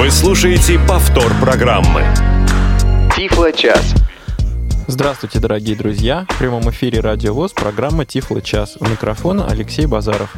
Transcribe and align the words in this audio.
Вы 0.00 0.10
слушаете 0.10 0.78
повтор 0.88 1.30
программы. 1.42 2.02
Тифло 3.14 3.52
час. 3.52 3.94
Здравствуйте, 4.86 5.40
дорогие 5.40 5.76
друзья! 5.76 6.24
В 6.30 6.38
прямом 6.38 6.70
эфире 6.70 7.00
Радио 7.00 7.34
ВОЗ, 7.34 7.52
программа 7.52 8.06
Тифло 8.06 8.40
час. 8.40 8.78
У 8.80 8.86
микрофона 8.86 9.46
Алексей 9.46 9.84
Базаров. 9.84 10.32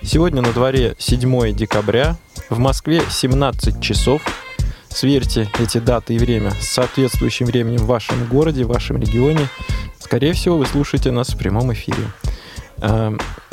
Сегодня 0.00 0.40
на 0.40 0.54
дворе 0.54 0.96
7 0.98 1.54
декабря, 1.54 2.16
в 2.48 2.58
Москве 2.58 3.02
17 3.06 3.78
часов. 3.82 4.22
Сверьте 4.88 5.50
эти 5.58 5.76
даты 5.76 6.14
и 6.14 6.18
время 6.18 6.52
с 6.52 6.68
соответствующим 6.68 7.44
временем 7.44 7.80
в 7.80 7.86
вашем 7.86 8.24
городе, 8.24 8.64
в 8.64 8.68
вашем 8.68 8.96
регионе. 8.96 9.48
Скорее 9.98 10.32
всего, 10.32 10.56
вы 10.56 10.64
слушаете 10.64 11.10
нас 11.10 11.28
в 11.28 11.36
прямом 11.36 11.74
эфире. 11.74 12.04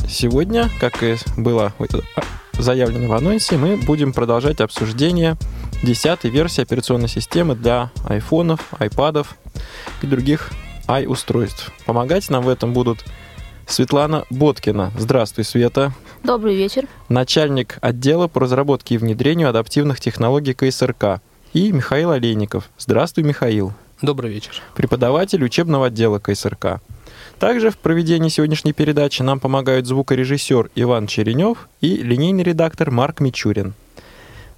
Сегодня, 0.08 0.70
как 0.80 1.04
и 1.04 1.16
было 1.38 1.74
заявлено 2.54 3.08
в 3.08 3.14
анонсе, 3.14 3.58
мы 3.58 3.78
будем 3.78 4.14
продолжать 4.14 4.62
обсуждение 4.62 5.38
10 5.84 6.26
версии 6.26 6.62
операционной 6.62 7.08
системы 7.08 7.56
для 7.56 7.92
айфонов, 8.08 8.74
айпадов 8.78 9.36
и 10.02 10.08
других 10.08 10.52
i-устройств. 10.88 11.72
Помогать 11.86 12.30
нам 12.30 12.44
в 12.44 12.50
этом 12.50 12.74
будут 12.74 13.04
Светлана 13.68 14.26
Боткина. 14.30 14.92
Здравствуй, 14.98 15.46
Света. 15.46 15.94
Добрый 16.24 16.56
вечер. 16.56 16.88
Начальник 17.10 17.78
отдела 17.82 18.28
по 18.28 18.42
разработке 18.42 18.96
и 18.96 18.98
внедрению 18.98 19.50
адаптивных 19.50 20.00
технологий 20.00 20.54
КСРК. 20.54 21.22
И 21.54 21.72
Михаил 21.72 22.12
Олейников. 22.12 22.70
Здравствуй, 22.78 23.24
Михаил. 23.24 23.74
Добрый 24.02 24.32
вечер. 24.32 24.54
Преподаватель 24.76 25.44
учебного 25.44 25.88
отдела 25.88 26.20
КСРК. 26.20 26.82
Также 27.42 27.72
в 27.72 27.78
проведении 27.80 28.30
сегодняшней 28.30 28.72
передачи 28.72 29.24
нам 29.24 29.40
помогают 29.40 29.88
звукорежиссер 29.88 30.70
Иван 30.76 31.08
Черенев 31.08 31.70
и 31.82 31.96
линейный 31.96 32.44
редактор 32.44 32.92
Марк 32.92 33.20
Мичурин. 33.20 33.74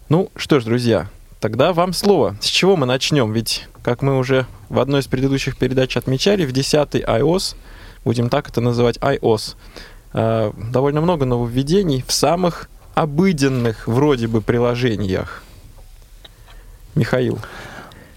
Ну 0.10 0.30
что 0.36 0.60
ж, 0.60 0.66
друзья, 0.66 1.08
тогда 1.40 1.72
вам 1.72 1.94
слово. 1.94 2.36
С 2.42 2.48
чего 2.48 2.76
мы 2.76 2.86
начнем? 2.86 3.32
Ведь, 3.32 3.70
как 3.84 4.02
мы 4.02 4.18
уже 4.18 4.48
в 4.68 4.82
одной 4.82 5.00
из 5.00 5.08
предыдущих 5.08 5.56
передач 5.56 5.96
отмечали, 5.96 6.46
в 6.46 6.52
10 6.52 6.96
iOS, 6.96 7.56
будем 8.04 8.28
так 8.28 8.50
это 8.50 8.60
называть, 8.60 8.98
iOS, 8.98 9.56
э, 10.12 10.52
довольно 10.70 11.00
много 11.00 11.24
нововведений 11.24 12.04
в 12.06 12.12
самых 12.12 12.70
обыденных 12.96 13.88
вроде 13.88 14.28
бы 14.28 14.42
приложениях. 14.42 15.42
Михаил. 16.96 17.40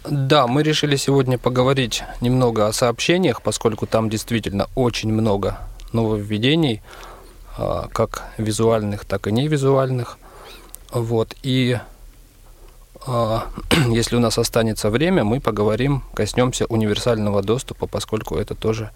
Да, 0.09 0.47
мы 0.47 0.63
решили 0.63 0.97
сегодня 0.97 1.39
поговорить 1.39 2.05
немного 2.21 2.67
о 2.67 2.73
сообщениях, 2.73 3.43
поскольку 3.43 3.87
там 3.87 4.09
действительно 4.09 4.69
очень 4.75 5.13
много 5.13 5.59
нововведений, 5.93 6.83
а, 7.59 7.89
как 7.93 8.25
визуальных, 8.39 9.05
так 9.05 9.27
и 9.27 9.33
невизуальных. 9.33 10.19
Вот. 10.93 11.35
И 11.43 11.79
а, 13.07 13.47
если 13.89 14.17
у 14.17 14.21
нас 14.21 14.39
останется 14.39 14.91
время, 14.91 15.25
мы 15.25 15.41
поговорим, 15.41 16.03
коснемся 16.15 16.67
универсального 16.67 17.43
доступа, 17.43 17.87
поскольку 17.87 18.37
это 18.37 18.55
тоже 18.55 18.91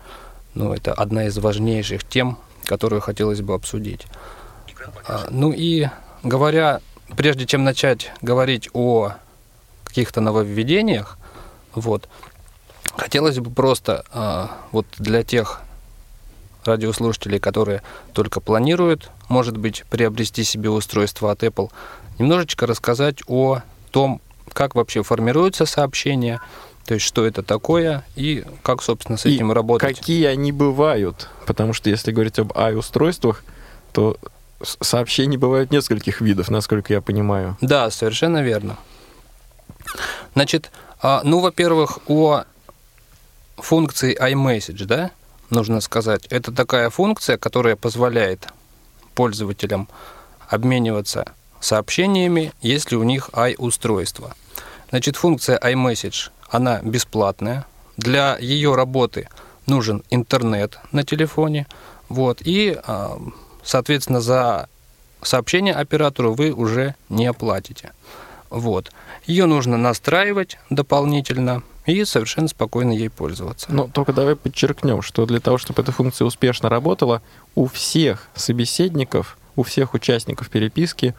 ну, 0.54 0.72
это 0.72 0.92
одна 0.92 1.26
из 1.26 1.38
важнейших 1.38 2.04
тем, 2.04 2.38
которую 2.64 3.00
хотелось 3.00 3.40
бы 3.40 3.54
обсудить. 3.54 4.06
А, 5.06 5.26
ну 5.30 5.52
и 5.52 5.88
говоря, 6.22 6.80
прежде 7.16 7.46
чем 7.46 7.64
начать 7.64 8.12
говорить 8.20 8.68
о 8.72 9.12
каких-то 9.90 10.20
нововведениях. 10.20 11.18
Вот. 11.74 12.08
Хотелось 12.96 13.38
бы 13.38 13.50
просто 13.50 14.04
э, 14.12 14.46
вот 14.72 14.86
для 14.98 15.22
тех 15.22 15.60
радиослушателей, 16.64 17.38
которые 17.38 17.82
только 18.12 18.40
планируют, 18.40 19.10
может 19.28 19.56
быть, 19.56 19.84
приобрести 19.90 20.44
себе 20.44 20.70
устройство 20.70 21.30
от 21.30 21.42
Apple, 21.42 21.70
немножечко 22.18 22.66
рассказать 22.66 23.22
о 23.26 23.60
том, 23.90 24.20
как 24.52 24.74
вообще 24.74 25.02
формируются 25.02 25.66
сообщения, 25.66 26.40
то 26.86 26.94
есть 26.94 27.06
что 27.06 27.24
это 27.24 27.42
такое 27.42 28.04
и 28.16 28.44
как, 28.62 28.82
собственно, 28.82 29.16
с 29.16 29.24
этим 29.24 29.52
и 29.52 29.54
работать. 29.54 29.96
какие 29.96 30.26
они 30.26 30.52
бывают, 30.52 31.28
потому 31.46 31.72
что 31.72 31.88
если 31.88 32.12
говорить 32.12 32.38
об 32.38 32.52
i-устройствах, 32.52 33.44
то 33.92 34.16
сообщений 34.62 35.36
бывают 35.36 35.70
нескольких 35.70 36.20
видов, 36.20 36.50
насколько 36.50 36.92
я 36.92 37.00
понимаю. 37.00 37.56
Да, 37.60 37.90
совершенно 37.90 38.42
верно. 38.42 38.76
Значит, 40.34 40.70
а, 41.02 41.22
ну, 41.24 41.40
во-первых, 41.40 41.98
о 42.06 42.44
функции 43.56 44.16
iMessage, 44.16 44.84
да, 44.84 45.10
нужно 45.50 45.80
сказать. 45.80 46.26
Это 46.26 46.52
такая 46.52 46.90
функция, 46.90 47.36
которая 47.36 47.76
позволяет 47.76 48.48
пользователям 49.14 49.88
обмениваться 50.48 51.24
сообщениями, 51.60 52.52
если 52.60 52.96
у 52.96 53.02
них 53.02 53.30
i-устройство. 53.34 54.34
Значит, 54.90 55.16
функция 55.16 55.58
iMessage, 55.58 56.30
она 56.48 56.80
бесплатная. 56.82 57.66
Для 57.96 58.36
ее 58.38 58.74
работы 58.74 59.28
нужен 59.66 60.02
интернет 60.10 60.78
на 60.90 61.04
телефоне. 61.04 61.66
Вот, 62.08 62.40
и, 62.42 62.78
а, 62.84 63.20
соответственно, 63.62 64.20
за 64.20 64.68
сообщение 65.22 65.74
оператору 65.74 66.34
вы 66.34 66.50
уже 66.52 66.94
не 67.08 67.26
оплатите. 67.26 67.92
Вот. 68.48 68.90
Ее 69.26 69.46
нужно 69.46 69.76
настраивать 69.76 70.58
дополнительно 70.70 71.62
и 71.86 72.04
совершенно 72.04 72.48
спокойно 72.48 72.92
ей 72.92 73.10
пользоваться. 73.10 73.66
Но 73.70 73.88
только 73.88 74.12
давай 74.12 74.36
подчеркнем, 74.36 75.02
что 75.02 75.26
для 75.26 75.40
того, 75.40 75.58
чтобы 75.58 75.82
эта 75.82 75.92
функция 75.92 76.24
успешно 76.24 76.68
работала, 76.68 77.22
у 77.54 77.66
всех 77.66 78.28
собеседников, 78.34 79.38
у 79.56 79.62
всех 79.62 79.94
участников 79.94 80.48
переписки 80.50 81.14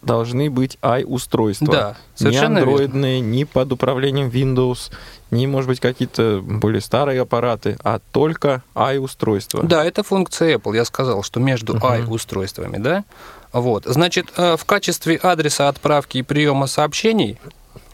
должны 0.00 0.50
быть 0.50 0.78
i-устройства. 0.82 1.66
Да, 1.68 1.96
совершенно 2.14 2.58
Не 2.58 2.60
андроидные, 2.60 3.16
верно. 3.16 3.26
ни 3.26 3.44
под 3.44 3.72
управлением 3.72 4.28
Windows, 4.28 4.90
ни, 5.30 5.46
может 5.46 5.68
быть, 5.68 5.80
какие-то 5.80 6.40
более 6.42 6.80
старые 6.80 7.20
аппараты, 7.20 7.76
а 7.82 8.00
только 8.12 8.62
i-устройства. 8.74 9.62
Да, 9.62 9.84
это 9.84 10.02
функция 10.02 10.56
Apple. 10.56 10.74
Я 10.74 10.84
сказал, 10.84 11.22
что 11.22 11.40
между 11.40 11.74
uh-huh. 11.74 12.04
i-устройствами, 12.04 12.78
да, 12.78 13.04
вот. 13.52 13.84
Значит, 13.84 14.32
э, 14.36 14.56
в 14.56 14.64
качестве 14.64 15.16
адреса 15.16 15.68
отправки 15.68 16.18
и 16.18 16.22
приема 16.22 16.66
сообщений 16.66 17.38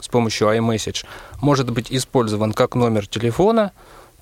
с 0.01 0.09
помощью 0.09 0.49
iMessage 0.49 1.05
может 1.41 1.71
быть 1.71 1.89
использован 1.91 2.53
как 2.53 2.75
номер 2.75 3.07
телефона, 3.07 3.73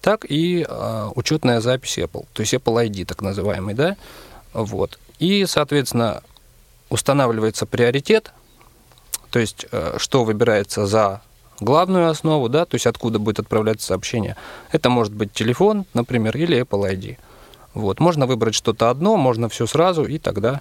так 0.01 0.25
и 0.29 0.67
э, 0.69 1.11
учетная 1.15 1.61
запись 1.61 1.99
Apple, 1.99 2.27
то 2.33 2.41
есть 2.41 2.55
Apple 2.55 2.87
ID 2.87 3.05
так 3.05 3.23
называемый, 3.23 3.75
да, 3.75 3.97
вот. 4.53 4.99
И, 5.19 5.45
соответственно, 5.47 6.23
устанавливается 6.89 7.67
приоритет, 7.67 8.33
то 9.31 9.39
есть 9.39 9.67
э, 9.71 9.97
что 9.99 10.25
выбирается 10.25 10.87
за 10.87 11.21
главную 11.61 12.09
основу, 12.09 12.49
да, 12.49 12.65
то 12.65 12.75
есть 12.75 12.87
откуда 12.87 13.19
будет 13.19 13.41
отправляться 13.41 13.89
сообщение. 13.89 14.37
Это 14.73 14.89
может 14.91 15.13
быть 15.13 15.33
телефон, 15.33 15.85
например, 15.95 16.37
или 16.37 16.61
Apple 16.61 16.91
ID. 16.91 17.19
Вот. 17.75 18.01
Можно 18.01 18.27
выбрать 18.27 18.55
что-то 18.55 18.89
одно, 18.89 19.17
можно 19.17 19.49
все 19.49 19.67
сразу, 19.67 20.05
и 20.05 20.19
тогда 20.19 20.61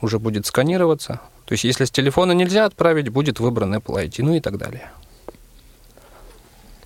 уже 0.00 0.18
будет 0.18 0.46
сканироваться. 0.46 1.20
То 1.44 1.52
есть, 1.52 1.64
если 1.64 1.84
с 1.84 1.90
телефона 1.90 2.32
нельзя 2.32 2.64
отправить, 2.64 3.08
будет 3.08 3.40
выбран 3.40 3.74
Apple 3.74 4.06
ID, 4.06 4.22
ну 4.22 4.34
и 4.34 4.40
так 4.40 4.56
далее. 4.56 4.90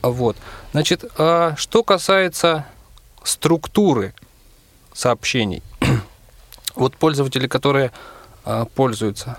Вот. 0.03 0.37
Значит, 0.73 1.05
а 1.19 1.55
что 1.57 1.83
касается 1.83 2.67
структуры 3.23 4.15
сообщений. 4.93 5.63
вот 6.75 6.97
пользователи, 6.97 7.47
которые 7.47 7.93
а, 8.45 8.65
пользуются 8.65 9.39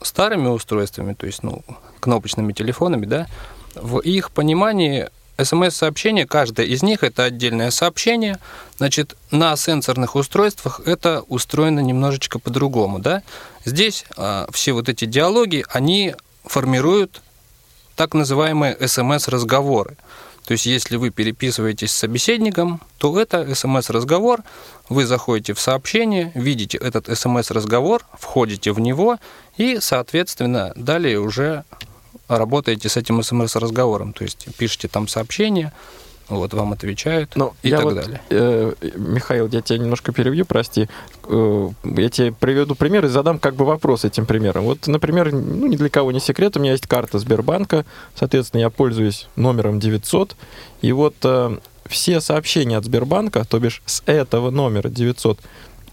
старыми 0.00 0.48
устройствами, 0.48 1.14
то 1.14 1.26
есть 1.26 1.42
ну, 1.42 1.62
кнопочными 2.00 2.52
телефонами, 2.52 3.06
да, 3.06 3.28
в 3.74 4.00
их 4.00 4.32
понимании 4.32 5.10
СМС-сообщение, 5.44 6.26
каждое 6.26 6.66
из 6.66 6.82
них 6.82 7.02
это 7.02 7.24
отдельное 7.24 7.70
сообщение. 7.70 8.38
Значит, 8.78 9.16
на 9.30 9.56
сенсорных 9.56 10.14
устройствах 10.14 10.80
это 10.84 11.22
устроено 11.28 11.80
немножечко 11.80 12.38
по-другому. 12.38 12.98
Да? 12.98 13.22
Здесь 13.64 14.04
а, 14.16 14.46
все 14.52 14.72
вот 14.72 14.88
эти 14.88 15.04
диалоги, 15.04 15.64
они 15.68 16.14
формируют 16.44 17.22
так 17.96 18.14
называемые 18.14 18.76
СМС-разговоры. 18.86 19.96
То 20.44 20.52
есть, 20.52 20.66
если 20.66 20.96
вы 20.96 21.10
переписываетесь 21.10 21.92
с 21.92 21.96
собеседником, 21.96 22.80
то 22.98 23.18
это 23.18 23.54
СМС-разговор, 23.54 24.42
вы 24.88 25.06
заходите 25.06 25.54
в 25.54 25.60
сообщение, 25.60 26.32
видите 26.34 26.78
этот 26.78 27.06
СМС-разговор, 27.16 28.04
входите 28.18 28.72
в 28.72 28.80
него 28.80 29.18
и, 29.56 29.78
соответственно, 29.80 30.72
далее 30.74 31.20
уже 31.20 31.64
работаете 32.28 32.88
с 32.88 32.96
этим 32.96 33.22
смс-разговором, 33.22 34.12
то 34.12 34.24
есть 34.24 34.46
пишете 34.56 34.88
там 34.88 35.08
сообщение, 35.08 35.72
вот 36.28 36.54
вам 36.54 36.72
отвечают 36.72 37.34
Но 37.36 37.54
и 37.62 37.70
так 37.70 37.84
вот, 37.84 37.94
далее. 37.94 38.20
Э, 38.30 38.72
Михаил, 38.96 39.48
я 39.48 39.60
тебя 39.60 39.78
немножко 39.78 40.12
перебью, 40.12 40.46
прости. 40.46 40.88
Э, 41.24 41.68
я 41.84 42.08
тебе 42.08 42.32
приведу 42.32 42.74
пример 42.74 43.04
и 43.04 43.08
задам 43.08 43.38
как 43.38 43.54
бы 43.54 43.64
вопрос 43.64 44.04
этим 44.04 44.26
примером. 44.26 44.64
Вот, 44.64 44.86
например, 44.86 45.32
ну, 45.32 45.66
ни 45.66 45.76
для 45.76 45.88
кого 45.88 46.12
не 46.12 46.20
секрет, 46.20 46.56
у 46.56 46.60
меня 46.60 46.72
есть 46.72 46.86
карта 46.86 47.18
Сбербанка, 47.18 47.84
соответственно, 48.14 48.60
я 48.60 48.70
пользуюсь 48.70 49.28
номером 49.36 49.80
900, 49.80 50.36
и 50.80 50.92
вот 50.92 51.14
э, 51.24 51.58
все 51.86 52.20
сообщения 52.20 52.76
от 52.78 52.84
Сбербанка, 52.84 53.44
то 53.44 53.58
бишь 53.58 53.82
с 53.86 54.02
этого 54.06 54.50
номера 54.50 54.88
900, 54.88 55.38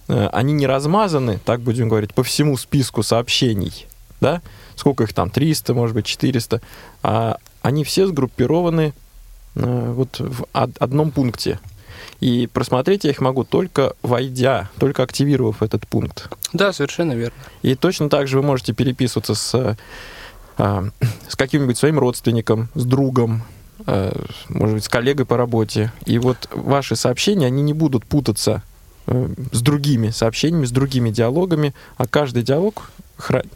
э, 0.07 0.27
они 0.31 0.53
не 0.53 0.67
размазаны, 0.67 1.39
так 1.43 1.59
будем 1.61 1.89
говорить, 1.89 2.13
по 2.13 2.23
всему 2.23 2.55
списку 2.57 3.03
сообщений, 3.03 3.87
да, 4.21 4.41
сколько 4.79 5.03
их 5.03 5.13
там, 5.13 5.29
300, 5.29 5.73
может 5.73 5.93
быть, 5.95 6.05
400, 6.05 6.61
а 7.03 7.37
они 7.61 7.83
все 7.83 8.07
сгруппированы 8.07 8.93
э, 9.55 9.93
вот 9.93 10.19
в 10.19 10.45
од- 10.53 10.77
одном 10.79 11.11
пункте. 11.11 11.59
И 12.21 12.47
просмотреть 12.47 13.03
я 13.03 13.11
их 13.11 13.19
могу 13.19 13.43
только 13.43 13.93
войдя, 14.01 14.69
только 14.77 15.03
активировав 15.03 15.61
этот 15.61 15.85
пункт. 15.87 16.29
Да, 16.53 16.73
совершенно 16.73 17.13
верно. 17.13 17.37
И 17.61 17.75
точно 17.75 18.09
так 18.09 18.27
же 18.27 18.37
вы 18.37 18.43
можете 18.45 18.73
переписываться 18.73 19.35
с, 19.35 19.77
а, 20.57 20.85
с 21.27 21.35
каким-нибудь 21.35 21.77
своим 21.77 21.99
родственником, 21.99 22.69
с 22.75 22.85
другом, 22.85 23.43
э, 23.85 24.13
может 24.49 24.75
быть, 24.75 24.83
с 24.85 24.89
коллегой 24.89 25.25
по 25.25 25.37
работе. 25.37 25.91
И 26.05 26.19
вот 26.19 26.49
ваши 26.53 26.95
сообщения, 26.95 27.47
они 27.47 27.61
не 27.61 27.73
будут 27.73 28.05
путаться 28.05 28.63
э, 29.07 29.27
с 29.51 29.61
другими 29.61 30.09
сообщениями, 30.09 30.65
с 30.65 30.71
другими 30.71 31.09
диалогами, 31.11 31.73
а 31.97 32.07
каждый 32.07 32.43
диалог, 32.43 32.91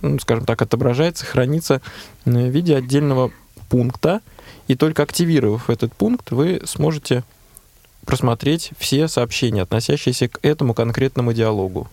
ну, 0.02 0.20
скажем 0.20 0.46
так, 0.46 0.62
отображается, 0.62 1.26
хранится 1.26 1.82
в 2.26 2.32
виде 2.32 2.76
отдельного 2.76 3.32
пункта, 3.70 4.22
и 4.68 4.76
только 4.76 5.04
активировав 5.04 5.70
этот 5.70 5.94
пункт, 5.94 6.32
вы 6.32 6.62
сможете 6.66 7.24
просмотреть 8.06 8.72
все 8.78 9.08
сообщения, 9.08 9.62
относящиеся 9.62 10.28
к 10.28 10.40
этому 10.42 10.74
конкретному 10.74 11.34
диалогу. 11.34 11.90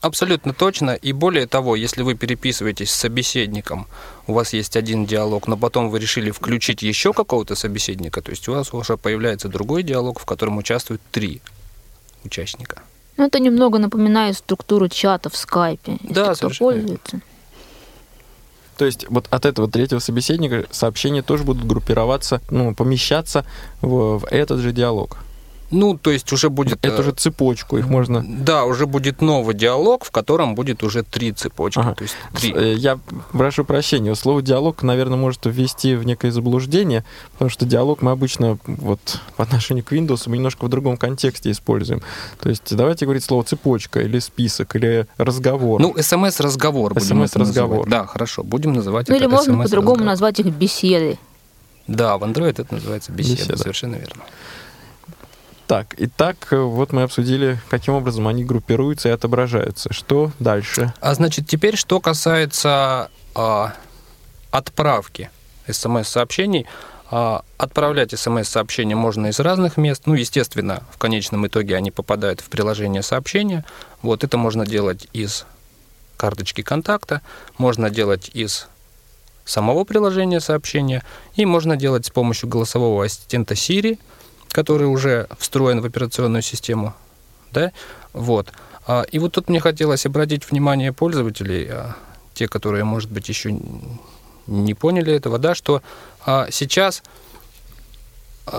Абсолютно 0.00 0.52
точно. 0.52 0.90
И 0.90 1.12
более 1.12 1.46
того, 1.46 1.76
если 1.76 2.02
вы 2.02 2.14
переписываетесь 2.14 2.90
с 2.90 2.94
собеседником, 2.94 3.86
у 4.26 4.34
вас 4.34 4.52
есть 4.52 4.76
один 4.76 5.06
диалог, 5.06 5.48
но 5.48 5.56
потом 5.56 5.88
вы 5.88 5.98
решили 5.98 6.30
включить 6.30 6.82
еще 6.82 7.14
какого-то 7.14 7.54
собеседника, 7.54 8.20
то 8.20 8.30
есть 8.30 8.46
у 8.48 8.52
вас 8.52 8.74
уже 8.74 8.98
появляется 8.98 9.48
другой 9.48 9.82
диалог, 9.82 10.20
в 10.20 10.26
котором 10.26 10.58
участвуют 10.58 11.00
три 11.10 11.40
участника. 12.22 12.82
Ну, 13.16 13.26
это 13.26 13.38
немного 13.38 13.78
напоминает 13.78 14.36
структуру 14.36 14.88
чата 14.88 15.30
в 15.30 15.36
скайпе. 15.36 15.98
если 16.02 16.14
Да, 16.14 16.34
кто 16.34 16.50
пользуется. 16.50 17.20
То 18.76 18.84
есть 18.84 19.06
вот 19.08 19.26
от 19.30 19.46
этого 19.46 19.70
третьего 19.70 20.00
собеседника 20.00 20.66
сообщения 20.70 21.22
тоже 21.22 21.44
будут 21.44 21.64
группироваться, 21.64 22.40
ну, 22.50 22.74
помещаться 22.74 23.44
в, 23.80 24.18
в 24.18 24.26
этот 24.26 24.60
же 24.60 24.72
диалог. 24.72 25.18
Ну, 25.70 25.98
то 25.98 26.10
есть 26.10 26.32
уже 26.32 26.50
будет... 26.50 26.84
Эту 26.84 27.02
э, 27.02 27.04
же 27.04 27.12
цепочку, 27.12 27.78
их 27.78 27.86
можно... 27.88 28.24
Да, 28.26 28.64
уже 28.64 28.86
будет 28.86 29.20
новый 29.20 29.54
диалог, 29.54 30.04
в 30.04 30.10
котором 30.10 30.54
будет 30.54 30.82
уже 30.82 31.02
три 31.02 31.32
цепочки. 31.32 31.78
Ага. 31.78 31.94
То 31.94 32.02
есть 32.04 32.14
три. 32.34 32.52
Э, 32.52 32.74
Я 32.74 32.98
прошу 33.32 33.64
прощения, 33.64 34.14
слово 34.14 34.42
диалог, 34.42 34.82
наверное, 34.82 35.16
может 35.16 35.46
ввести 35.46 35.94
в 35.96 36.04
некое 36.04 36.30
заблуждение, 36.30 37.04
потому 37.32 37.50
что 37.50 37.66
диалог 37.66 38.02
мы 38.02 38.10
обычно 38.10 38.58
вот 38.66 39.20
по 39.36 39.42
отношению 39.42 39.84
к 39.84 39.92
Windows 39.92 40.22
мы 40.26 40.36
немножко 40.36 40.64
в 40.66 40.68
другом 40.68 40.96
контексте 40.96 41.50
используем. 41.50 42.02
То 42.40 42.48
есть 42.48 42.74
давайте 42.74 43.06
говорить 43.06 43.24
слово 43.24 43.44
цепочка 43.44 44.00
или 44.00 44.18
список 44.18 44.76
или 44.76 45.06
разговор. 45.16 45.80
Ну, 45.80 45.94
смс-разговор 46.00 46.92
это 46.96 47.14
называть. 47.14 47.88
Да, 47.88 48.06
хорошо, 48.06 48.42
будем 48.42 48.72
называть 48.72 49.08
Ну, 49.08 49.14
это 49.14 49.24
или 49.24 49.30
можно 49.30 49.62
по-другому 49.62 50.04
назвать 50.04 50.40
их 50.40 50.46
беседы. 50.46 51.18
Да, 51.86 52.16
в 52.16 52.24
Android 52.24 52.60
это 52.60 52.66
называется 52.74 53.12
беседа, 53.12 53.42
Беседа. 53.42 53.56
совершенно 53.58 53.96
верно. 53.96 54.22
Так, 55.66 55.94
итак, 55.96 56.36
э, 56.50 56.56
вот 56.56 56.92
мы 56.92 57.02
обсудили, 57.02 57.58
каким 57.70 57.94
образом 57.94 58.28
они 58.28 58.44
группируются 58.44 59.08
и 59.08 59.12
отображаются. 59.12 59.92
Что 59.92 60.30
дальше? 60.38 60.92
А 61.00 61.14
значит, 61.14 61.48
теперь, 61.48 61.76
что 61.76 62.00
касается 62.00 63.10
а, 63.34 63.72
отправки 64.50 65.30
смс-сообщений. 65.66 66.66
А, 67.10 67.44
отправлять 67.58 68.18
смс-сообщения 68.18 68.94
можно 68.94 69.28
из 69.28 69.40
разных 69.40 69.76
мест. 69.76 70.02
Ну, 70.06 70.14
естественно, 70.14 70.82
в 70.92 70.98
конечном 70.98 71.46
итоге 71.46 71.76
они 71.76 71.90
попадают 71.90 72.40
в 72.40 72.48
приложение 72.48 73.02
сообщения. 73.02 73.64
Вот 74.02 74.22
это 74.22 74.36
можно 74.36 74.66
делать 74.66 75.08
из 75.12 75.46
карточки 76.16 76.62
контакта, 76.62 77.22
можно 77.58 77.90
делать 77.90 78.30
из 78.34 78.68
самого 79.44 79.84
приложения 79.84 80.40
сообщения, 80.40 81.02
и 81.34 81.44
можно 81.44 81.76
делать 81.76 82.06
с 82.06 82.10
помощью 82.10 82.48
голосового 82.48 83.04
ассистента 83.04 83.54
Siri, 83.54 83.98
который 84.54 84.86
уже 84.86 85.26
встроен 85.36 85.80
в 85.80 85.84
операционную 85.84 86.42
систему. 86.42 86.94
Да? 87.50 87.72
Вот. 88.12 88.52
А, 88.86 89.02
И 89.10 89.18
вот 89.18 89.32
тут 89.32 89.48
мне 89.48 89.58
хотелось 89.58 90.06
обратить 90.06 90.48
внимание 90.48 90.92
пользователей, 90.92 91.68
а, 91.70 91.96
те, 92.34 92.46
которые, 92.46 92.84
может 92.84 93.10
быть, 93.10 93.28
еще 93.28 93.58
не 94.46 94.74
поняли 94.74 95.12
этого, 95.12 95.38
да, 95.38 95.54
что 95.56 95.82
а, 96.24 96.46
сейчас, 96.50 97.02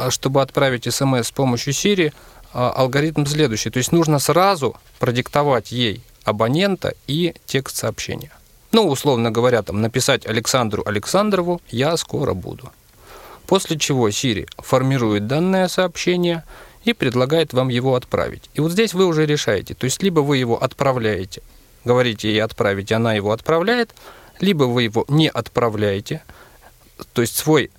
чтобы 0.10 0.42
отправить 0.42 0.94
смс 0.94 1.28
с 1.28 1.32
помощью 1.32 1.74
Siri, 1.74 2.14
алгоритм 2.52 3.26
следующий. 3.26 3.70
То 3.70 3.78
есть 3.78 3.92
нужно 3.92 4.20
сразу 4.20 4.76
продиктовать 5.00 5.72
ей 5.72 6.04
абонента 6.26 6.94
и 7.08 7.36
текст 7.46 7.78
сообщения. 7.78 8.32
Ну, 8.72 8.88
условно 8.88 9.32
говоря, 9.32 9.62
там 9.62 9.82
написать 9.82 10.26
Александру 10.26 10.84
Александрову 10.86 11.62
«Я 11.70 11.96
скоро 11.98 12.34
буду». 12.34 12.72
После 13.48 13.78
чего 13.78 14.10
Siri 14.10 14.48
формирует 14.58 15.28
данное 15.28 15.68
сообщение 15.68 16.44
и 16.84 16.94
предлагает 16.94 17.54
вам 17.54 17.70
его 17.70 17.96
отправить. 17.96 18.50
И 18.54 18.62
вот 18.62 18.72
здесь 18.72 18.94
вы 18.94 19.06
уже 19.06 19.26
решаете. 19.26 19.74
То 19.74 19.86
есть 19.86 20.04
либо 20.04 20.20
вы 20.20 20.38
его 20.38 20.62
отправляете, 20.62 21.42
говорите 21.84 22.30
ей 22.30 22.42
отправить, 22.42 22.92
она 22.92 23.14
его 23.14 23.32
отправляет, 23.32 23.94
либо 24.40 24.64
вы 24.64 24.84
его 24.84 25.06
не 25.08 25.30
отправляете, 25.30 26.24
то 27.14 27.22
есть 27.22 27.36
свой, 27.36 27.72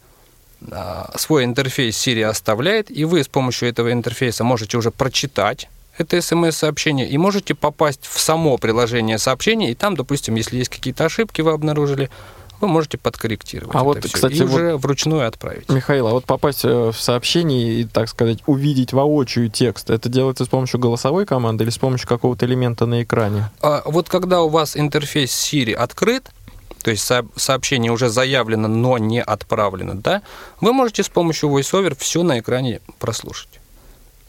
а, 0.71 1.13
свой 1.17 1.45
интерфейс 1.45 1.97
Siri 1.97 2.23
оставляет, 2.23 2.91
и 2.91 3.05
вы 3.05 3.23
с 3.23 3.29
помощью 3.29 3.69
этого 3.69 3.93
интерфейса 3.93 4.45
можете 4.45 4.77
уже 4.77 4.91
прочитать 4.91 5.69
это 5.99 6.21
смс-сообщение 6.21 7.09
и 7.09 7.17
можете 7.17 7.55
попасть 7.55 8.07
в 8.07 8.21
само 8.21 8.59
приложение 8.59 9.19
сообщения, 9.19 9.71
и 9.71 9.75
там, 9.75 9.97
допустим, 9.97 10.35
если 10.35 10.59
есть 10.59 10.71
какие-то 10.71 11.07
ошибки 11.07 11.41
вы 11.41 11.53
обнаружили, 11.53 12.11
вы 12.61 12.69
можете 12.69 12.99
подкорректировать 12.99 13.75
А 13.75 13.83
вот, 13.85 14.05
всё 14.05 14.15
кстати, 14.15 14.35
и 14.35 14.43
уже 14.43 14.77
вручную 14.77 15.27
отправить. 15.27 15.69
Михаил, 15.69 16.07
а 16.09 16.11
вот 16.13 16.25
попасть 16.25 16.65
э, 16.65 16.91
в 16.91 16.99
сообщение 16.99 17.81
и, 17.81 17.85
так 17.85 18.09
сказать, 18.09 18.39
увидеть 18.47 18.93
воочию 18.93 19.51
текст, 19.51 19.91
это 19.91 20.09
делается 20.09 20.45
с 20.45 20.49
помощью 20.49 20.81
голосовой 20.81 21.27
команды 21.27 21.65
или 21.65 21.71
с 21.71 21.79
помощью 21.79 22.09
какого-то 22.09 22.47
элемента 22.47 22.87
на 22.87 23.03
экране? 23.03 23.51
А 23.61 23.83
вот 23.85 24.09
когда 24.09 24.43
у 24.43 24.49
вас 24.49 24.77
интерфейс 24.77 25.31
Siri 25.31 25.73
открыт, 25.73 26.31
то 26.83 26.91
есть 26.91 27.05
со- 27.05 27.27
сообщение 27.37 27.91
уже 27.93 28.09
заявлено, 28.09 28.69
но 28.69 28.97
не 28.99 29.23
отправлено, 29.23 29.95
да, 29.95 30.23
вы 30.61 30.73
можете 30.73 31.03
с 31.03 31.09
помощью 31.09 31.51
VoiceOver 31.51 31.97
все 31.99 32.23
на 32.23 32.39
экране 32.39 32.81
прослушать. 32.99 33.61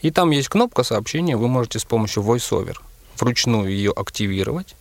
И 0.02 0.12
там 0.12 0.32
есть 0.32 0.50
кнопка 0.50 0.84
сообщения, 0.84 1.38
вы 1.38 1.48
можете 1.48 1.80
с 1.80 1.86
помощью 1.86 2.24
VoiceOver 2.24 2.76
вручную 3.20 3.70
ее 3.72 3.92
активировать, 3.96 4.76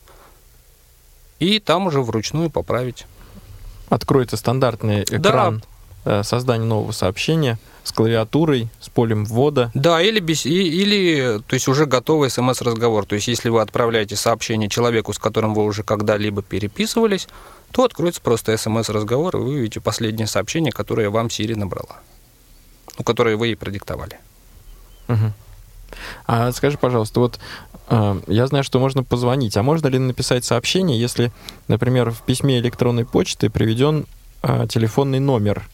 и 1.39 1.59
там 1.59 1.87
уже 1.87 2.01
вручную 2.01 2.51
поправить. 2.51 3.07
Откроется 3.89 4.37
стандартный 4.37 5.03
экран 5.05 5.63
э, 6.05 6.23
создания 6.23 6.65
нового 6.65 6.93
сообщения 6.93 7.59
с 7.85 7.93
клавиатурой, 7.93 8.69
с 8.81 8.89
полем 8.89 9.25
ввода. 9.25 9.71
Да, 9.75 10.03
или, 10.03 10.19
бес- 10.19 10.45
и- 10.47 10.69
или 10.83 11.41
то 11.47 11.55
есть 11.55 11.69
уже 11.69 11.87
готовый 11.87 12.31
смс-разговор. 12.31 13.07
То 13.07 13.15
есть 13.15 13.29
если 13.29 13.49
вы 13.49 13.61
отправляете 13.61 14.17
сообщение 14.17 14.69
человеку, 14.69 15.13
с 15.13 15.19
которым 15.19 15.55
вы 15.55 15.65
уже 15.65 15.85
когда-либо 15.85 16.43
переписывались, 16.43 17.29
то 17.71 17.85
откроется 17.85 18.21
просто 18.21 18.57
смс-разговор, 18.57 19.37
и 19.37 19.41
вы 19.41 19.49
увидите 19.51 19.81
последнее 19.81 20.27
сообщение, 20.27 20.73
которое 20.73 21.11
вам 21.11 21.27
Siri 21.29 21.57
набрала. 21.57 22.01
Ну, 22.99 23.05
которое 23.05 23.37
вы 23.37 23.49
ей 23.49 23.57
продиктовали. 23.57 24.19
Мгм. 25.07 25.33
А 26.27 26.53
скажи, 26.53 26.79
пожалуйста, 26.79 27.21
вот 27.21 27.39
э, 27.89 28.21
я 28.27 28.47
знаю, 28.47 28.65
что 28.65 28.79
можно 28.79 29.03
позвонить, 29.03 29.57
а 29.57 29.63
можно 29.63 29.89
ли 29.89 29.99
написать 29.99 30.45
сообщение, 30.45 31.01
если, 31.01 31.33
например, 31.69 32.11
в 32.11 32.23
письме 32.23 32.59
электронной 32.59 33.05
почты 33.05 33.51
приведен 33.51 34.07
э, 34.43 34.67
телефонный 34.69 35.21
номер, 35.21 35.69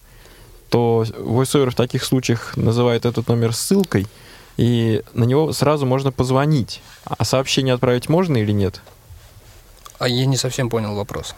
то 0.70 1.04
VoiceOver 1.06 1.70
в 1.70 1.74
таких 1.74 2.04
случаях 2.04 2.56
называет 2.56 3.04
этот 3.04 3.28
номер 3.28 3.54
ссылкой, 3.54 4.06
и 4.56 5.02
на 5.14 5.24
него 5.24 5.52
сразу 5.52 5.86
можно 5.86 6.12
позвонить. 6.12 6.82
А 7.04 7.24
сообщение 7.24 7.74
отправить 7.74 8.08
можно 8.08 8.36
или 8.36 8.52
нет? 8.52 8.80
А 9.98 10.08
я 10.08 10.26
не 10.26 10.36
совсем 10.36 10.68
понял 10.68 10.94
вопрос. 10.94 11.34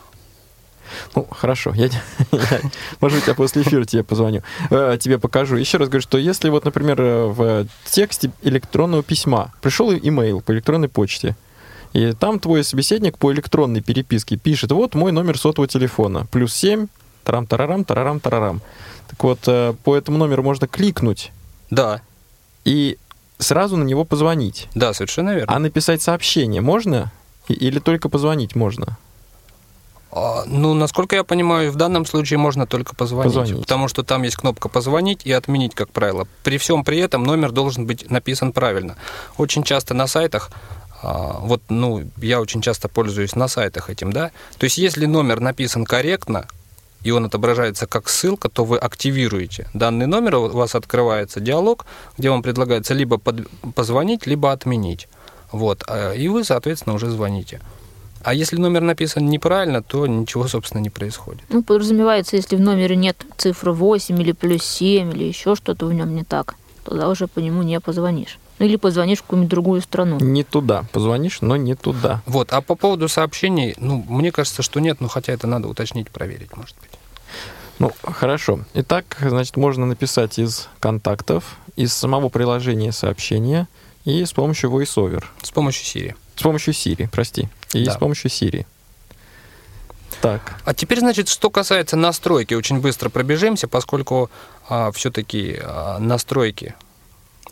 Ну, 1.14 1.26
хорошо. 1.30 1.72
Я, 1.74 1.88
может 3.00 3.18
быть, 3.18 3.26
я 3.28 3.34
после 3.34 3.62
эфира 3.62 3.84
тебе 3.84 4.02
позвоню. 4.04 4.42
Э, 4.70 4.96
тебе 5.00 5.18
покажу. 5.18 5.56
Еще 5.56 5.78
раз 5.78 5.88
говорю, 5.88 6.02
что 6.02 6.18
если 6.18 6.48
вот, 6.50 6.64
например, 6.64 7.00
э, 7.00 7.26
в 7.26 7.66
тексте 7.84 8.30
электронного 8.42 9.02
письма 9.02 9.52
пришел 9.60 9.92
имейл 9.92 10.40
по 10.40 10.52
электронной 10.52 10.88
почте, 10.88 11.36
и 11.92 12.12
там 12.12 12.40
твой 12.40 12.64
собеседник 12.64 13.18
по 13.18 13.32
электронной 13.32 13.80
переписке 13.80 14.36
пишет, 14.36 14.72
вот 14.72 14.94
мой 14.94 15.12
номер 15.12 15.38
сотового 15.38 15.68
телефона, 15.68 16.26
плюс 16.30 16.52
7, 16.54 16.88
тарам-тарарам, 17.24 17.84
тарарам-тарарам. 17.84 18.60
Так 19.08 19.22
вот, 19.22 19.38
э, 19.46 19.74
по 19.84 19.96
этому 19.96 20.18
номеру 20.18 20.42
можно 20.42 20.66
кликнуть 20.66 21.30
Да, 21.70 22.00
и 22.64 22.98
сразу 23.38 23.76
на 23.76 23.84
него 23.84 24.04
позвонить. 24.04 24.68
да, 24.74 24.92
совершенно 24.92 25.34
верно. 25.34 25.54
А 25.54 25.58
написать 25.58 26.02
сообщение 26.02 26.60
можно? 26.60 27.12
Или 27.48 27.78
только 27.78 28.08
позвонить 28.08 28.54
можно? 28.54 28.96
А, 30.16 30.44
ну, 30.46 30.74
насколько 30.74 31.16
я 31.16 31.24
понимаю, 31.24 31.72
в 31.72 31.76
данном 31.76 32.06
случае 32.06 32.38
можно 32.38 32.66
только 32.66 32.94
позвонить, 32.94 33.34
Позвонить. 33.34 33.60
потому 33.60 33.88
что 33.88 34.04
там 34.04 34.22
есть 34.22 34.36
кнопка 34.36 34.68
«позвонить» 34.68 35.26
и 35.26 35.32
«отменить», 35.32 35.74
как 35.74 35.90
правило. 35.90 36.28
При 36.44 36.56
всем 36.56 36.84
при 36.84 36.98
этом 36.98 37.24
номер 37.24 37.50
должен 37.50 37.84
быть 37.84 38.08
написан 38.08 38.52
правильно. 38.52 38.96
Очень 39.38 39.64
часто 39.64 39.92
на 39.92 40.06
сайтах 40.06 40.50
а, 41.02 41.40
вот, 41.40 41.62
ну, 41.68 42.04
я 42.18 42.40
очень 42.40 42.62
часто 42.62 42.88
пользуюсь 42.88 43.34
на 43.34 43.48
сайтах 43.48 43.90
этим, 43.90 44.12
да. 44.12 44.30
То 44.56 44.64
есть, 44.64 44.78
если 44.78 45.04
номер 45.06 45.40
написан 45.40 45.84
корректно, 45.84 46.46
и 47.02 47.10
он 47.10 47.24
отображается 47.24 47.86
как 47.86 48.08
ссылка, 48.08 48.48
то 48.48 48.64
вы 48.64 48.78
активируете 48.78 49.68
данный 49.74 50.06
номер, 50.06 50.36
у 50.36 50.48
вас 50.48 50.76
открывается 50.76 51.40
диалог, 51.40 51.86
где 52.16 52.30
вам 52.30 52.42
предлагается 52.42 52.94
либо 52.94 53.18
под, 53.18 53.48
позвонить, 53.74 54.26
либо 54.26 54.52
отменить. 54.52 55.08
Вот, 55.50 55.82
а, 55.88 56.12
и 56.12 56.28
вы, 56.28 56.44
соответственно, 56.44 56.94
уже 56.94 57.10
звоните. 57.10 57.60
А 58.24 58.32
если 58.32 58.56
номер 58.56 58.80
написан 58.80 59.26
неправильно, 59.26 59.82
то 59.82 60.06
ничего, 60.06 60.48
собственно, 60.48 60.80
не 60.80 60.88
происходит. 60.88 61.42
Ну, 61.50 61.62
подразумевается, 61.62 62.36
если 62.36 62.56
в 62.56 62.60
номере 62.60 62.96
нет 62.96 63.22
цифры 63.36 63.72
8 63.72 64.20
или 64.20 64.32
плюс 64.32 64.64
7 64.64 65.12
или 65.12 65.24
еще 65.24 65.54
что-то 65.54 65.84
в 65.84 65.92
нем 65.92 66.16
не 66.16 66.24
так, 66.24 66.54
тогда 66.84 67.10
уже 67.10 67.28
по 67.28 67.40
нему 67.40 67.62
не 67.62 67.78
позвонишь. 67.80 68.38
Ну, 68.58 68.64
или 68.64 68.76
позвонишь 68.76 69.18
в 69.18 69.22
какую-нибудь 69.22 69.50
другую 69.50 69.82
страну. 69.82 70.18
Не 70.20 70.42
туда. 70.42 70.84
Позвонишь, 70.92 71.42
но 71.42 71.56
не 71.56 71.74
туда. 71.74 72.22
Вот, 72.24 72.52
а 72.52 72.62
по 72.62 72.76
поводу 72.76 73.08
сообщений, 73.08 73.74
ну, 73.78 74.02
мне 74.08 74.32
кажется, 74.32 74.62
что 74.62 74.80
нет, 74.80 75.02
но 75.02 75.08
хотя 75.08 75.34
это 75.34 75.46
надо 75.46 75.68
уточнить, 75.68 76.10
проверить, 76.10 76.56
может 76.56 76.76
быть. 76.80 76.98
Ну, 77.78 77.92
хорошо. 78.02 78.60
Итак, 78.72 79.18
значит, 79.20 79.58
можно 79.58 79.84
написать 79.84 80.38
из 80.38 80.68
контактов, 80.80 81.56
из 81.76 81.92
самого 81.92 82.30
приложения 82.30 82.92
сообщения 82.92 83.68
и 84.06 84.24
с 84.24 84.32
помощью 84.32 84.70
VoiceOver. 84.70 85.24
С 85.42 85.50
помощью 85.50 85.84
Siri. 85.84 86.14
С 86.36 86.42
помощью 86.42 86.72
Siri, 86.72 87.08
прости. 87.10 87.48
И 87.74 87.84
Да. 87.84 87.92
с 87.92 87.96
помощью 87.96 88.30
Siri. 88.30 88.66
Так, 90.20 90.56
А 90.64 90.72
теперь, 90.74 91.00
значит, 91.00 91.28
что 91.28 91.50
касается 91.50 91.96
настройки, 91.96 92.54
очень 92.54 92.80
быстро 92.80 93.10
пробежимся, 93.10 93.68
поскольку 93.68 94.30
все-таки 94.92 95.60
настройки 95.98 96.74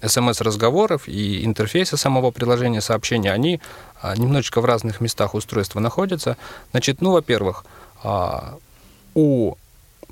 смс-разговоров 0.06 1.06
и 1.08 1.44
интерфейса 1.44 1.96
самого 1.96 2.30
приложения 2.30 2.80
сообщения, 2.80 3.32
они 3.32 3.60
а, 4.00 4.16
немножечко 4.16 4.60
в 4.60 4.64
разных 4.64 5.00
местах 5.00 5.34
устройства 5.34 5.80
находятся. 5.80 6.36
Значит, 6.72 7.00
ну, 7.00 7.12
во-первых, 7.12 7.64
а, 8.02 8.58
у 9.14 9.54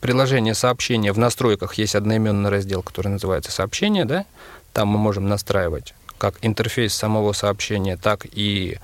приложения 0.01 0.55
сообщения 0.55 1.13
в 1.13 1.19
настройках 1.19 1.75
есть 1.75 1.95
одноименный 1.95 2.51
раздел, 2.51 2.83
который 2.83 3.09
называется 3.09 3.51
«Сообщение», 3.51 4.05
да? 4.05 4.25
Там 4.73 4.89
мы 4.89 4.99
можем 4.99 5.29
настраивать 5.29 5.95
как 6.19 6.37
интерфейс 6.43 6.95
самого 6.95 7.33
сообщения, 7.33 7.97
так 7.97 8.27
и 8.31 8.79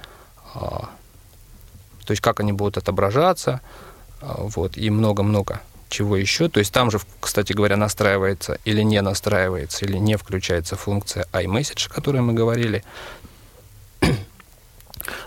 а, 0.55 0.89
то 2.07 2.13
есть 2.13 2.23
как 2.23 2.41
они 2.41 2.53
будут 2.53 2.79
отображаться, 2.79 3.61
а, 4.21 4.37
вот, 4.39 4.77
и 4.77 4.89
много-много 4.91 5.61
чего 5.89 6.17
еще. 6.17 6.49
То 6.49 6.59
есть 6.59 6.73
там 6.73 6.91
же, 6.91 7.01
кстати 7.21 7.53
говоря, 7.53 7.77
настраивается 7.77 8.59
или 8.65 8.83
не 8.83 9.01
настраивается, 9.03 9.85
или 9.85 9.97
не 9.97 10.17
включается 10.17 10.77
функция 10.77 11.27
iMessage, 11.33 11.89
о 11.91 11.95
которой 11.95 12.23
мы 12.23 12.33
говорили. 12.33 12.85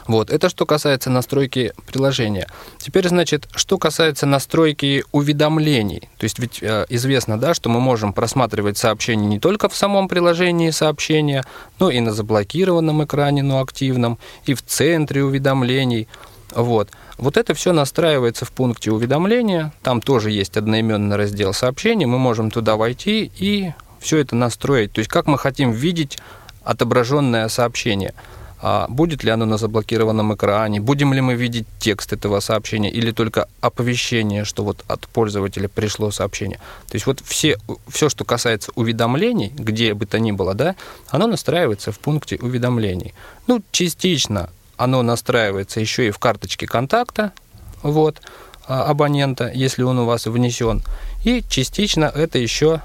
Вот, 0.07 0.29
это 0.29 0.49
что 0.49 0.65
касается 0.65 1.09
настройки 1.09 1.73
приложения. 1.87 2.47
Теперь, 2.79 3.07
значит, 3.07 3.47
что 3.55 3.77
касается 3.77 4.25
настройки 4.25 5.05
уведомлений. 5.13 6.09
То 6.17 6.25
есть 6.25 6.39
ведь 6.39 6.61
э, 6.61 6.85
известно, 6.89 7.39
да, 7.39 7.53
что 7.53 7.69
мы 7.69 7.79
можем 7.79 8.11
просматривать 8.11 8.77
сообщения 8.77 9.27
не 9.27 9.39
только 9.39 9.69
в 9.69 9.75
самом 9.75 10.09
приложении 10.09 10.71
сообщения, 10.71 11.45
но 11.77 11.91
и 11.91 12.01
на 12.01 12.11
заблокированном 12.11 13.05
экране, 13.05 13.41
но 13.41 13.61
активном, 13.61 14.17
и 14.45 14.53
в 14.53 14.63
центре 14.63 15.23
уведомлений. 15.23 16.07
Вот. 16.53 16.89
Вот 17.17 17.37
это 17.37 17.53
все 17.53 17.73
настраивается 17.73 18.45
в 18.45 18.51
пункте 18.51 18.91
уведомления. 18.91 19.73
Там 19.83 20.01
тоже 20.01 20.31
есть 20.31 20.57
одноименный 20.57 21.15
раздел 21.15 21.53
сообщений. 21.53 22.05
Мы 22.05 22.17
можем 22.17 22.51
туда 22.51 22.75
войти 22.75 23.31
и 23.37 23.73
все 23.99 24.17
это 24.17 24.35
настроить. 24.35 24.93
То 24.93 24.99
есть 24.99 25.09
как 25.09 25.27
мы 25.27 25.37
хотим 25.37 25.71
видеть 25.71 26.17
отображенное 26.63 27.47
сообщение. 27.49 28.13
А 28.61 28.87
будет 28.89 29.23
ли 29.23 29.31
оно 29.31 29.45
на 29.45 29.57
заблокированном 29.57 30.35
экране? 30.35 30.81
Будем 30.81 31.13
ли 31.13 31.21
мы 31.21 31.35
видеть 31.35 31.65
текст 31.79 32.11
этого 32.11 32.41
сообщения? 32.41 32.91
Или 32.91 33.11
только 33.11 33.47
оповещение, 33.61 34.43
что 34.43 34.65
вот 34.65 34.83
от 34.87 35.07
пользователя 35.07 35.69
пришло 35.69 36.11
сообщение? 36.11 36.57
То 36.89 36.95
есть 36.95 37.05
вот 37.05 37.21
все, 37.23 37.57
все, 37.87 38.09
что 38.09 38.25
касается 38.25 38.71
уведомлений, 38.75 39.53
где 39.55 39.93
бы 39.93 40.05
то 40.05 40.19
ни 40.19 40.33
было, 40.33 40.55
да, 40.55 40.75
оно 41.07 41.27
настраивается 41.27 41.93
в 41.93 41.99
пункте 41.99 42.37
уведомлений. 42.41 43.13
Ну, 43.47 43.61
частично 43.71 44.49
оно 44.79 45.03
настраивается 45.03 45.81
еще 45.81 46.07
и 46.07 46.11
в 46.11 46.19
карточке 46.19 46.65
контакта 46.65 47.33
вот, 47.83 48.21
а, 48.65 48.85
абонента, 48.85 49.51
если 49.53 49.83
он 49.83 49.99
у 49.99 50.05
вас 50.05 50.25
внесен. 50.25 50.81
И 51.25 51.43
частично 51.49 52.05
это 52.05 52.39
еще 52.39 52.81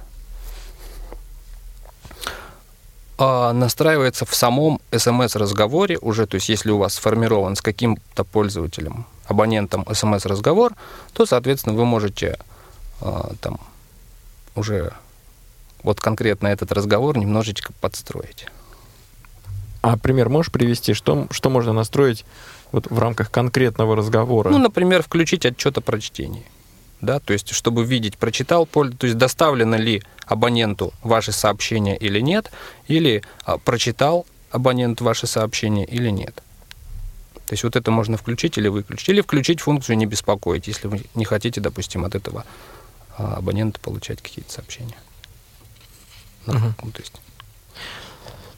а, 3.17 3.53
настраивается 3.53 4.27
в 4.27 4.35
самом 4.35 4.81
смс-разговоре 4.91 5.97
уже, 5.99 6.27
то 6.27 6.35
есть 6.35 6.49
если 6.49 6.73
у 6.73 6.79
вас 6.79 6.95
сформирован 6.95 7.55
с 7.55 7.63
каким-то 7.63 8.25
пользователем, 8.25 9.07
абонентом 9.27 9.87
смс-разговор, 9.93 10.75
то, 11.13 11.27
соответственно, 11.27 11.77
вы 11.77 11.85
можете 11.85 12.41
а, 13.01 13.33
там 13.41 13.61
уже 14.57 14.93
вот 15.85 16.01
конкретно 16.01 16.49
этот 16.49 16.73
разговор 16.73 17.17
немножечко 17.17 17.73
подстроить. 17.81 18.47
А 19.85 19.99
пример 19.99 20.31
можешь 20.31 20.51
привести, 20.51 20.95
что, 20.95 21.27
что 21.31 21.51
можно 21.51 21.75
настроить 21.75 22.25
вот 22.73 22.91
в 22.91 22.99
рамках 22.99 23.31
конкретного 23.31 23.95
разговора? 23.95 24.49
Ну, 24.49 24.57
например, 24.57 25.03
включить 25.03 25.45
отчет 25.45 25.77
о 25.77 25.83
прочтении. 25.83 26.47
Да, 27.03 27.21
то 27.21 27.35
есть, 27.35 27.51
чтобы 27.51 27.85
видеть, 27.85 28.17
прочитал, 28.17 28.65
польз- 28.65 28.97
то 28.97 29.07
есть 29.07 29.19
доставлено 29.19 29.77
ли 29.77 30.03
абоненту 30.25 30.95
ваше 31.03 31.33
сообщение 31.33 31.99
или 31.99 32.19
нет, 32.21 32.51
или 32.89 33.23
а, 33.45 33.59
прочитал 33.59 34.25
абонент 34.51 35.03
ваше 35.03 35.27
сообщение 35.27 35.85
или 35.85 36.09
нет. 36.09 36.35
То 37.47 37.53
есть 37.53 37.63
вот 37.63 37.77
это 37.77 37.91
можно 37.91 38.17
включить 38.17 38.57
или 38.57 38.69
выключить. 38.69 39.11
Или 39.11 39.21
включить 39.21 39.61
функцию 39.61 39.99
«не 39.99 40.07
беспокоить», 40.07 40.67
если 40.67 40.89
вы 40.89 41.03
не 41.15 41.27
хотите, 41.27 41.61
допустим, 41.61 42.07
от 42.07 42.15
этого 42.15 42.47
а, 43.19 43.35
абонента 43.35 43.79
получать 43.81 44.23
какие-то 44.23 44.51
сообщения. 44.51 44.97
Ну, 46.47 46.55
то 46.91 47.01
есть 47.01 47.13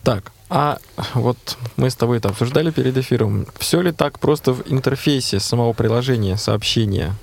Так, 0.07 0.31
а 0.49 0.79
вот 1.15 1.59
мы 1.77 1.91
с 1.91 1.97
тобой 1.97 2.19
это 2.19 2.29
обсуждали 2.29 2.71
перед 2.71 2.97
эфиром. 2.97 3.45
Все 3.59 3.81
ли 3.81 3.91
так 3.91 4.21
просто 4.21 4.53
в 4.53 4.63
интерфейсе 4.73 5.41
самого 5.41 5.73
приложения 5.73 6.37
сообщения? 6.37 7.17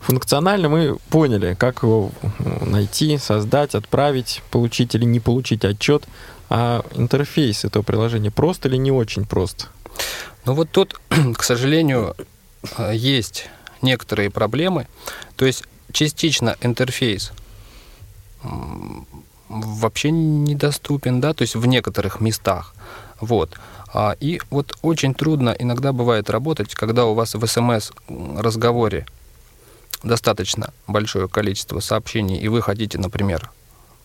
Функционально 0.00 0.68
мы 0.68 0.96
поняли, 1.08 1.54
как 1.54 1.84
его 1.84 2.10
э, 2.20 2.64
найти, 2.64 3.16
создать, 3.16 3.76
отправить, 3.76 4.42
получить 4.50 4.96
или 4.96 5.04
не 5.04 5.20
получить 5.20 5.64
отчет. 5.64 6.08
А 6.50 6.84
интерфейс 6.96 7.64
этого 7.64 7.84
приложения 7.84 8.32
просто 8.32 8.66
или 8.66 8.76
не 8.76 8.90
очень 8.90 9.24
просто? 9.24 9.66
Ну 10.46 10.54
вот 10.54 10.70
тут, 10.72 11.00
к 11.36 11.44
сожалению, 11.44 12.16
э, 12.76 12.90
есть 12.96 13.48
некоторые 13.82 14.30
проблемы. 14.30 14.88
То 15.36 15.46
есть 15.46 15.62
частично 15.92 16.56
интерфейс 16.60 17.30
вообще 19.48 20.10
недоступен, 20.10 21.20
да, 21.20 21.32
то 21.32 21.42
есть 21.42 21.54
в 21.54 21.66
некоторых 21.66 22.20
местах. 22.20 22.74
Вот. 23.20 23.58
А, 23.92 24.16
И 24.20 24.40
вот 24.50 24.76
очень 24.82 25.14
трудно 25.14 25.54
иногда 25.58 25.92
бывает 25.92 26.30
работать, 26.30 26.74
когда 26.74 27.06
у 27.06 27.14
вас 27.14 27.34
в 27.34 27.46
смс-разговоре 27.46 29.06
достаточно 30.02 30.72
большое 30.86 31.28
количество 31.28 31.80
сообщений, 31.80 32.38
и 32.38 32.48
вы 32.48 32.62
хотите, 32.62 32.98
например, 32.98 33.50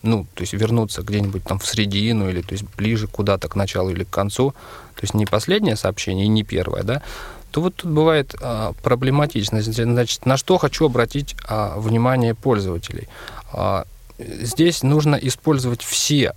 ну, 0.02 0.26
то 0.34 0.42
есть 0.42 0.52
вернуться 0.52 1.02
где-нибудь 1.02 1.44
там 1.44 1.58
в 1.58 1.66
середину 1.66 2.28
или 2.28 2.42
то 2.42 2.52
есть 2.52 2.64
ближе 2.76 3.06
куда-то 3.06 3.48
к 3.48 3.56
началу 3.56 3.90
или 3.90 4.04
к 4.04 4.10
концу, 4.10 4.50
то 4.94 5.00
есть 5.02 5.14
не 5.14 5.24
последнее 5.24 5.76
сообщение 5.76 6.26
и 6.26 6.28
не 6.28 6.42
первое, 6.42 6.82
да, 6.82 7.02
то 7.50 7.60
вот 7.60 7.76
тут 7.76 7.90
бывает 7.90 8.34
а, 8.42 8.72
проблематично. 8.82 9.62
Значит, 9.62 10.26
на 10.26 10.36
что 10.36 10.58
хочу 10.58 10.86
обратить 10.86 11.36
а, 11.46 11.78
внимание 11.78 12.34
пользователей. 12.34 13.06
А, 13.52 13.86
здесь 14.18 14.82
нужно 14.82 15.16
использовать 15.16 15.82
все 15.82 16.34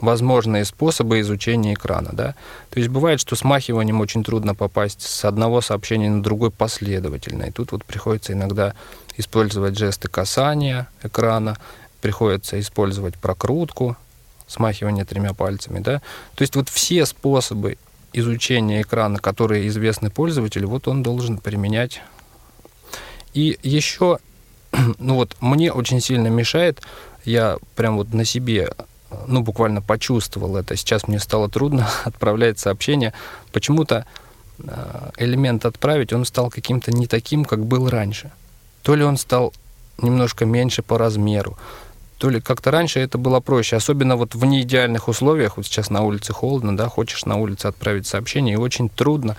возможные 0.00 0.64
способы 0.64 1.20
изучения 1.20 1.74
экрана. 1.74 2.10
Да? 2.12 2.34
То 2.70 2.78
есть 2.78 2.88
бывает, 2.88 3.20
что 3.20 3.36
смахиванием 3.36 4.00
очень 4.00 4.22
трудно 4.22 4.54
попасть 4.54 5.02
с 5.02 5.24
одного 5.24 5.60
сообщения 5.60 6.10
на 6.10 6.22
другой 6.22 6.50
последовательно. 6.50 7.44
И 7.44 7.50
тут 7.50 7.72
вот 7.72 7.84
приходится 7.84 8.32
иногда 8.32 8.74
использовать 9.16 9.76
жесты 9.76 10.08
касания 10.08 10.88
экрана, 11.02 11.56
приходится 12.00 12.60
использовать 12.60 13.16
прокрутку, 13.16 13.96
смахивание 14.46 15.04
тремя 15.04 15.34
пальцами. 15.34 15.80
Да? 15.80 16.00
То 16.34 16.42
есть 16.42 16.54
вот 16.54 16.68
все 16.68 17.04
способы 17.04 17.76
изучения 18.12 18.82
экрана, 18.82 19.18
которые 19.18 19.66
известны 19.68 20.10
пользователю, 20.10 20.68
вот 20.68 20.88
он 20.88 21.02
должен 21.02 21.38
применять. 21.38 22.02
И 23.34 23.58
еще, 23.62 24.18
ну 24.98 25.14
вот, 25.14 25.36
мне 25.40 25.72
очень 25.72 26.00
сильно 26.00 26.28
мешает, 26.28 26.82
я 27.24 27.58
прям 27.76 27.96
вот 27.96 28.12
на 28.14 28.24
себе 28.24 28.70
ну, 29.26 29.42
буквально 29.42 29.82
почувствовал 29.82 30.56
это. 30.56 30.76
Сейчас 30.76 31.08
мне 31.08 31.18
стало 31.18 31.48
трудно 31.48 31.88
отправлять 32.04 32.58
сообщение. 32.58 33.12
Почему-то 33.52 34.06
э, 34.58 35.10
элемент 35.16 35.64
отправить, 35.64 36.12
он 36.12 36.24
стал 36.24 36.50
каким-то 36.50 36.92
не 36.92 37.06
таким, 37.06 37.44
как 37.44 37.64
был 37.64 37.88
раньше. 37.88 38.30
То 38.82 38.94
ли 38.94 39.04
он 39.04 39.16
стал 39.16 39.52
немножко 40.00 40.44
меньше 40.44 40.82
по 40.82 40.98
размеру, 40.98 41.58
то 42.18 42.30
ли 42.30 42.40
как-то 42.40 42.70
раньше 42.70 43.00
это 43.00 43.18
было 43.18 43.40
проще, 43.40 43.76
особенно 43.76 44.16
вот 44.16 44.34
в 44.34 44.44
неидеальных 44.44 45.08
условиях, 45.08 45.56
вот 45.56 45.66
сейчас 45.66 45.90
на 45.90 46.02
улице 46.02 46.32
холодно, 46.32 46.76
да, 46.76 46.88
хочешь 46.88 47.24
на 47.24 47.36
улице 47.36 47.66
отправить 47.66 48.06
сообщение, 48.06 48.54
и 48.54 48.58
очень 48.58 48.88
трудно 48.88 49.36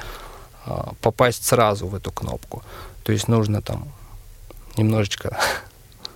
а, 0.65 0.93
попасть 1.01 1.45
сразу 1.45 1.87
в 1.87 1.95
эту 1.95 2.11
кнопку. 2.11 2.63
То 3.03 3.11
есть 3.11 3.27
нужно 3.27 3.61
там 3.61 3.87
немножечко 4.77 5.37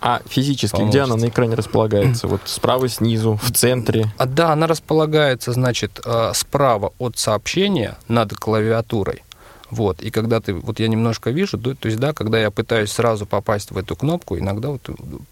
А 0.02 0.22
физически 0.28 0.82
где 0.82 1.02
она 1.02 1.16
на 1.16 1.28
экране 1.28 1.56
располагается? 1.56 2.28
Вот 2.28 2.42
справа, 2.46 2.90
снизу, 2.90 3.40
в 3.42 3.52
центре? 3.52 4.12
А, 4.18 4.26
да, 4.26 4.52
она 4.52 4.68
располагается, 4.68 5.54
значит, 5.54 6.02
э, 6.04 6.32
справа 6.34 6.92
от 6.98 7.18
сообщения 7.18 7.98
над 8.10 8.34
клавиатурой. 8.34 9.24
Вот, 9.70 10.02
и 10.02 10.12
когда 10.12 10.42
ты, 10.42 10.54
вот 10.54 10.80
я 10.80 10.88
немножко 10.88 11.32
вижу, 11.32 11.58
то, 11.58 11.74
то 11.74 11.88
есть, 11.88 12.00
да, 12.00 12.14
когда 12.14 12.38
я 12.38 12.52
пытаюсь 12.52 12.92
сразу 12.92 13.26
попасть 13.26 13.72
в 13.72 13.78
эту 13.78 13.96
кнопку, 13.96 14.38
иногда 14.38 14.70
вот 14.70 14.88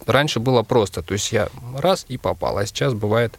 раньше 0.08 0.40
было 0.40 0.64
просто, 0.64 1.04
то 1.04 1.14
есть 1.14 1.32
я 1.32 1.50
раз 1.78 2.06
и 2.08 2.18
попал, 2.18 2.58
а 2.58 2.66
сейчас 2.66 2.94
бывает 2.94 3.38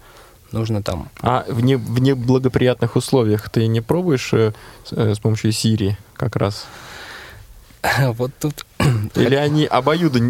нужно 0.53 0.83
там... 0.83 1.09
А 1.21 1.45
в, 1.49 1.61
не, 1.63 1.77
в 1.77 1.99
неблагоприятных 1.99 2.95
условиях 2.97 3.49
ты 3.49 3.67
не 3.67 3.81
пробуешь 3.81 4.33
э, 4.33 4.53
с, 4.85 4.93
э, 4.93 5.15
с 5.15 5.19
помощью 5.19 5.51
Siri 5.51 5.95
как 6.15 6.37
раз? 6.37 6.67
Вот 8.15 8.33
тут... 8.39 8.65
Или 9.15 9.35
они 9.35 9.65
обоюдо 9.67 10.21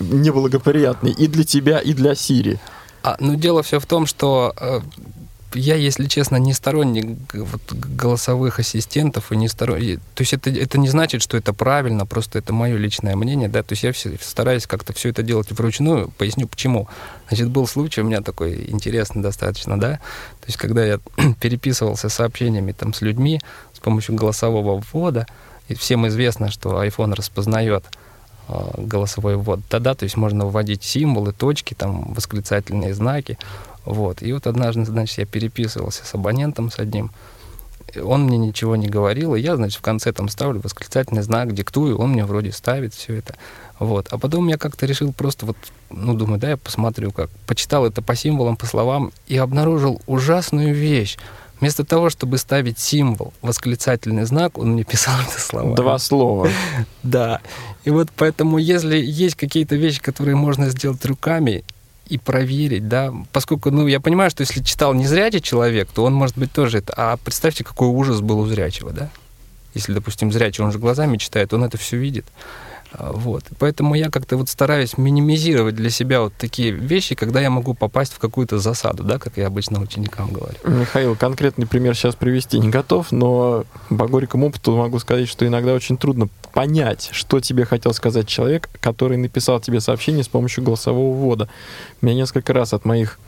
неблагоприятные 0.00 1.14
и 1.14 1.26
для 1.26 1.44
тебя, 1.44 1.78
и 1.78 1.92
для 1.92 2.14
Сири? 2.14 2.58
А, 3.02 3.16
ну, 3.20 3.36
дело 3.36 3.62
все 3.62 3.78
в 3.78 3.86
том, 3.86 4.06
что 4.06 4.52
э, 4.58 4.80
я, 5.54 5.74
если 5.76 6.06
честно, 6.06 6.36
не 6.36 6.52
сторонник 6.52 7.18
вот, 7.32 7.72
голосовых 7.72 8.58
ассистентов 8.58 9.32
и 9.32 9.36
не 9.36 9.48
сторонник... 9.48 10.00
То 10.14 10.22
есть 10.22 10.32
это, 10.32 10.50
это 10.50 10.78
не 10.78 10.88
значит, 10.88 11.22
что 11.22 11.36
это 11.36 11.52
правильно, 11.52 12.04
просто 12.06 12.38
это 12.38 12.52
мое 12.52 12.76
личное 12.76 13.16
мнение, 13.16 13.48
да, 13.48 13.62
то 13.62 13.72
есть 13.72 13.82
я 13.82 13.92
все, 13.92 14.16
стараюсь 14.20 14.66
как-то 14.66 14.92
все 14.92 15.10
это 15.10 15.22
делать 15.22 15.50
вручную, 15.50 16.10
поясню 16.18 16.46
почему. 16.46 16.88
Значит, 17.28 17.48
был 17.48 17.66
случай 17.66 18.00
у 18.00 18.04
меня 18.04 18.20
такой 18.20 18.70
интересный 18.70 19.22
достаточно, 19.22 19.78
да, 19.78 19.92
то 20.40 20.46
есть 20.46 20.58
когда 20.58 20.84
я 20.84 21.00
переписывался 21.40 22.08
сообщениями 22.08 22.72
там 22.72 22.92
с 22.92 23.00
людьми 23.00 23.40
с 23.72 23.78
помощью 23.78 24.14
голосового 24.14 24.82
ввода, 24.92 25.26
и 25.68 25.74
всем 25.74 26.06
известно, 26.08 26.50
что 26.50 26.82
iPhone 26.84 27.14
распознает 27.14 27.84
э, 28.48 28.54
голосовой 28.78 29.36
ввод. 29.36 29.60
Тогда, 29.68 29.94
то 29.94 30.04
есть 30.04 30.16
можно 30.16 30.46
вводить 30.46 30.82
символы, 30.82 31.32
точки, 31.32 31.74
там, 31.74 32.12
восклицательные 32.14 32.94
знаки. 32.94 33.38
Вот. 33.84 34.22
И 34.22 34.32
вот 34.32 34.46
однажды, 34.46 34.84
значит, 34.84 35.18
я 35.18 35.26
переписывался 35.26 36.04
с 36.04 36.14
абонентом 36.14 36.70
с 36.70 36.78
одним, 36.78 37.10
он 38.02 38.24
мне 38.24 38.38
ничего 38.38 38.76
не 38.76 38.88
говорил, 38.88 39.34
и 39.34 39.40
я, 39.40 39.56
значит, 39.56 39.78
в 39.78 39.82
конце 39.82 40.12
там 40.12 40.28
ставлю 40.28 40.60
восклицательный 40.60 41.22
знак, 41.22 41.54
диктую, 41.54 41.98
он 41.98 42.10
мне 42.10 42.24
вроде 42.24 42.52
ставит 42.52 42.94
все 42.94 43.14
это. 43.14 43.34
Вот. 43.78 44.08
А 44.10 44.18
потом 44.18 44.48
я 44.48 44.58
как-то 44.58 44.86
решил 44.86 45.12
просто 45.12 45.46
вот, 45.46 45.56
ну, 45.90 46.14
думаю, 46.14 46.40
да, 46.40 46.50
я 46.50 46.56
посмотрю, 46.56 47.12
как. 47.12 47.30
Почитал 47.46 47.86
это 47.86 48.02
по 48.02 48.14
символам, 48.14 48.56
по 48.56 48.66
словам, 48.66 49.12
и 49.26 49.36
обнаружил 49.36 50.00
ужасную 50.06 50.74
вещь. 50.74 51.16
Вместо 51.60 51.84
того, 51.84 52.10
чтобы 52.10 52.38
ставить 52.38 52.78
символ, 52.78 53.32
восклицательный 53.42 54.24
знак, 54.24 54.58
он 54.58 54.72
мне 54.72 54.84
писал 54.92 55.14
это 55.20 55.40
слова. 55.40 55.74
Два 55.74 55.98
слова. 55.98 56.48
Да. 57.02 57.40
И 57.84 57.90
вот 57.90 58.08
поэтому, 58.16 58.58
если 58.58 58.96
есть 58.96 59.36
какие-то 59.36 59.76
вещи, 59.76 60.02
которые 60.02 60.34
можно 60.34 60.68
сделать 60.70 61.04
руками 61.04 61.62
и 62.08 62.18
проверить, 62.18 62.88
да, 62.88 63.14
поскольку, 63.32 63.70
ну, 63.70 63.86
я 63.86 64.00
понимаю, 64.00 64.30
что 64.30 64.42
если 64.42 64.62
читал 64.62 64.92
незрячий 64.92 65.40
человек, 65.40 65.88
то 65.92 66.04
он, 66.04 66.12
может 66.12 66.36
быть, 66.36 66.52
тоже 66.52 66.78
это... 66.78 66.92
А 66.96 67.16
представьте, 67.16 67.64
какой 67.64 67.88
ужас 67.88 68.20
был 68.20 68.40
у 68.40 68.46
зрячего, 68.46 68.92
да? 68.92 69.08
Если, 69.74 69.92
допустим, 69.92 70.32
зрячий, 70.32 70.64
он 70.64 70.72
же 70.72 70.78
глазами 70.78 71.16
читает, 71.16 71.52
он 71.52 71.62
это 71.62 71.78
все 71.78 71.96
видит. 71.96 72.26
А, 72.92 73.12
вот. 73.12 73.44
Поэтому 73.58 73.94
я 73.94 74.10
как-то 74.10 74.36
вот 74.36 74.48
стараюсь 74.48 74.96
минимизировать 74.96 75.74
для 75.74 75.90
себя 75.90 76.20
вот 76.22 76.34
такие 76.38 76.70
вещи, 76.70 77.14
когда 77.14 77.40
я 77.40 77.50
могу 77.50 77.74
попасть 77.74 78.12
в 78.12 78.18
какую-то 78.18 78.58
засаду, 78.58 79.02
да, 79.02 79.18
как 79.18 79.36
я 79.36 79.46
обычно 79.46 79.80
ученикам 79.80 80.32
говорю. 80.32 80.56
Михаил, 80.64 81.16
конкретный 81.16 81.66
пример 81.66 81.94
сейчас 81.94 82.14
привести 82.14 82.58
не 82.58 82.68
готов, 82.68 83.12
но 83.12 83.64
по 83.88 84.06
горькому 84.06 84.48
опыту 84.48 84.76
могу 84.76 84.98
сказать, 84.98 85.28
что 85.28 85.46
иногда 85.46 85.74
очень 85.74 85.96
трудно 85.96 86.28
понять, 86.52 87.10
что 87.12 87.40
тебе 87.40 87.64
хотел 87.64 87.92
сказать 87.92 88.28
человек, 88.28 88.68
который 88.80 89.16
написал 89.16 89.60
тебе 89.60 89.80
сообщение 89.80 90.24
с 90.24 90.28
помощью 90.28 90.64
голосового 90.64 91.14
ввода. 91.14 91.48
Меня 92.00 92.14
несколько 92.14 92.52
раз 92.52 92.72
от 92.72 92.84
моих 92.84 93.18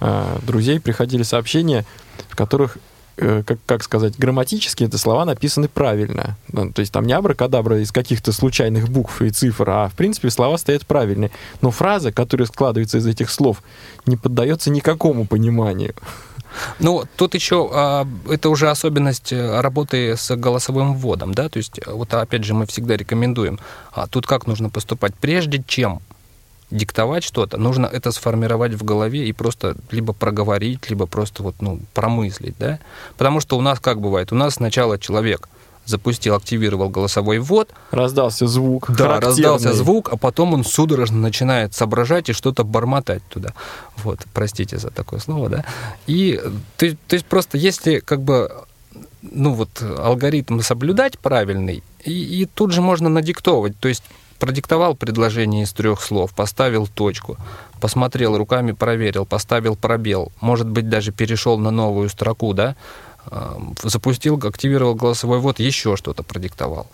э, 0.00 0.38
друзей 0.42 0.80
приходили 0.80 1.22
сообщения, 1.22 1.84
в 2.28 2.36
которых 2.36 2.78
как, 3.16 3.58
как 3.66 3.82
сказать, 3.82 4.18
грамматически 4.18 4.84
эти 4.84 4.96
слова 4.96 5.24
написаны 5.24 5.68
правильно. 5.68 6.36
Ну, 6.52 6.72
то 6.72 6.80
есть 6.80 6.92
там 6.92 7.06
не 7.06 7.12
абракадабра 7.12 7.80
из 7.80 7.92
каких-то 7.92 8.32
случайных 8.32 8.88
букв 8.88 9.22
и 9.22 9.30
цифр, 9.30 9.70
а 9.70 9.88
в 9.88 9.94
принципе 9.94 10.30
слова 10.30 10.56
стоят 10.56 10.86
правильные. 10.86 11.30
Но 11.60 11.70
фраза, 11.70 12.12
которая 12.12 12.46
складывается 12.46 12.98
из 12.98 13.06
этих 13.06 13.30
слов, 13.30 13.62
не 14.06 14.16
поддается 14.16 14.70
никакому 14.70 15.26
пониманию. 15.26 15.94
Ну, 16.78 17.04
тут 17.16 17.34
еще 17.34 17.68
а, 17.72 18.06
это 18.28 18.48
уже 18.48 18.70
особенность 18.70 19.32
э, 19.32 19.60
работы 19.60 20.16
с 20.16 20.34
голосовым 20.36 20.94
вводом, 20.94 21.34
да, 21.34 21.48
то 21.48 21.56
есть 21.56 21.80
вот 21.86 22.14
опять 22.14 22.44
же 22.44 22.54
мы 22.54 22.66
всегда 22.66 22.96
рекомендуем, 22.96 23.58
а 23.92 24.06
тут 24.06 24.26
как 24.26 24.46
нужно 24.46 24.70
поступать, 24.70 25.14
прежде 25.16 25.62
чем 25.66 26.00
диктовать 26.74 27.24
что-то, 27.24 27.56
нужно 27.56 27.86
это 27.86 28.10
сформировать 28.12 28.74
в 28.74 28.84
голове 28.84 29.26
и 29.26 29.32
просто 29.32 29.76
либо 29.90 30.12
проговорить, 30.12 30.90
либо 30.90 31.06
просто 31.06 31.42
вот, 31.42 31.54
ну, 31.60 31.80
промыслить, 31.94 32.56
да? 32.58 32.78
Потому 33.16 33.40
что 33.40 33.56
у 33.56 33.60
нас 33.60 33.80
как 33.80 34.00
бывает? 34.00 34.32
У 34.32 34.34
нас 34.34 34.54
сначала 34.54 34.98
человек 34.98 35.48
запустил, 35.86 36.34
активировал 36.34 36.88
голосовой 36.88 37.38
ввод. 37.38 37.70
Раздался 37.90 38.46
звук. 38.46 38.90
Да, 38.90 39.20
раздался 39.20 39.72
звук, 39.72 40.08
а 40.10 40.16
потом 40.16 40.54
он 40.54 40.64
судорожно 40.64 41.18
начинает 41.18 41.74
соображать 41.74 42.28
и 42.28 42.32
что-то 42.32 42.64
бормотать 42.64 43.22
туда. 43.28 43.52
Вот, 43.98 44.20
простите 44.32 44.78
за 44.78 44.90
такое 44.90 45.20
слово, 45.20 45.48
да. 45.48 45.64
И 46.06 46.40
то, 46.76 46.90
то 47.06 47.14
есть 47.14 47.26
просто 47.26 47.58
если 47.58 47.98
как 48.00 48.22
бы 48.22 48.50
ну 49.22 49.54
вот 49.54 49.82
алгоритм 49.82 50.60
соблюдать 50.60 51.18
правильный, 51.18 51.82
и, 52.04 52.42
и 52.42 52.46
тут 52.46 52.72
же 52.72 52.80
можно 52.80 53.08
надиктовывать. 53.08 53.78
То 53.78 53.88
есть 53.88 54.04
продиктовал 54.38 54.94
предложение 54.94 55.64
из 55.64 55.72
трех 55.72 56.00
слов, 56.00 56.32
поставил 56.34 56.86
точку, 56.86 57.36
посмотрел 57.80 58.36
руками, 58.36 58.72
проверил, 58.72 59.26
поставил 59.26 59.76
пробел, 59.76 60.32
может 60.40 60.68
быть, 60.68 60.88
даже 60.88 61.12
перешел 61.12 61.58
на 61.58 61.70
новую 61.70 62.08
строку, 62.08 62.52
да, 62.52 62.76
а, 63.26 63.60
запустил, 63.82 64.40
активировал 64.42 64.94
голосовой 64.94 65.38
ввод, 65.38 65.58
еще 65.58 65.96
что-то 65.96 66.22
продиктовал. 66.22 66.86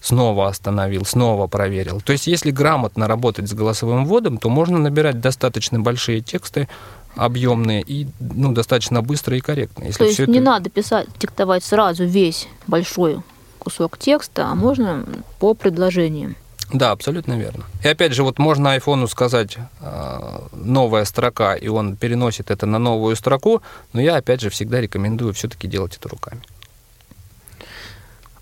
Снова 0.00 0.48
остановил, 0.48 1.04
снова 1.04 1.46
проверил. 1.46 2.00
То 2.00 2.12
есть, 2.12 2.26
если 2.26 2.50
грамотно 2.50 3.08
работать 3.08 3.48
с 3.48 3.54
голосовым 3.54 4.06
вводом, 4.06 4.38
то 4.38 4.48
можно 4.48 4.78
набирать 4.78 5.20
достаточно 5.20 5.80
большие 5.80 6.20
тексты, 6.20 6.68
объемные 7.16 7.82
и 7.82 8.06
ну, 8.20 8.52
достаточно 8.52 9.02
быстро 9.02 9.36
и 9.36 9.40
корректно. 9.40 9.84
Если 9.84 9.98
то 9.98 10.04
есть 10.04 10.26
не 10.28 10.40
надо 10.40 10.70
писать, 10.70 11.08
диктовать 11.18 11.64
сразу 11.64 12.04
весь 12.04 12.46
большой 12.66 13.22
кусок 13.58 13.98
текста, 13.98 14.46
а 14.46 14.54
можно 14.54 15.04
по 15.40 15.54
предложениям. 15.54 16.36
Да, 16.72 16.90
абсолютно 16.90 17.34
верно. 17.34 17.64
И 17.84 17.88
опять 17.88 18.12
же, 18.12 18.22
вот 18.22 18.38
можно 18.38 18.72
айфону 18.72 19.06
сказать 19.06 19.56
э, 19.80 20.38
новая 20.52 21.04
строка, 21.04 21.54
и 21.54 21.68
он 21.68 21.96
переносит 21.96 22.50
это 22.50 22.66
на 22.66 22.78
новую 22.78 23.14
строку, 23.16 23.62
но 23.92 24.00
я 24.00 24.16
опять 24.16 24.40
же 24.40 24.50
всегда 24.50 24.80
рекомендую 24.80 25.32
все-таки 25.32 25.68
делать 25.68 25.96
это 25.96 26.08
руками. 26.08 26.42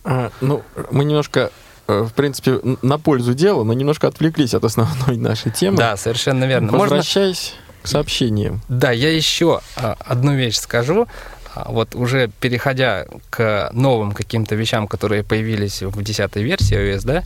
А, 0.05 0.31
ну, 0.41 0.63
мы 0.91 1.05
немножко 1.05 1.51
э, 1.87 2.03
в 2.03 2.13
принципе, 2.13 2.61
на 2.83 2.99
пользу 2.99 3.35
дела, 3.35 3.63
но 3.65 3.73
немножко 3.73 4.09
отвлеклись 4.09 4.55
от 4.55 4.65
основной 4.65 5.17
нашей 5.17 5.51
темы. 5.51 5.77
Да, 5.77 5.97
совершенно 5.97 6.45
верно. 6.45 6.73
Возвращаясь 6.73 7.55
Можно... 7.55 7.83
к 7.83 7.89
сообщениям. 7.89 8.61
Да, 8.69 8.91
я 8.91 9.15
еще 9.15 9.61
а, 9.77 9.97
одну 9.99 10.35
вещь 10.35 10.57
скажу. 10.57 11.09
А, 11.55 11.71
вот 11.71 11.95
уже 11.95 12.31
переходя 12.41 13.07
к 13.31 13.71
новым 13.73 14.13
каким-то 14.13 14.55
вещам, 14.55 14.89
которые 14.89 15.25
появились 15.25 15.83
в 15.83 16.03
10 16.03 16.37
версии 16.37 16.77
iOS, 16.77 17.03
да, 17.05 17.25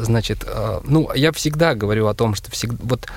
значит, 0.00 0.44
а, 0.46 0.80
ну, 0.84 1.12
я 1.14 1.32
всегда 1.32 1.74
говорю 1.74 2.06
о 2.08 2.14
том, 2.14 2.34
что 2.34 2.50
всегда... 2.50 2.78
Вот, 2.82 3.08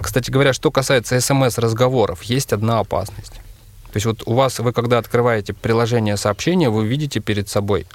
кстати 0.00 0.30
говоря, 0.30 0.52
что 0.52 0.70
касается 0.70 1.20
смс-разговоров, 1.20 2.22
есть 2.22 2.52
одна 2.52 2.80
опасность. 2.80 3.32
То 3.32 3.96
есть 3.96 4.06
вот 4.06 4.22
у 4.26 4.34
вас, 4.34 4.58
вы 4.58 4.72
когда 4.72 4.98
открываете 4.98 5.52
приложение 5.52 6.16
сообщения, 6.16 6.68
вы 6.68 6.86
видите 6.86 7.20
перед 7.20 7.48
собой 7.48 7.86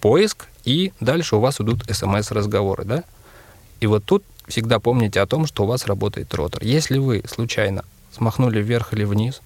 поиск, 0.00 0.46
и 0.64 0.92
дальше 1.00 1.36
у 1.36 1.40
вас 1.40 1.60
идут 1.60 1.84
смс-разговоры, 1.90 2.84
да? 2.84 3.04
И 3.80 3.86
вот 3.86 4.04
тут 4.04 4.22
всегда 4.46 4.78
помните 4.78 5.20
о 5.20 5.26
том, 5.26 5.46
что 5.46 5.64
у 5.64 5.66
вас 5.66 5.86
работает 5.86 6.32
ротор. 6.34 6.62
Если 6.62 6.98
вы 6.98 7.24
случайно 7.28 7.84
смахнули 8.12 8.60
вверх 8.62 8.92
или 8.92 9.04
вниз, 9.04 9.40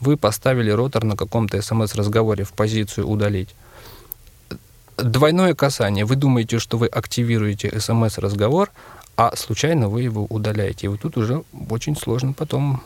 вы 0.00 0.16
поставили 0.16 0.70
ротор 0.70 1.04
на 1.04 1.16
каком-то 1.16 1.60
смс-разговоре 1.60 2.44
в 2.44 2.52
позицию 2.52 3.08
«удалить», 3.08 3.50
двойное 4.96 5.54
касание. 5.54 6.04
Вы 6.04 6.16
думаете, 6.16 6.58
что 6.58 6.78
вы 6.78 6.86
активируете 6.86 7.78
смс-разговор, 7.80 8.70
а 9.16 9.34
случайно 9.36 9.88
вы 9.88 10.02
его 10.02 10.26
удаляете. 10.28 10.86
И 10.86 10.88
вот 10.88 11.00
тут 11.00 11.16
уже 11.16 11.42
очень 11.70 11.96
сложно 11.96 12.32
потом... 12.32 12.82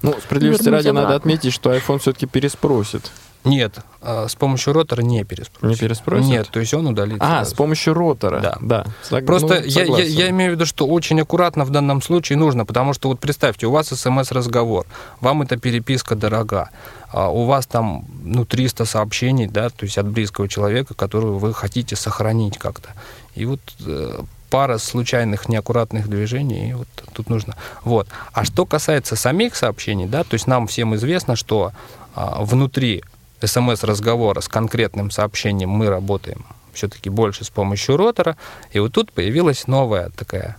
Ну, 0.00 0.14
справедливости 0.20 0.68
ради, 0.68 0.88
надо 0.88 1.14
отметить, 1.14 1.52
что 1.52 1.72
iPhone 1.72 1.98
все-таки 1.98 2.26
переспросит 2.26 3.12
Нет, 3.44 3.78
а, 4.00 4.26
с 4.26 4.34
помощью 4.34 4.72
ротора 4.72 5.02
не 5.02 5.22
переспросит. 5.22 5.62
Не 5.62 5.76
переспросит? 5.76 6.26
Нет, 6.26 6.48
то 6.50 6.58
есть 6.58 6.74
он 6.74 6.88
удалится. 6.88 7.24
А, 7.24 7.28
сразу. 7.28 7.50
с 7.50 7.54
помощью 7.54 7.94
ротора. 7.94 8.40
Да. 8.40 8.58
да. 8.60 8.86
Сог- 9.08 9.24
Просто 9.24 9.60
ну, 9.60 9.66
я, 9.66 9.84
я, 9.84 10.04
я 10.04 10.30
имею 10.30 10.52
в 10.52 10.54
виду, 10.56 10.66
что 10.66 10.88
очень 10.88 11.20
аккуратно 11.20 11.64
в 11.64 11.70
данном 11.70 12.02
случае 12.02 12.36
нужно, 12.36 12.64
потому 12.66 12.94
что 12.94 13.08
вот 13.08 13.20
представьте, 13.20 13.66
у 13.66 13.70
вас 13.70 13.88
смс-разговор, 13.88 14.86
вам 15.20 15.42
эта 15.42 15.56
переписка 15.56 16.16
дорога, 16.16 16.70
а 17.12 17.28
у 17.28 17.44
вас 17.44 17.66
там 17.66 18.04
ну, 18.24 18.44
300 18.44 18.84
сообщений, 18.84 19.46
да, 19.46 19.68
то 19.68 19.84
есть 19.84 19.98
от 19.98 20.06
близкого 20.08 20.48
человека, 20.48 20.94
которую 20.94 21.38
вы 21.38 21.52
хотите 21.52 21.94
сохранить 21.94 22.58
как-то. 22.58 22.90
И 23.34 23.44
вот 23.44 23.60
э, 23.86 24.22
пара 24.50 24.78
случайных 24.78 25.48
неаккуратных 25.48 26.08
движений, 26.08 26.70
и 26.70 26.72
вот 26.74 26.88
тут 27.12 27.28
нужно. 27.28 27.56
Вот. 27.84 28.08
А 28.32 28.44
что 28.44 28.66
касается 28.66 29.16
самих 29.16 29.56
сообщений, 29.56 30.06
да, 30.06 30.24
то 30.24 30.34
есть 30.34 30.46
нам 30.46 30.66
всем 30.66 30.94
известно, 30.94 31.36
что 31.36 31.72
а, 32.14 32.42
внутри 32.44 33.02
смс-разговора 33.42 34.40
с 34.40 34.48
конкретным 34.48 35.10
сообщением 35.10 35.70
мы 35.70 35.88
работаем 35.88 36.44
все-таки 36.72 37.10
больше 37.10 37.44
с 37.44 37.50
помощью 37.50 37.96
ротора. 37.96 38.36
И 38.72 38.78
вот 38.78 38.92
тут 38.92 39.12
появилась 39.12 39.66
новая 39.66 40.10
такая, 40.10 40.56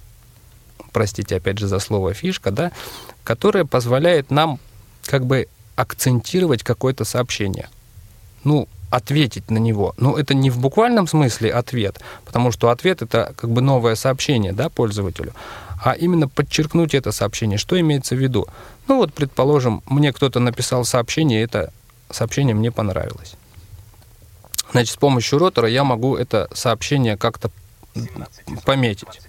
простите 0.92 1.36
опять 1.36 1.60
же 1.60 1.68
за 1.68 1.80
слово 1.80 2.14
фишка, 2.14 2.52
да, 2.52 2.72
которая 3.24 3.66
позволяет 3.66 4.32
нам 4.32 4.60
как 5.06 5.26
бы 5.26 5.48
акцентировать 5.76 6.64
какое-то 6.64 7.06
сообщение. 7.06 7.70
Ну, 8.44 8.68
ответить 8.90 9.50
на 9.50 9.58
него. 9.58 9.96
Но 9.98 10.18
это 10.18 10.36
не 10.36 10.52
в 10.52 10.60
буквальном 10.60 11.08
смысле 11.08 11.52
ответ, 11.52 12.00
потому 12.26 12.52
что 12.52 12.70
ответ 12.70 13.02
это 13.02 13.34
как 13.36 13.50
бы 13.50 13.62
новое 13.62 13.96
сообщение 13.96 14.54
да, 14.54 14.70
пользователю, 14.70 15.34
а 15.84 15.94
именно 15.94 16.28
подчеркнуть 16.28 16.94
это 16.94 17.12
сообщение. 17.12 17.58
Что 17.58 17.80
имеется 17.80 18.16
в 18.16 18.20
виду? 18.20 18.48
Ну 18.88 18.98
вот, 18.98 19.14
предположим, 19.14 19.82
мне 19.88 20.14
кто-то 20.14 20.40
написал 20.40 20.86
сообщение, 20.86 21.42
и 21.42 21.44
это 21.44 21.74
сообщение 22.12 22.54
мне 22.54 22.72
понравилось. 22.72 23.34
Значит, 24.72 24.94
с 24.94 24.98
помощью 24.98 25.40
ротора 25.40 25.68
я 25.68 25.84
могу 25.84 26.16
это 26.16 26.48
сообщение 26.54 27.18
как-то 27.18 27.50
пометить. 28.66 29.22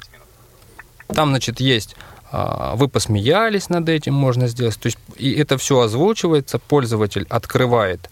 Там, 1.08 1.30
значит, 1.30 1.60
есть 1.60 1.96
вы 2.32 2.88
посмеялись 2.88 3.68
над 3.68 3.88
этим, 3.88 4.14
можно 4.14 4.48
сделать. 4.48 4.78
То 4.78 4.86
есть 4.86 4.98
и 5.16 5.32
это 5.34 5.56
все 5.56 5.80
озвучивается, 5.80 6.58
пользователь 6.58 7.26
открывает 7.28 8.08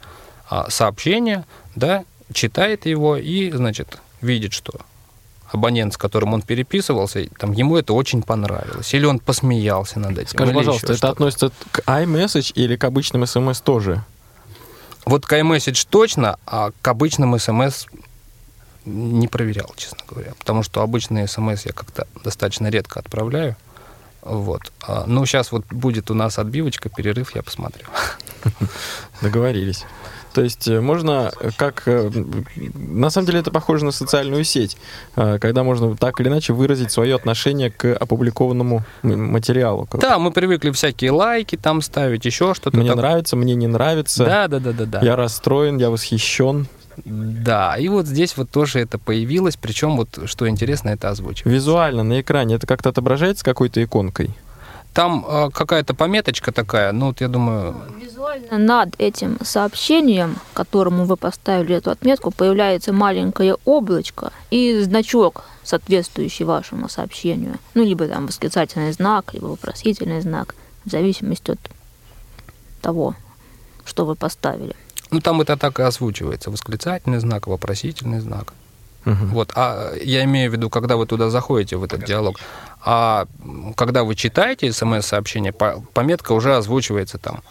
а, 0.48 0.70
сообщение, 0.70 1.44
да, 1.75 2.05
читает 2.33 2.87
его 2.87 3.16
и, 3.16 3.51
значит, 3.51 3.98
видит, 4.20 4.53
что 4.53 4.72
абонент, 5.51 5.94
с 5.94 5.96
которым 5.96 6.35
он 6.35 6.42
переписывался, 6.42 7.27
там, 7.38 7.53
ему 7.53 7.77
это 7.77 7.92
очень 7.92 8.22
понравилось. 8.22 8.92
Или 8.94 9.05
он 9.05 9.18
посмеялся 9.18 10.01
над 10.01 10.18
этим. 10.18 10.31
Скажи, 10.31 10.53
пожалуйста, 10.53 10.87
это 10.87 10.96
что-то. 10.96 11.12
относится 11.12 11.53
к 11.70 11.81
iMessage 11.81 12.53
или 12.55 12.77
к 12.77 12.85
обычным 12.85 13.27
смс 13.27 13.61
тоже? 13.61 14.05
Вот 15.05 15.27
к 15.27 15.33
iMessage 15.33 15.87
точно, 15.90 16.38
а 16.46 16.70
к 16.81 16.88
обычным 16.88 17.38
смс 17.38 17.87
не 18.85 19.29
проверял, 19.29 19.72
честно 19.77 19.98
говоря. 20.09 20.33
Потому 20.38 20.62
что 20.62 20.83
обычные 20.83 21.27
смс 21.29 21.66
я 21.66 21.72
как-то 21.72 22.07
достаточно 22.25 22.68
редко 22.68 23.01
отправляю. 23.01 23.57
Вот. 24.22 24.72
А, 24.87 25.04
Ну, 25.06 25.26
сейчас 25.26 25.52
вот 25.52 25.64
будет 25.70 26.11
у 26.11 26.14
нас 26.14 26.38
отбивочка, 26.38 26.88
перерыв, 26.88 27.35
я 27.35 27.42
посмотрю. 27.42 27.87
Договорились. 29.22 29.85
То 30.32 30.40
есть 30.40 30.66
э, 30.66 30.80
можно 30.80 31.30
э, 31.40 31.50
как... 31.58 31.82
э, 31.87 32.11
На 32.74 33.11
самом 33.11 33.26
деле 33.26 33.40
это 33.40 33.50
похоже 33.50 33.85
на 33.85 33.90
социальную 33.92 34.44
сеть, 34.44 34.78
когда 35.14 35.62
можно 35.62 35.94
так 35.96 36.20
или 36.20 36.28
иначе 36.28 36.54
выразить 36.54 36.90
свое 36.90 37.14
отношение 37.14 37.70
к 37.70 37.92
опубликованному 37.94 38.82
материалу. 39.02 39.87
Да, 40.00 40.18
мы 40.18 40.30
привыкли 40.32 40.70
всякие 40.70 41.11
лайки 41.11 41.56
там 41.56 41.82
ставить, 41.82 42.24
еще 42.24 42.54
что-то. 42.54 42.76
Мне 42.78 42.88
так- 42.88 42.96
нравится, 42.96 43.37
мне 43.37 43.54
не 43.54 43.66
нравится. 43.66 44.24
Да, 44.24 44.48
да, 44.48 44.58
да, 44.58 44.72
да, 44.72 44.87
да. 44.87 45.00
Я 45.02 45.16
расстроен, 45.16 45.76
я 45.76 45.90
восхищен. 45.90 46.66
Да, 47.05 47.76
и 47.76 47.88
вот 47.88 48.07
здесь 48.07 48.37
вот 48.37 48.50
тоже 48.50 48.81
это 48.81 48.98
появилось, 48.98 49.57
причем 49.57 49.96
вот, 49.96 50.18
что 50.26 50.48
интересно, 50.48 50.90
это 50.90 51.09
озвучивать. 51.09 51.52
Визуально 51.52 52.02
на 52.02 52.20
экране 52.20 52.57
это 52.57 52.66
как-то 52.66 52.90
отображается 52.90 53.44
какой-то 53.44 53.83
иконкой? 53.83 54.31
Там 54.92 55.24
э, 55.26 55.50
какая-то 55.50 55.94
пометочка 55.94 56.52
такая, 56.52 56.92
ну 56.92 57.07
вот 57.07 57.22
я 57.22 57.28
думаю, 57.28 57.76
Визуально 57.98 58.59
над 58.59 58.94
этим 58.98 59.38
сообщением, 59.42 60.37
которому 60.52 61.07
вы 61.07 61.16
поставили 61.16 61.76
эту 61.76 61.90
отметку, 61.90 62.31
появляется 62.31 62.92
маленькое 62.92 63.57
облачко 63.64 64.33
и 64.50 64.81
значок, 64.81 65.44
соответствующий 65.64 66.44
вашему 66.44 66.88
сообщению. 66.88 67.59
Ну, 67.74 67.85
либо 67.85 68.07
там 68.07 68.26
восклицательный 68.26 68.92
знак, 68.92 69.35
либо 69.35 69.46
вопросительный 69.46 70.20
знак, 70.20 70.55
в 70.85 70.90
зависимости 70.90 71.52
от 71.52 71.59
того, 72.81 73.14
что 73.85 74.05
вы 74.05 74.14
поставили. 74.14 74.76
Ну 75.12 75.20
там 75.20 75.40
это 75.40 75.57
так 75.57 75.79
и 75.79 75.83
озвучивается, 75.83 76.51
восклицательный 76.51 77.18
знак, 77.20 77.46
вопросительный 77.46 78.20
знак. 78.20 78.55
Мгм. 79.05 79.29
Вот, 79.31 79.53
а 79.57 79.92
я 79.96 80.22
имею 80.25 80.51
в 80.51 80.53
виду, 80.55 80.70
когда 80.70 80.96
вы 80.96 81.07
туда 81.07 81.29
заходите, 81.31 81.77
в 81.77 81.83
этот 81.85 82.05
диалог, 82.05 82.38
а 82.85 83.27
когда 83.77 84.05
вы 84.05 84.14
читаете 84.14 84.72
смс-сообщение, 84.72 85.53
по- 85.53 85.83
пометка 85.92 86.33
уже 86.33 86.57
озвучивается 86.57 87.18
там. 87.18 87.42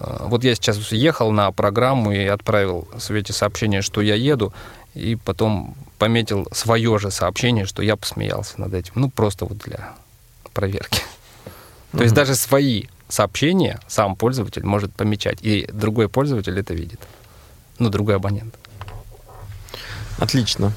Э, 0.00 0.26
Вот 0.28 0.42
я 0.44 0.54
сейчас 0.54 0.92
ехал 0.92 1.30
на 1.30 1.52
программу 1.52 2.10
и 2.12 2.24
отправил 2.26 2.88
Свете 2.98 3.32
сообщение, 3.32 3.82
что 3.82 4.00
я 4.00 4.14
еду, 4.16 4.52
и 4.94 5.14
потом 5.16 5.74
пометил 5.98 6.48
свое 6.52 6.98
же 6.98 7.10
сообщение, 7.12 7.66
что 7.66 7.82
я 7.82 7.94
посмеялся 7.96 8.60
над 8.60 8.74
этим. 8.74 8.92
Ну, 8.96 9.10
просто 9.10 9.44
вот 9.44 9.58
для 9.58 9.92
проверки. 10.52 11.02
То 11.92 12.02
есть 12.02 12.14
даже 12.14 12.34
свои 12.34 12.84
сообщения 13.10 13.80
сам 13.88 14.16
пользователь 14.16 14.64
может 14.64 14.92
помечать, 14.92 15.38
и 15.42 15.68
другой 15.72 16.08
пользователь 16.08 16.58
это 16.58 16.74
видит. 16.74 17.00
Ну, 17.78 17.88
другой 17.90 18.16
абонент. 18.16 18.54
Отлично. 20.18 20.72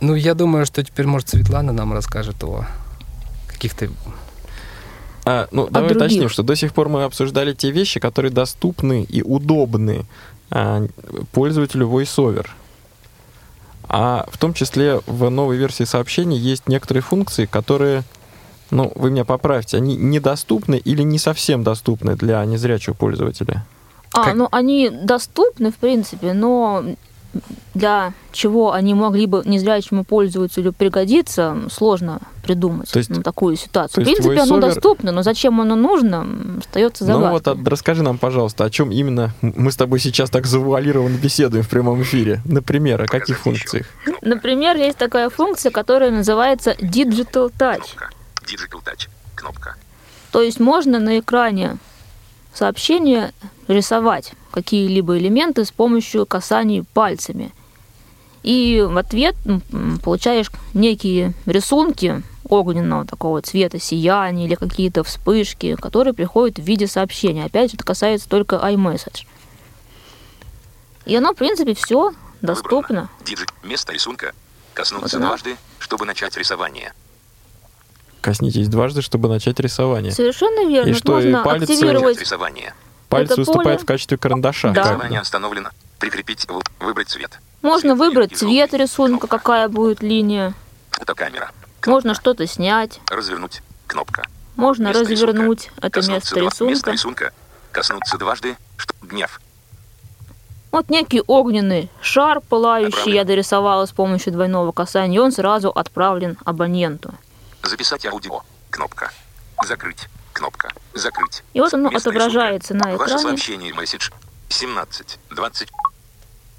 Ну, 0.00 0.14
я 0.14 0.34
думаю, 0.34 0.66
что 0.66 0.84
теперь, 0.84 1.06
может, 1.06 1.28
Светлана 1.28 1.72
нам 1.72 1.92
расскажет 1.92 2.42
о 2.44 2.66
каких-то... 3.48 3.88
А, 5.24 5.48
ну, 5.50 5.68
давай 5.68 5.88
других. 5.90 6.06
уточним, 6.06 6.28
что 6.28 6.42
до 6.42 6.54
сих 6.54 6.72
пор 6.72 6.88
мы 6.88 7.04
обсуждали 7.04 7.52
те 7.52 7.70
вещи, 7.70 7.98
которые 7.98 8.30
доступны 8.30 9.02
и 9.02 9.22
удобны 9.22 10.06
а, 10.50 10.86
пользователю 11.32 11.88
VoiceOver. 11.88 12.46
А 13.88 14.26
в 14.30 14.38
том 14.38 14.52
числе 14.52 15.00
в 15.06 15.28
новой 15.30 15.56
версии 15.56 15.84
сообщений 15.84 16.38
есть 16.38 16.68
некоторые 16.68 17.02
функции, 17.02 17.46
которые, 17.46 18.02
ну, 18.70 18.92
вы 18.94 19.10
меня 19.10 19.24
поправьте, 19.24 19.76
они 19.76 19.96
недоступны 19.96 20.76
или 20.76 21.02
не 21.02 21.18
совсем 21.18 21.62
доступны 21.62 22.16
для 22.16 22.44
незрячего 22.44 22.94
пользователя. 22.94 23.64
А, 24.12 24.24
Как- 24.24 24.34
ну 24.34 24.48
они 24.52 24.90
доступны, 24.90 25.70
в 25.70 25.76
принципе, 25.76 26.32
но 26.32 26.84
для 27.74 28.14
чего 28.32 28.72
они 28.72 28.94
могли 28.94 29.26
бы 29.26 29.42
незрячему 29.44 30.04
пользователю 30.04 30.72
пригодиться, 30.72 31.54
сложно 31.70 32.20
придумать 32.42 32.90
То 32.90 32.98
есть- 32.98 33.10
ну, 33.10 33.22
такую 33.22 33.56
ситуацию. 33.56 34.04
то 34.04 34.10
В 34.10 34.14
принципе, 34.14 34.40
оно 34.40 34.58
доступно, 34.58 35.12
но 35.12 35.22
зачем 35.22 35.60
оно 35.60 35.74
нужно, 35.74 36.26
остается 36.60 37.04
Ну 37.04 37.12
загадкой. 37.20 37.32
вот, 37.54 37.66
а, 37.68 37.70
расскажи 37.70 38.02
нам, 38.02 38.16
пожалуйста, 38.16 38.64
о 38.64 38.70
чем 38.70 38.90
именно 38.90 39.34
мы 39.42 39.70
с 39.70 39.76
тобой 39.76 39.98
сейчас 40.00 40.30
так 40.30 40.46
завуалированно 40.46 41.18
беседуем 41.18 41.62
в 41.64 41.68
прямом 41.68 42.00
эфире. 42.02 42.40
Например, 42.46 43.02
о 43.02 43.06
каких 43.06 43.38
функциях? 43.40 43.86
Например, 44.22 44.76
есть 44.76 44.96
такая 44.96 45.28
функция, 45.28 45.70
которая 45.70 46.10
называется 46.12 46.70
Digital 46.80 47.52
Touch. 47.58 47.82
Digital 48.46 48.82
Touch. 48.82 49.08
Кнопка. 49.34 49.76
То 50.32 50.40
есть 50.40 50.60
можно 50.60 50.98
на 50.98 51.18
экране 51.18 51.78
сообщения 52.54 53.32
рисовать 53.68 54.32
какие-либо 54.50 55.18
элементы 55.18 55.64
с 55.64 55.70
помощью 55.70 56.26
касаний 56.26 56.84
пальцами. 56.84 57.52
И 58.42 58.80
в 58.86 58.96
ответ 58.96 59.34
получаешь 60.02 60.50
некие 60.72 61.34
рисунки 61.46 62.22
огненного 62.48 63.04
такого 63.04 63.42
цвета, 63.42 63.80
сияния 63.80 64.46
или 64.46 64.54
какие-то 64.54 65.02
вспышки, 65.02 65.74
которые 65.74 66.14
приходят 66.14 66.58
в 66.58 66.62
виде 66.62 66.86
сообщения. 66.86 67.44
Опять 67.44 67.72
же, 67.72 67.76
это 67.76 67.84
касается 67.84 68.28
только 68.28 68.56
iMessage. 68.56 69.26
И 71.06 71.16
оно, 71.16 71.32
в 71.32 71.36
принципе, 71.36 71.74
все 71.74 72.12
доступно. 72.40 73.10
Digit. 73.24 73.48
Место 73.62 73.92
рисунка. 73.92 74.32
Коснуться 74.74 75.18
Вот 75.18 75.26
дважды, 75.26 75.56
чтобы 75.78 76.04
начать 76.04 76.36
рисование. 76.36 76.92
Коснитесь 78.26 78.66
дважды, 78.68 79.02
чтобы 79.02 79.28
начать 79.28 79.60
рисование. 79.60 80.10
Совершенно 80.10 80.68
верно. 80.68 80.90
И 80.90 80.94
что, 80.94 81.12
и 81.20 81.26
можно 81.30 81.44
палец- 81.44 81.62
активировать 81.62 82.20
рисование. 82.20 82.74
Палец 83.08 83.30
это 83.30 83.40
выступает 83.40 83.78
поле- 83.78 83.84
в 83.84 83.86
качестве 83.86 84.18
карандаша. 84.18 84.72
Да. 84.72 84.80
Рисование 84.82 85.20
бы. 85.20 85.22
остановлено. 85.22 85.70
Прикрепить. 86.00 86.44
Выбрать 86.80 87.08
цвет. 87.08 87.38
Можно 87.62 87.90
Цвет 87.94 87.98
выбрать 88.00 88.32
и 88.32 88.34
цвет 88.34 88.70
желтый. 88.70 88.80
рисунка, 88.80 89.18
Кнопка. 89.28 89.38
какая 89.38 89.68
будет 89.68 90.02
линия. 90.02 90.54
Фотокамера. 90.90 91.52
Можно 91.86 92.10
Кнопка. 92.14 92.20
что-то 92.20 92.46
снять. 92.48 93.00
Развернуть. 93.08 93.62
Кнопка. 93.86 94.24
Можно 94.56 94.88
Место 94.88 95.02
развернуть 95.04 95.58
рисунка. 95.66 95.78
это 95.86 95.90
Коснуться 95.90 96.34
место 96.40 96.64
два- 96.64 96.68
Место 96.70 96.90
рисунка. 96.90 97.24
рисунка. 97.26 97.32
Коснуться 97.70 98.18
дважды. 98.18 98.56
Что? 98.76 98.92
Гнев. 99.02 99.40
Вот 100.72 100.90
некий 100.90 101.22
огненный 101.28 101.90
шар 102.00 102.40
пылающий 102.40 102.88
Отправлен. 102.88 103.14
я 103.14 103.24
дорисовала 103.24 103.86
с 103.86 103.92
помощью 103.92 104.32
двойного 104.32 104.72
касания, 104.72 105.16
и 105.16 105.18
он 105.20 105.30
сразу 105.30 105.70
отправлен 105.70 106.36
абоненту. 106.44 107.14
Записать 107.66 108.06
аудио. 108.06 108.42
Кнопка. 108.70 109.10
Закрыть. 109.64 110.08
Кнопка. 110.32 110.70
Закрыть. 110.94 111.42
И 111.54 111.60
вот 111.60 111.72
оно 111.74 111.90
Место 111.90 112.10
отображается 112.10 112.74
рисунка. 112.74 112.88
на 112.92 112.96
Ваше 112.98 113.10
экране. 113.14 113.22
сообщение 113.28 113.74
месседж. 113.74 114.10
17. 114.48 115.18
20. 115.30 115.68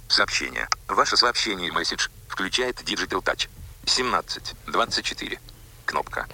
Сообщение. 0.09 0.67
Ваше 0.87 1.17
сообщение 1.17 1.71
месседж 1.71 2.07
включает 2.27 2.81
Digital 2.81 3.23
Touch. 3.23 3.47
17. 3.85 4.53
24. 4.67 5.39
Кнопка. 5.85 6.27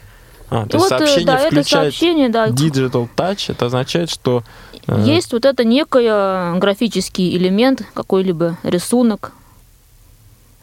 А, 0.49 0.63
И 0.65 0.69
то 0.69 0.77
есть 0.77 0.89
вот, 0.89 0.91
э, 0.91 0.97
сообщение 1.05 1.25
да, 1.25 1.39
это 1.39 1.47
включает 1.47 1.83
сообщение, 1.93 2.29
да, 2.29 2.47
Digital 2.47 3.09
Touch. 3.15 3.51
Это 3.51 3.65
означает, 3.67 4.09
что... 4.09 4.43
э, 4.88 5.01
есть 5.05 5.31
вот 5.33 5.45
это 5.45 5.63
некий 5.63 6.59
графический 6.59 7.36
элемент, 7.38 7.81
какой-либо 7.93 8.57
рисунок. 8.63 9.31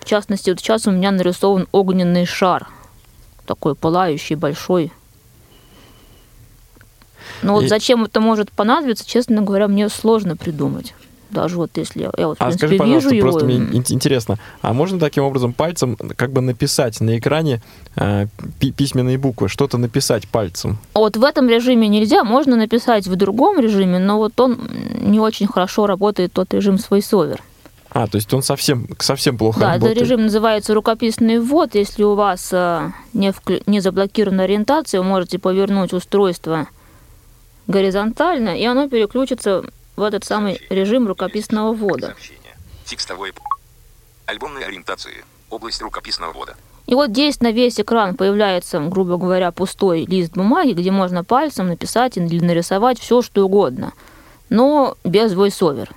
В 0.01 0.05
частности, 0.05 0.51
вот 0.51 0.59
сейчас 0.61 0.87
у 0.87 0.91
меня 0.91 1.11
нарисован 1.11 1.69
огненный 1.73 2.27
шар, 2.27 2.69
такой 3.51 3.75
пылающий, 3.75 4.37
большой. 4.37 4.93
Но 7.43 7.55
вот 7.55 7.65
И- 7.65 7.69
зачем 7.69 8.05
это 8.05 8.21
может 8.21 8.53
понадобиться, 8.53 9.05
честно 9.05 9.43
говоря, 9.43 9.67
мне 9.67 9.89
сложно 9.89 10.37
придумать. 10.37 10.95
Даже 11.31 11.57
вот 11.57 11.71
если 11.77 12.03
я, 12.03 12.27
вот, 12.27 12.39
в 12.39 12.43
А 12.43 12.45
принципе, 12.47 12.59
скажи, 12.67 12.77
пожалуйста, 12.79 13.09
вижу 13.11 13.17
его. 13.17 13.29
просто 13.31 13.45
мне 13.47 13.57
ин- 13.57 13.85
интересно, 13.89 14.39
а 14.63 14.73
можно 14.73 14.99
таким 15.01 15.25
образом 15.25 15.53
пальцем 15.53 15.97
как 16.17 16.33
бы 16.33 16.41
написать 16.41 17.01
на 17.01 17.17
экране 17.19 17.61
э, 17.97 18.27
пи- 18.61 18.73
письменные 18.73 19.17
буквы, 19.19 19.49
что-то 19.49 19.79
написать 19.79 20.29
пальцем? 20.29 20.79
Вот 20.95 21.17
в 21.17 21.23
этом 21.25 21.49
режиме 21.49 21.87
нельзя, 21.89 22.23
можно 22.25 22.57
написать 22.57 23.07
в 23.09 23.15
другом 23.17 23.59
режиме, 23.61 23.99
но 24.01 24.19
вот 24.19 24.39
он 24.41 24.59
не 25.01 25.19
очень 25.21 25.47
хорошо 25.49 25.87
работает, 25.87 26.33
тот 26.33 26.53
режим 26.55 26.79
с 26.79 26.89
VoiceOver. 26.89 27.39
А, 27.93 28.07
то 28.07 28.17
есть 28.17 28.33
он 28.33 28.43
совсем, 28.43 28.87
совсем 29.01 29.37
плохо 29.37 29.61
Да, 29.61 29.67
работает. 29.73 29.93
этот 29.97 30.03
режим 30.05 30.23
называется 30.23 30.75
рукописный 30.75 31.41
ввод. 31.41 31.75
Если 31.75 32.05
у 32.05 32.15
вас 32.15 32.51
э, 32.53 32.91
не, 33.13 33.31
вклю- 33.31 33.63
не 33.67 33.81
заблокирована 33.81 34.45
ориентация, 34.45 35.01
вы 35.01 35.07
можете 35.07 35.39
повернуть 35.41 35.93
устройство 35.93 36.69
горизонтально, 37.67 38.59
и 38.59 38.65
оно 38.65 38.89
переключится 38.89 39.65
в 39.97 40.03
этот 40.03 40.25
самый 40.25 40.61
режим 40.71 41.07
рукописного 41.09 41.73
ввода. 41.73 42.09
Сообщение. 42.09 42.57
Текстовой. 42.85 43.33
Альбомной 44.27 44.65
ориентации. 44.65 45.25
Область 45.51 45.83
рукописного 45.83 46.33
ввода. 46.33 46.55
И 46.87 46.95
вот 46.95 47.11
здесь 47.11 47.41
на 47.41 47.51
весь 47.53 47.79
экран 47.81 48.17
появляется, 48.17 48.81
грубо 48.81 49.17
говоря, 49.17 49.51
пустой 49.53 50.05
лист 50.07 50.33
бумаги, 50.35 50.73
где 50.73 50.91
можно 50.91 51.23
пальцем 51.25 51.69
написать 51.69 52.17
или 52.17 52.39
нарисовать 52.41 52.99
все, 52.99 53.23
что 53.23 53.45
угодно, 53.45 53.93
но 54.49 54.97
без 55.05 55.33
voiceover. 55.33 55.89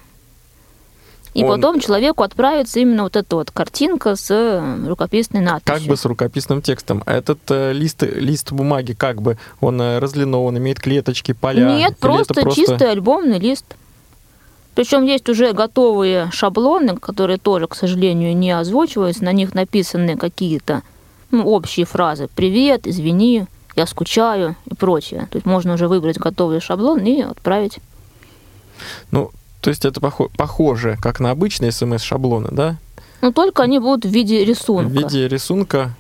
И 1.34 1.44
Он- 1.44 1.50
потом 1.50 1.80
человеку 1.80 2.24
отправится 2.24 2.80
именно 2.80 3.04
вот 3.04 3.16
эта 3.16 3.36
вот 3.36 3.50
картинка 3.50 4.16
с 4.16 4.30
э, 4.30 4.88
рукописной 4.88 5.42
надписью. 5.42 5.80
Как 5.80 5.88
бы 5.88 5.98
с 5.98 6.06
рукописным 6.06 6.62
текстом. 6.62 7.02
А 7.06 7.14
Этот 7.14 7.40
э, 7.50 7.74
лист, 7.74 8.04
лист 8.04 8.52
бумаги, 8.52 8.94
как 8.94 9.22
бы, 9.22 9.38
он 9.60 9.82
э, 9.82 10.00
разлинован, 10.00 10.58
имеет 10.60 10.80
клеточки, 10.80 11.32
поля? 11.32 11.66
Нет, 11.66 11.94
это 11.94 12.00
просто, 12.00 12.52
чистый 12.52 12.92
альбомный 12.92 13.40
лист. 13.40 13.66
Причем 14.76 15.06
есть 15.06 15.30
уже 15.30 15.54
готовые 15.54 16.30
шаблоны, 16.32 16.98
которые 16.98 17.38
тоже, 17.38 17.68
к 17.68 17.76
сожалению, 17.76 18.36
не 18.36 18.52
озвучиваются. 18.52 19.24
На 19.24 19.32
них 19.32 19.54
написаны 19.54 20.18
какие-то 20.18 20.82
ну, 21.32 21.48
общие 21.48 21.86
фразы. 21.86 22.28
«Привет», 22.36 22.88
«Извини», 22.88 23.46
«Я 23.76 23.88
скучаю» 23.88 24.56
и 24.66 24.76
прочее. 24.76 25.28
То 25.32 25.38
есть 25.38 25.46
можно 25.46 25.74
уже 25.74 25.88
выбрать 25.88 26.18
готовый 26.18 26.60
шаблон 26.60 27.00
и 27.00 27.22
отправить. 27.22 27.80
Ну, 29.12 29.32
то 29.64 29.70
есть 29.70 29.86
это 29.86 30.02
похо- 30.02 30.30
похоже, 30.36 30.98
как 31.02 31.22
на 31.22 31.32
обычные 31.32 31.72
смс-шаблоны, 31.72 32.50
да? 32.52 32.76
Но 33.22 33.32
только 33.32 33.64
они 33.64 33.80
будут 33.80 34.04
в 34.04 34.10
виде 34.14 34.44
рисунка. 34.44 34.90
В 34.90 34.92
виде 34.92 35.26
рисунка, 35.30 35.96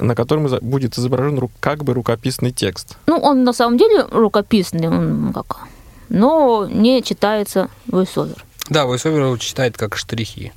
на 0.00 0.16
котором 0.16 0.48
будет 0.60 0.98
изображен 0.98 1.48
как 1.60 1.84
бы 1.84 1.94
рукописный 1.94 2.50
текст. 2.50 2.96
Ну, 3.06 3.16
он 3.18 3.44
на 3.44 3.52
самом 3.52 3.78
деле 3.78 4.04
рукописный, 4.10 4.88
он 4.88 5.32
как... 5.32 5.68
но 6.08 6.66
не 6.68 7.00
читается 7.04 7.68
voiceover. 7.88 8.36
Да, 8.70 8.86
VoiceOver 8.86 9.38
читает 9.38 9.78
как 9.78 9.96
штрихи. 9.96 10.52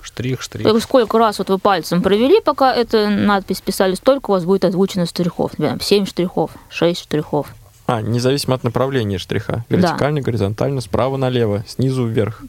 Штрих, 0.00 0.40
штрих. 0.40 0.82
Сколько 0.82 1.18
раз 1.18 1.38
вот 1.40 1.50
вы 1.50 1.58
пальцем 1.58 2.00
провели, 2.00 2.40
пока 2.40 2.74
эту 2.74 3.10
надпись 3.10 3.60
писали, 3.60 3.94
столько 3.96 4.30
у 4.30 4.32
вас 4.32 4.46
будет 4.46 4.64
озвучено 4.64 5.04
штрихов. 5.04 5.58
Например, 5.58 5.82
7 5.82 6.06
штрихов, 6.06 6.52
6 6.70 7.02
штрихов. 7.02 7.48
А, 7.90 8.02
независимо 8.02 8.54
от 8.54 8.62
направления 8.62 9.18
штриха. 9.18 9.64
Да. 9.68 9.76
Вертикально, 9.76 10.20
горизонтально, 10.20 10.80
справа 10.80 11.16
налево, 11.16 11.64
снизу 11.66 12.06
вверх. 12.06 12.40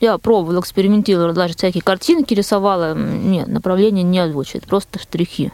Я 0.00 0.18
пробовала, 0.18 0.58
экспериментировала, 0.58 1.32
даже 1.32 1.54
всякие 1.54 1.80
картинки 1.80 2.34
рисовала. 2.34 2.92
Нет, 2.94 3.46
направление 3.46 4.02
не 4.02 4.18
озвучивает, 4.18 4.66
просто 4.66 4.98
штрихи. 4.98 5.52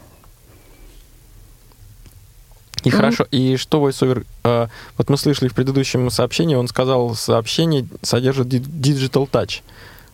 И 2.83 2.89
Мгм. 2.89 2.97
хорошо, 2.97 3.27
и 3.31 3.59
что 3.59 3.87
VoiceOver... 3.87 4.25
э, 4.45 4.69
вот 4.97 5.11
мы 5.11 5.19
слышали 5.19 5.49
в 5.49 5.55
предыдущем 5.55 6.11
сообщении, 6.11 6.55
он 6.55 6.67
сказал, 6.67 7.15
сообщение 7.15 7.87
содержит 8.01 8.47
Digital 8.49 9.29
Touch. 9.31 9.61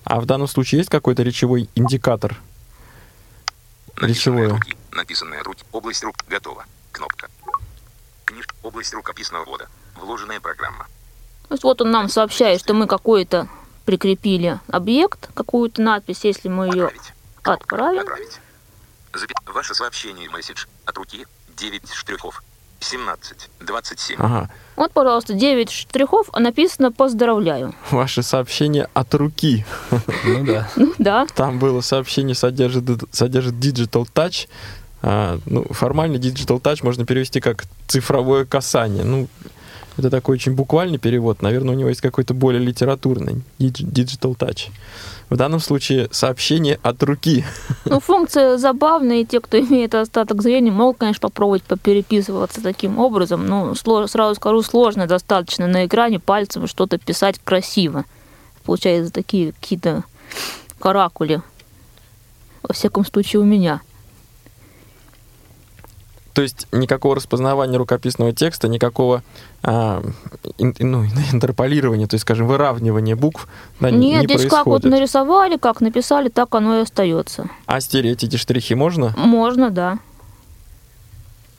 А 0.02 0.20
в 0.20 0.26
данном 0.26 0.48
случае 0.48 0.80
есть 0.80 0.90
какой-то 0.90 1.22
речевой 1.22 1.68
индикатор? 1.76 2.40
Руки. 3.94 4.74
Написанная 4.90 5.44
руки. 5.44 5.62
Область 5.70 6.02
рук. 6.02 6.16
Готово. 6.28 6.64
Кнопка. 6.90 7.28
Книжка. 8.38 8.54
Область 8.62 8.94
рукописного 8.94 9.44
ввода. 9.44 9.66
Вложенная 10.00 10.38
программа. 10.40 10.86
То 11.48 11.54
есть 11.54 11.64
вот 11.64 11.80
он 11.82 11.90
нам 11.90 12.08
сообщает, 12.08 12.60
что 12.60 12.72
мы 12.72 12.86
какой-то 12.86 13.48
прикрепили 13.84 14.60
объект, 14.68 15.30
какую-то 15.34 15.82
надпись, 15.82 16.24
если 16.24 16.48
мы 16.48 16.66
ее 16.66 16.84
Отправить. 16.86 17.12
отправим. 17.42 18.00
Отправить. 18.00 18.40
Запи- 19.12 19.52
Ваше 19.52 19.74
сообщение 19.74 20.30
месседж 20.30 20.66
от 20.84 20.96
руки 20.96 21.26
9 21.56 21.92
штрихов. 21.92 22.42
17. 22.80 23.50
27. 23.58 24.16
Ага. 24.20 24.50
Вот, 24.76 24.92
пожалуйста, 24.92 25.32
9 25.34 25.68
штрихов, 25.70 26.28
а 26.32 26.38
написано 26.38 26.92
«Поздравляю». 26.92 27.74
Ваше 27.90 28.22
сообщение 28.22 28.88
от 28.94 29.12
руки. 29.14 29.66
Ну 30.24 30.44
да. 30.44 30.70
Ну 30.76 30.94
да, 30.98 31.26
Там 31.34 31.58
было 31.58 31.80
сообщение 31.80 32.36
содержит, 32.36 32.84
содержит 33.12 33.54
Digital 33.54 34.06
Touch. 34.14 34.46
А, 35.02 35.38
ну, 35.46 35.64
формально 35.70 36.16
Digital 36.16 36.60
Touch 36.60 36.80
можно 36.82 37.06
перевести 37.06 37.40
как 37.40 37.64
цифровое 37.86 38.44
касание. 38.44 39.04
Ну, 39.04 39.28
это 39.96 40.10
такой 40.10 40.34
очень 40.36 40.52
буквальный 40.54 40.98
перевод. 40.98 41.42
Наверное, 41.42 41.74
у 41.74 41.78
него 41.78 41.88
есть 41.88 42.00
какой-то 42.00 42.34
более 42.34 42.60
литературный 42.62 43.42
Digi- 43.58 43.84
Digital 43.84 44.36
Touch. 44.36 44.68
В 45.28 45.36
данном 45.36 45.60
случае 45.60 46.08
сообщение 46.10 46.78
от 46.82 47.02
руки. 47.02 47.44
Ну, 47.84 48.00
функция 48.04 48.58
забавная, 48.58 49.18
и 49.20 49.24
те, 49.24 49.40
кто 49.40 49.58
имеет 49.60 49.94
остаток 49.94 50.40
зрения, 50.42 50.70
могут, 50.70 50.98
конечно, 50.98 51.20
попробовать 51.28 51.62
попереписываться 51.64 52.62
таким 52.62 52.98
образом. 52.98 53.46
Ну, 53.46 53.72
сло- 53.72 54.06
сразу 54.08 54.34
скажу, 54.36 54.62
сложно 54.62 55.06
достаточно 55.06 55.66
на 55.66 55.86
экране 55.86 56.18
пальцем 56.18 56.66
что-то 56.66 56.98
писать 56.98 57.40
красиво. 57.42 58.04
Получается, 58.64 59.12
такие 59.12 59.52
какие-то 59.52 60.04
каракули. 60.78 61.40
Во 62.62 62.72
всяком 62.74 63.04
случае, 63.04 63.40
у 63.40 63.44
меня. 63.44 63.80
То 66.38 66.42
есть 66.42 66.68
никакого 66.70 67.16
распознавания 67.16 67.78
рукописного 67.78 68.32
текста, 68.32 68.68
никакого 68.68 69.24
а, 69.64 70.04
ин- 70.58 70.76
ну, 70.78 71.04
интерполирования, 71.32 72.06
то 72.06 72.14
есть, 72.14 72.22
скажем, 72.22 72.46
выравнивания 72.46 73.16
букв 73.16 73.48
да, 73.80 73.90
не- 73.90 74.10
Нет, 74.12 74.28
не 74.28 74.38
здесь 74.38 74.48
как 74.48 74.66
вот 74.66 74.82
происходит. 74.82 75.00
нарисовали, 75.00 75.56
как 75.56 75.80
написали, 75.80 76.28
так 76.28 76.54
оно 76.54 76.78
и 76.78 76.82
остается. 76.82 77.48
А 77.66 77.80
стереть 77.80 78.22
эти 78.22 78.36
штрихи 78.36 78.76
можно? 78.76 79.12
Можно, 79.16 79.70
да. 79.70 79.98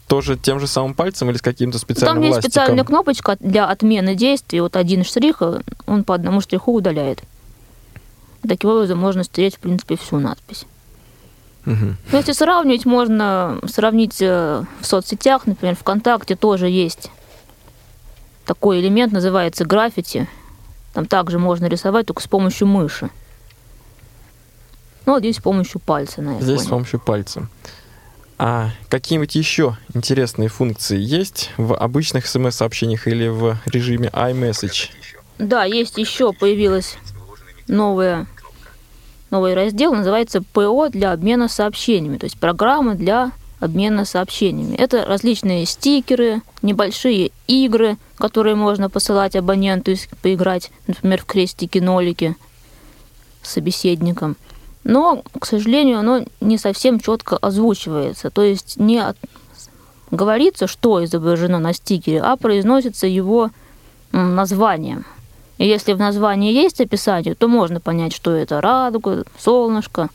Тоже 0.07 0.37
тем 0.37 0.61
же 0.61 0.67
самым 0.67 0.93
пальцем 0.93 1.29
или 1.29 1.35
с 1.35 1.41
каким-то 1.41 1.77
специальным 1.77 2.15
Там 2.15 2.23
есть 2.23 2.35
ластиком? 2.37 2.51
специальная 2.51 2.85
кнопочка 2.85 3.35
для 3.41 3.65
отмены 3.65 4.15
действий. 4.15 4.61
Вот 4.61 4.77
один 4.77 5.03
штрих, 5.03 5.41
э, 5.41 5.59
он 5.87 6.05
по 6.05 6.15
одному 6.15 6.39
штриху 6.39 6.73
удаляет. 6.73 7.21
Таким 8.47 8.69
образом 8.69 8.97
можно 8.97 9.25
стереть, 9.25 9.57
в 9.57 9.59
принципе, 9.59 9.97
всю 9.97 10.19
надпись. 10.19 10.65
Но 11.65 11.95
если 12.17 12.31
сравнивать, 12.31 12.85
можно 12.85 13.59
сравнить 13.67 14.21
э, 14.21 14.63
в 14.81 14.85
соцсетях, 14.85 15.45
например, 15.45 15.75
ВКонтакте 15.75 16.35
тоже 16.35 16.67
есть 16.67 17.11
такой 18.45 18.79
элемент, 18.79 19.13
называется 19.13 19.65
граффити. 19.65 20.27
Там 20.93 21.05
также 21.05 21.37
можно 21.37 21.67
рисовать 21.67 22.07
только 22.07 22.23
с 22.23 22.27
помощью 22.27 22.67
мыши. 22.67 23.09
Ну, 25.05 25.13
вот 25.13 25.19
здесь 25.19 25.37
с 25.37 25.41
помощью 25.41 25.79
пальца, 25.79 26.21
на 26.21 26.41
Здесь 26.41 26.61
с 26.61 26.65
iPhone. 26.65 26.69
помощью 26.69 26.99
пальца. 26.99 27.47
А 28.39 28.69
какие-нибудь 28.87 29.35
еще 29.35 29.77
интересные 29.93 30.49
функции 30.49 30.97
есть 30.97 31.51
в 31.57 31.75
обычных 31.75 32.25
смс-сообщениях 32.25 33.07
или 33.07 33.27
в 33.27 33.57
режиме 33.65 34.07
iMessage? 34.09 34.89
Да, 35.37 35.63
есть 35.65 35.97
еще 35.97 36.31
появилась 36.33 36.97
новая, 37.67 38.27
новый 39.31 39.53
раздел, 39.53 39.93
называется 39.93 40.41
ПО 40.41 40.89
для 40.89 41.11
обмена 41.11 41.47
сообщениями, 41.47 42.17
то 42.17 42.25
есть 42.25 42.37
программа 42.39 42.95
для 42.95 43.31
обмена 43.59 44.05
сообщениями. 44.05 44.75
Это 44.75 45.05
различные 45.05 45.65
стикеры, 45.65 46.41
небольшие 46.61 47.31
игры, 47.47 47.97
которые 48.17 48.55
можно 48.55 48.89
посылать 48.89 49.35
абоненту, 49.35 49.93
поиграть, 50.21 50.71
например, 50.87 51.21
в 51.21 51.25
крестики-нолики 51.25 52.35
с 53.41 53.51
собеседником. 53.51 54.37
Но, 54.85 55.23
к 55.39 55.45
сожалению, 55.45 55.99
оно 55.99 56.25
не 56.39 56.57
совсем 56.57 56.99
четко 56.99 57.35
озвучивается. 57.37 58.29
То 58.29 58.43
есть 58.43 58.77
не 58.77 58.97
от- 58.97 59.17
говорится, 60.09 60.67
что 60.67 61.03
изображено 61.03 61.59
на 61.59 61.73
стикере, 61.73 62.21
а 62.21 62.37
произносится 62.37 63.07
его 63.07 63.51
название. 64.13 65.03
И 65.59 65.67
если 65.67 65.91
в 65.91 65.99
названии 65.99 66.53
есть 66.53 66.79
описание, 66.79 67.35
то 67.35 67.49
можно 67.49 67.81
понять, 67.81 68.15
что 68.15 68.31
это 68.31 68.61
радуга, 68.61 69.25
солнышко, 69.37 70.09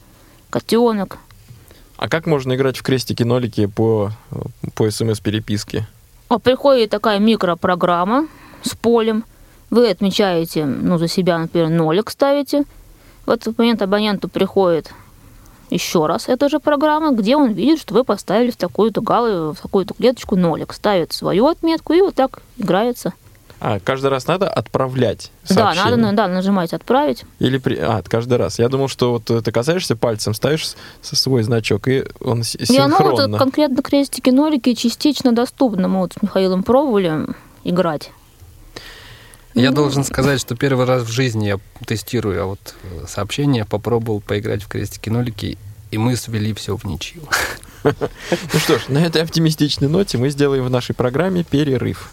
котенок. 0.48 1.18
А 1.98 2.08
как 2.08 2.26
можно 2.26 2.54
играть 2.54 2.78
в 2.78 2.82
крестики-нолики 2.82 3.66
по, 3.66 4.10
по 4.74 4.90
смс-переписке? 4.90 5.86
А 6.28 6.38
приходит 6.38 6.90
такая 6.90 7.18
микропрограмма 7.18 8.26
с 8.62 8.74
полем. 8.74 9.24
Вы 9.68 9.90
отмечаете, 9.90 10.64
ну, 10.64 10.96
за 10.96 11.08
себя, 11.08 11.36
например, 11.36 11.68
нолик 11.68 12.10
ставите. 12.10 12.64
В 13.26 13.30
этот 13.30 13.58
момент 13.58 13.82
абоненту 13.82 14.28
приходит 14.28 14.92
еще 15.68 16.06
раз 16.06 16.28
эта 16.28 16.48
же 16.48 16.58
программа, 16.58 17.12
где 17.12 17.36
он 17.36 17.52
видит, 17.52 17.80
что 17.80 17.92
вы 17.92 18.04
поставили 18.04 18.50
в 18.50 18.56
такую-то 18.56 19.02
галу, 19.02 19.52
в 19.52 19.60
такую-то 19.60 19.92
клеточку 19.92 20.36
нолик, 20.36 20.72
ставит 20.72 21.12
свою 21.12 21.48
отметку 21.48 21.92
и 21.92 22.00
вот 22.00 22.14
так 22.14 22.40
играется. 22.56 23.12
А, 23.66 23.80
каждый 23.80 24.08
раз 24.10 24.26
надо 24.26 24.46
отправлять 24.46 25.30
Да, 25.48 25.54
сообщение? 25.72 25.96
надо, 25.96 26.16
да, 26.18 26.28
нажимать 26.28 26.74
«Отправить». 26.74 27.24
Или 27.38 27.56
при... 27.56 27.76
А, 27.76 28.02
каждый 28.02 28.36
раз. 28.36 28.58
Я 28.58 28.68
думал, 28.68 28.88
что 28.88 29.12
вот 29.12 29.24
ты 29.42 29.50
касаешься 29.52 29.96
пальцем, 29.96 30.34
ставишь 30.34 30.74
со 31.00 31.16
свой 31.16 31.42
значок, 31.44 31.88
и 31.88 32.04
он 32.20 32.42
с- 32.44 32.56
И 32.56 32.76
оно 32.76 32.98
вот 32.98 33.12
синхронно. 33.12 33.38
конкретно 33.38 33.80
крестики-нолики 33.82 34.74
частично 34.74 35.32
доступно. 35.32 35.88
Мы 35.88 36.00
вот 36.00 36.12
с 36.12 36.20
Михаилом 36.22 36.62
пробовали 36.62 37.26
играть. 37.64 38.10
Я 39.54 39.70
Ну, 39.70 39.76
должен 39.76 40.04
сказать, 40.04 40.40
что 40.42 40.54
первый 40.56 40.84
раз 40.84 41.04
в 41.04 41.10
жизни 41.10 41.46
я 41.46 41.58
тестирую 41.86 42.42
а 42.42 42.44
вот 42.44 42.74
э, 42.82 43.06
сообщения, 43.08 43.64
попробовал 43.64 44.20
поиграть 44.20 44.62
в 44.62 44.68
крестики-нолики, 44.68 45.56
и 45.90 45.96
мы 45.96 46.16
свели 46.16 46.52
все 46.52 46.76
в 46.76 46.84
ничью. 46.84 47.22
Ну 47.84 48.58
что 48.60 48.78
ж, 48.78 48.84
на 48.88 48.98
этой 48.98 49.22
оптимистичной 49.22 49.88
ноте 49.88 50.16
мы 50.18 50.28
сделаем 50.30 50.64
в 50.64 50.70
нашей 50.70 50.94
программе 50.94 51.44
перерыв. 51.44 52.12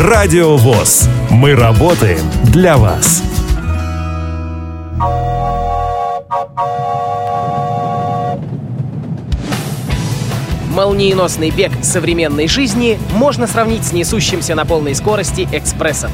Радио 0.00 0.56
ВОЗ. 0.56 1.08
Мы 1.28 1.56
работаем 1.56 2.20
для 2.44 2.76
вас. 2.76 3.20
Молниеносный 10.70 11.50
бег 11.50 11.72
современной 11.82 12.46
жизни 12.46 12.96
можно 13.14 13.48
сравнить 13.48 13.84
с 13.84 13.92
несущимся 13.92 14.54
на 14.54 14.64
полной 14.64 14.94
скорости 14.94 15.48
экспрессом. 15.50 16.12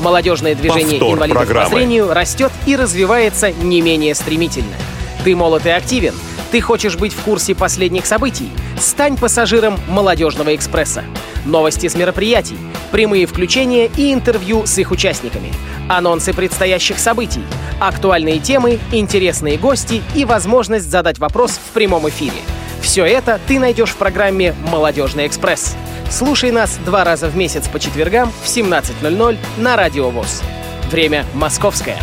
Молодежное 0.00 0.54
движение 0.54 1.00
Повтор 1.00 1.16
инвалидов 1.16 1.40
по 1.40 1.44
программы. 1.44 1.74
зрению 1.74 2.14
растет 2.14 2.52
и 2.66 2.76
развивается 2.76 3.50
не 3.50 3.80
менее 3.82 4.14
стремительно. 4.14 4.76
Ты 5.24 5.34
молод 5.34 5.66
и 5.66 5.70
активен, 5.70 6.14
ты 6.52 6.60
хочешь 6.60 6.96
быть 6.96 7.12
в 7.12 7.20
курсе 7.22 7.56
последних 7.56 8.06
событий. 8.06 8.48
Стань 8.78 9.16
пассажиром 9.16 9.76
молодежного 9.88 10.54
экспресса. 10.54 11.02
Новости 11.44 11.88
с 11.88 11.94
мероприятий, 11.94 12.56
прямые 12.90 13.26
включения 13.26 13.90
и 13.96 14.12
интервью 14.12 14.66
с 14.66 14.78
их 14.78 14.90
участниками. 14.90 15.52
Анонсы 15.88 16.32
предстоящих 16.32 16.98
событий, 16.98 17.44
актуальные 17.80 18.38
темы, 18.38 18.78
интересные 18.92 19.58
гости 19.58 20.02
и 20.14 20.24
возможность 20.24 20.90
задать 20.90 21.18
вопрос 21.18 21.52
в 21.52 21.72
прямом 21.72 22.08
эфире. 22.08 22.36
Все 22.80 23.04
это 23.04 23.40
ты 23.46 23.58
найдешь 23.58 23.90
в 23.90 23.96
программе 23.96 24.54
«Молодежный 24.70 25.26
экспресс». 25.26 25.74
Слушай 26.10 26.50
нас 26.50 26.78
два 26.84 27.02
раза 27.02 27.28
в 27.28 27.36
месяц 27.36 27.66
по 27.68 27.80
четвергам 27.80 28.30
в 28.42 28.46
17.00 28.46 29.38
на 29.58 29.76
Радио 29.76 30.10
ВОЗ. 30.10 30.42
Время 30.90 31.24
московское. 31.34 31.98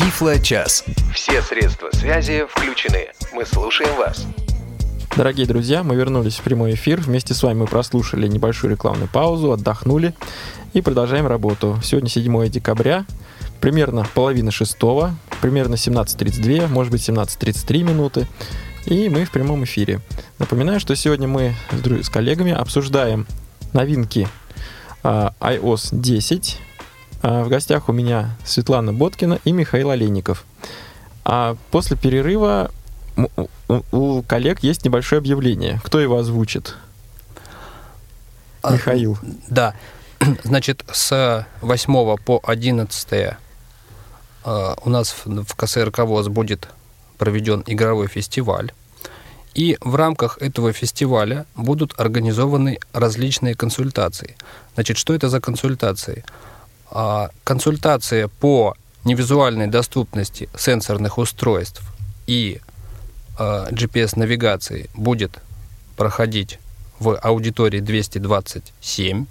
Тифло-час. 0.00 0.84
Все 1.12 1.42
средства 1.42 1.90
связи 1.92 2.46
включены. 2.48 3.08
Мы 3.34 3.44
слушаем 3.44 3.94
вас. 3.96 4.26
Дорогие 5.14 5.46
друзья, 5.46 5.82
мы 5.82 5.94
вернулись 5.94 6.36
в 6.36 6.40
прямой 6.40 6.72
эфир. 6.72 7.02
Вместе 7.02 7.34
с 7.34 7.42
вами 7.42 7.58
мы 7.58 7.66
прослушали 7.66 8.26
небольшую 8.26 8.70
рекламную 8.70 9.10
паузу, 9.12 9.52
отдохнули 9.52 10.14
и 10.72 10.80
продолжаем 10.80 11.26
работу. 11.26 11.78
Сегодня 11.84 12.08
7 12.08 12.48
декабря, 12.48 13.04
примерно 13.60 14.06
половина 14.14 14.50
шестого, 14.50 15.14
примерно 15.42 15.74
17.32, 15.74 16.68
может 16.68 16.92
быть 16.92 17.06
17.33 17.06 17.82
минуты. 17.82 18.26
И 18.86 19.10
мы 19.10 19.26
в 19.26 19.30
прямом 19.30 19.64
эфире. 19.64 20.00
Напоминаю, 20.38 20.80
что 20.80 20.96
сегодня 20.96 21.28
мы 21.28 21.54
с, 22.00 22.08
коллегами 22.08 22.52
обсуждаем 22.52 23.26
новинки 23.74 24.26
а, 25.02 25.34
iOS 25.40 25.88
10. 25.92 26.58
А, 27.22 27.44
в 27.44 27.48
гостях 27.48 27.88
у 27.88 27.92
меня 27.92 28.36
Светлана 28.44 28.92
Боткина 28.92 29.38
и 29.44 29.52
Михаил 29.52 29.90
Олейников. 29.90 30.44
А 31.24 31.56
после 31.70 31.96
перерыва 31.96 32.70
у, 33.92 34.22
коллег 34.22 34.60
есть 34.62 34.84
небольшое 34.84 35.18
объявление. 35.18 35.80
Кто 35.84 36.00
его 36.00 36.16
озвучит? 36.18 36.76
А, 38.62 38.72
Михаил. 38.72 39.18
Да. 39.48 39.74
Значит, 40.44 40.84
с 40.92 41.46
8 41.60 42.16
по 42.18 42.40
11 42.42 43.12
э, 43.12 43.34
у 44.44 44.90
нас 44.90 45.10
в 45.24 45.44
в 45.44 45.54
КСРК 45.54 46.00
ВОЗ 46.00 46.28
будет 46.28 46.68
проведен 47.18 47.62
игровой 47.66 48.08
фестиваль. 48.08 48.72
И 49.54 49.76
в 49.80 49.96
рамках 49.96 50.38
этого 50.38 50.72
фестиваля 50.72 51.44
будут 51.56 51.98
организованы 51.98 52.78
различные 52.92 53.54
консультации. 53.54 54.36
Значит, 54.74 54.96
что 54.96 55.12
это 55.12 55.28
за 55.28 55.40
консультации? 55.40 56.24
А, 56.90 57.30
Консультация 57.44 58.28
по 58.28 58.74
невизуальной 59.04 59.66
доступности 59.66 60.48
сенсорных 60.56 61.18
устройств 61.18 61.82
и 62.26 62.60
э, 63.38 63.66
GPS-навигации 63.70 64.90
будет 64.94 65.40
проходить 65.96 66.58
в 66.98 67.16
аудитории 67.16 67.80
227. 67.80 69.26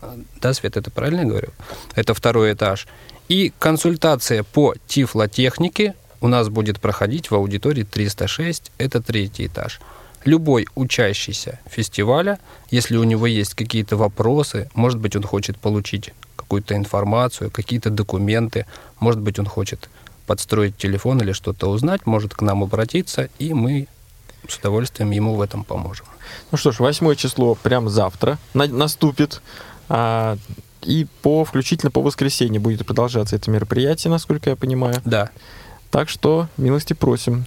Э, 0.00 0.16
Да, 0.40 0.54
Свет, 0.54 0.76
это 0.76 0.90
правильно 0.90 1.20
я 1.20 1.26
говорю? 1.26 1.48
Это 1.94 2.14
второй 2.14 2.54
этаж. 2.54 2.86
И 3.28 3.52
консультация 3.58 4.42
по 4.42 4.74
тифлотехнике 4.86 5.94
у 6.20 6.28
нас 6.28 6.48
будет 6.48 6.80
проходить 6.80 7.30
в 7.30 7.34
аудитории 7.34 7.84
306, 7.84 8.72
это 8.78 9.00
третий 9.00 9.46
этаж. 9.46 9.80
Любой 10.24 10.66
учащийся 10.74 11.60
фестиваля, 11.66 12.38
если 12.70 12.96
у 12.96 13.04
него 13.04 13.26
есть 13.26 13.54
какие-то 13.54 13.96
вопросы, 13.96 14.70
может 14.74 14.98
быть, 14.98 15.16
он 15.16 15.22
хочет 15.22 15.58
получить 15.58 16.12
какую-то 16.50 16.74
информацию, 16.74 17.48
какие-то 17.48 17.90
документы, 17.90 18.66
может 18.98 19.20
быть, 19.20 19.38
он 19.38 19.46
хочет 19.46 19.88
подстроить 20.26 20.76
телефон 20.76 21.22
или 21.22 21.30
что-то 21.30 21.70
узнать, 21.70 22.06
может 22.06 22.34
к 22.34 22.42
нам 22.42 22.64
обратиться, 22.64 23.28
и 23.38 23.54
мы 23.54 23.86
с 24.48 24.56
удовольствием 24.56 25.12
ему 25.12 25.36
в 25.36 25.42
этом 25.42 25.62
поможем. 25.62 26.06
Ну 26.50 26.58
что 26.58 26.72
ж, 26.72 26.80
восьмое 26.80 27.14
число 27.14 27.54
прямо 27.54 27.88
завтра 27.88 28.36
на- 28.52 28.66
наступит. 28.66 29.42
А, 29.88 30.38
и 30.82 31.06
по 31.22 31.44
включительно 31.44 31.92
по 31.92 32.02
воскресенье 32.02 32.58
будет 32.58 32.84
продолжаться 32.84 33.36
это 33.36 33.48
мероприятие, 33.48 34.10
насколько 34.10 34.50
я 34.50 34.56
понимаю. 34.56 34.96
Да. 35.04 35.30
Так 35.92 36.08
что 36.08 36.48
милости 36.56 36.94
просим. 36.94 37.44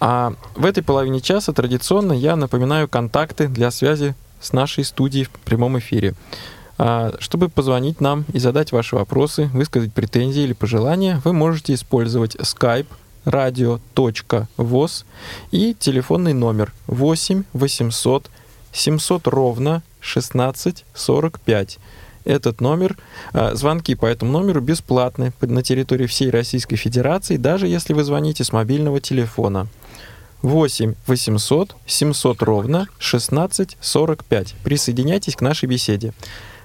А 0.00 0.34
в 0.56 0.64
этой 0.64 0.82
половине 0.82 1.20
часа 1.20 1.52
традиционно 1.52 2.12
я 2.12 2.34
напоминаю 2.34 2.88
контакты 2.88 3.46
для 3.46 3.70
связи 3.70 4.16
с 4.40 4.52
нашей 4.52 4.82
студией 4.82 5.26
в 5.26 5.30
прямом 5.30 5.78
эфире. 5.78 6.14
А, 6.78 7.14
Чтобы 7.18 7.48
позвонить 7.48 8.00
нам 8.00 8.24
и 8.32 8.38
задать 8.38 8.72
ваши 8.72 8.96
вопросы, 8.96 9.50
высказать 9.52 9.92
претензии 9.92 10.42
или 10.42 10.52
пожелания, 10.52 11.20
вы 11.24 11.32
можете 11.32 11.74
использовать 11.74 12.36
Skype 12.36 12.86
radio.voz 13.24 15.04
и 15.50 15.74
телефонный 15.74 16.32
номер 16.32 16.72
8 16.86 17.44
800 17.52 18.30
700 18.72 19.26
ровно 19.26 19.82
16 20.00 20.84
45. 20.94 21.78
Этот 22.24 22.60
номер, 22.60 22.96
а, 23.32 23.54
звонки 23.54 23.94
по 23.94 24.06
этому 24.06 24.32
номеру 24.32 24.60
бесплатны 24.60 25.32
на 25.40 25.62
территории 25.62 26.06
всей 26.06 26.30
Российской 26.30 26.76
Федерации, 26.76 27.36
даже 27.36 27.68
если 27.68 27.92
вы 27.92 28.04
звоните 28.04 28.44
с 28.44 28.52
мобильного 28.52 29.00
телефона. 29.00 29.68
8 30.42 30.94
800 31.06 31.76
700 31.86 32.42
ровно 32.42 32.86
16 32.98 33.76
45. 33.80 34.54
Присоединяйтесь 34.62 35.36
к 35.36 35.40
нашей 35.40 35.66
беседе. 35.66 36.12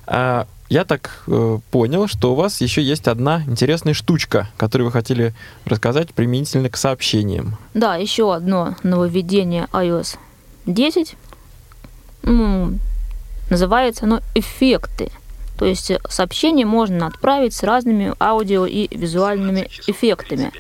А, 0.08 0.48
Я 0.70 0.86
так 0.86 1.24
э, 1.28 1.60
понял, 1.70 2.08
что 2.08 2.32
у 2.32 2.36
вас 2.36 2.62
еще 2.62 2.82
есть 2.82 3.08
одна 3.08 3.44
интересная 3.48 3.94
штучка, 3.94 4.50
которую 4.58 4.88
вы 4.88 4.92
хотели 4.92 5.34
рассказать 5.66 6.14
применительно 6.14 6.70
к 6.70 6.78
сообщениям. 6.78 7.58
Да, 7.74 7.96
еще 7.96 8.34
одно 8.34 8.76
нововведение 8.84 9.68
iOS 9.74 10.18
10. 10.66 11.16
Ну, 12.24 12.78
Называется 13.52 14.06
оно 14.06 14.22
«эффекты». 14.34 15.12
То 15.60 15.66
есть 15.66 15.92
сообщение 16.10 16.66
можно 16.66 17.08
отправить 17.08 17.54
с 17.54 17.64
разными 17.64 18.14
аудио 18.18 18.66
и 18.66 18.88
визуальными 18.96 19.70
эффектами. 19.88 20.54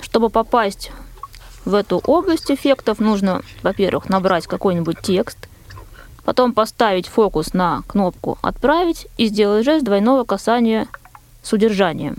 Чтобы 0.00 0.28
попасть 0.28 0.92
в 1.64 1.74
эту 1.74 1.98
область 1.98 2.50
эффектов, 2.50 2.98
нужно, 2.98 3.40
во-первых, 3.62 4.10
набрать 4.10 4.46
какой-нибудь 4.46 5.00
текст, 5.00 5.48
потом 6.28 6.52
поставить 6.52 7.08
фокус 7.08 7.54
на 7.54 7.80
кнопку 7.88 8.36
«Отправить» 8.42 9.06
и 9.16 9.28
сделать 9.28 9.64
жест 9.64 9.82
двойного 9.82 10.24
касания 10.24 10.86
с 11.42 11.54
удержанием. 11.54 12.18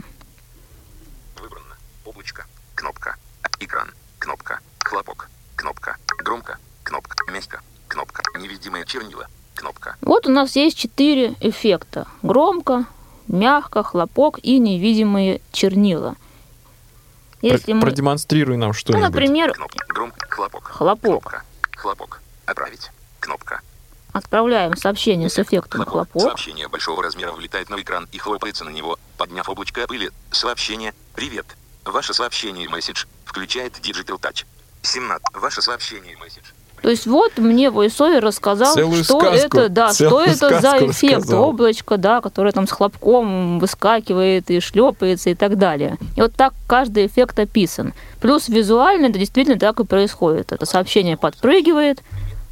Выбрано. 1.39 1.75
Облачко. 2.05 2.47
Кнопка. 2.73 3.17
Экран. 3.59 3.91
Кнопка. 4.17 4.61
Хлопок. 4.83 5.29
Кнопка. 5.55 5.97
Громко. 6.23 6.57
Кнопка. 6.81 7.31
Мягко. 7.31 7.61
Кнопка. 7.87 8.23
Невидимое 8.39 8.83
чернила. 8.83 9.27
Кнопка. 9.53 9.95
Вот 10.01 10.25
у 10.25 10.31
нас 10.31 10.55
есть 10.55 10.75
четыре 10.75 11.35
эффекта. 11.39 12.07
Громко, 12.23 12.85
мягко, 13.27 13.83
хлопок 13.83 14.39
и 14.41 14.57
невидимые 14.57 15.39
чернила. 15.51 16.15
Если 17.43 17.73
мы... 17.73 17.81
Продемонстрируй 17.81 18.57
нам 18.57 18.73
что-нибудь. 18.73 19.03
Ну, 19.03 19.07
например, 19.07 19.53
Кнопка. 19.53 19.85
Громко. 19.87 20.25
Хлопок. 20.31 20.63
Хлопок. 20.63 21.03
Кнопка. 21.03 21.43
Хлопок. 21.77 22.21
Отправить. 22.47 22.89
Кнопка. 23.19 23.61
Отправляем 24.11 24.75
сообщение 24.75 25.29
с 25.29 25.37
эффектом 25.37 25.85
хлопок. 25.85 26.21
Сообщение 26.21 26.67
большого 26.67 27.03
размера 27.03 27.31
влетает 27.31 27.69
на 27.69 27.79
экран 27.79 28.07
и 28.11 28.17
хлопается 28.17 28.65
на 28.65 28.69
него, 28.69 28.97
подняв 29.17 29.47
облачко 29.49 29.85
пыли. 29.87 30.09
Сообщение 30.31 30.93
«Привет». 31.15 31.45
Ваше 31.85 32.13
сообщение 32.13 32.67
месседж 32.69 33.05
включает 33.25 33.73
Digital 33.79 34.19
Touch. 34.19 34.45
17. 34.81 35.25
Ваше 35.33 35.61
сообщение 35.61 36.17
месседж. 36.17 36.43
То 36.81 36.89
есть 36.89 37.05
вот 37.07 37.37
мне 37.37 37.67
VoiceOver 37.67 38.19
рассказал, 38.19 38.73
Целую 38.73 39.03
что 39.03 39.19
сказку, 39.19 39.57
это, 39.57 39.69
да, 39.69 39.93
что 39.93 40.09
целую 40.09 40.27
это 40.27 40.59
за 40.61 40.77
эффект 40.77 41.17
рассказал. 41.17 41.43
облачко, 41.49 41.97
да, 41.97 42.21
которое 42.21 42.51
там 42.53 42.67
с 42.67 42.71
хлопком 42.71 43.59
выскакивает 43.59 44.49
и 44.49 44.59
шлепается 44.59 45.29
и 45.29 45.35
так 45.35 45.57
далее. 45.57 45.97
И 46.15 46.21
вот 46.21 46.33
так 46.35 46.53
каждый 46.67 47.05
эффект 47.05 47.37
описан. 47.37 47.93
Плюс 48.21 48.47
визуально 48.47 49.07
это 49.07 49.19
действительно 49.19 49.59
так 49.59 49.79
и 49.79 49.83
происходит. 49.83 50.53
Это 50.53 50.65
сообщение 50.65 51.17
подпрыгивает, 51.17 52.01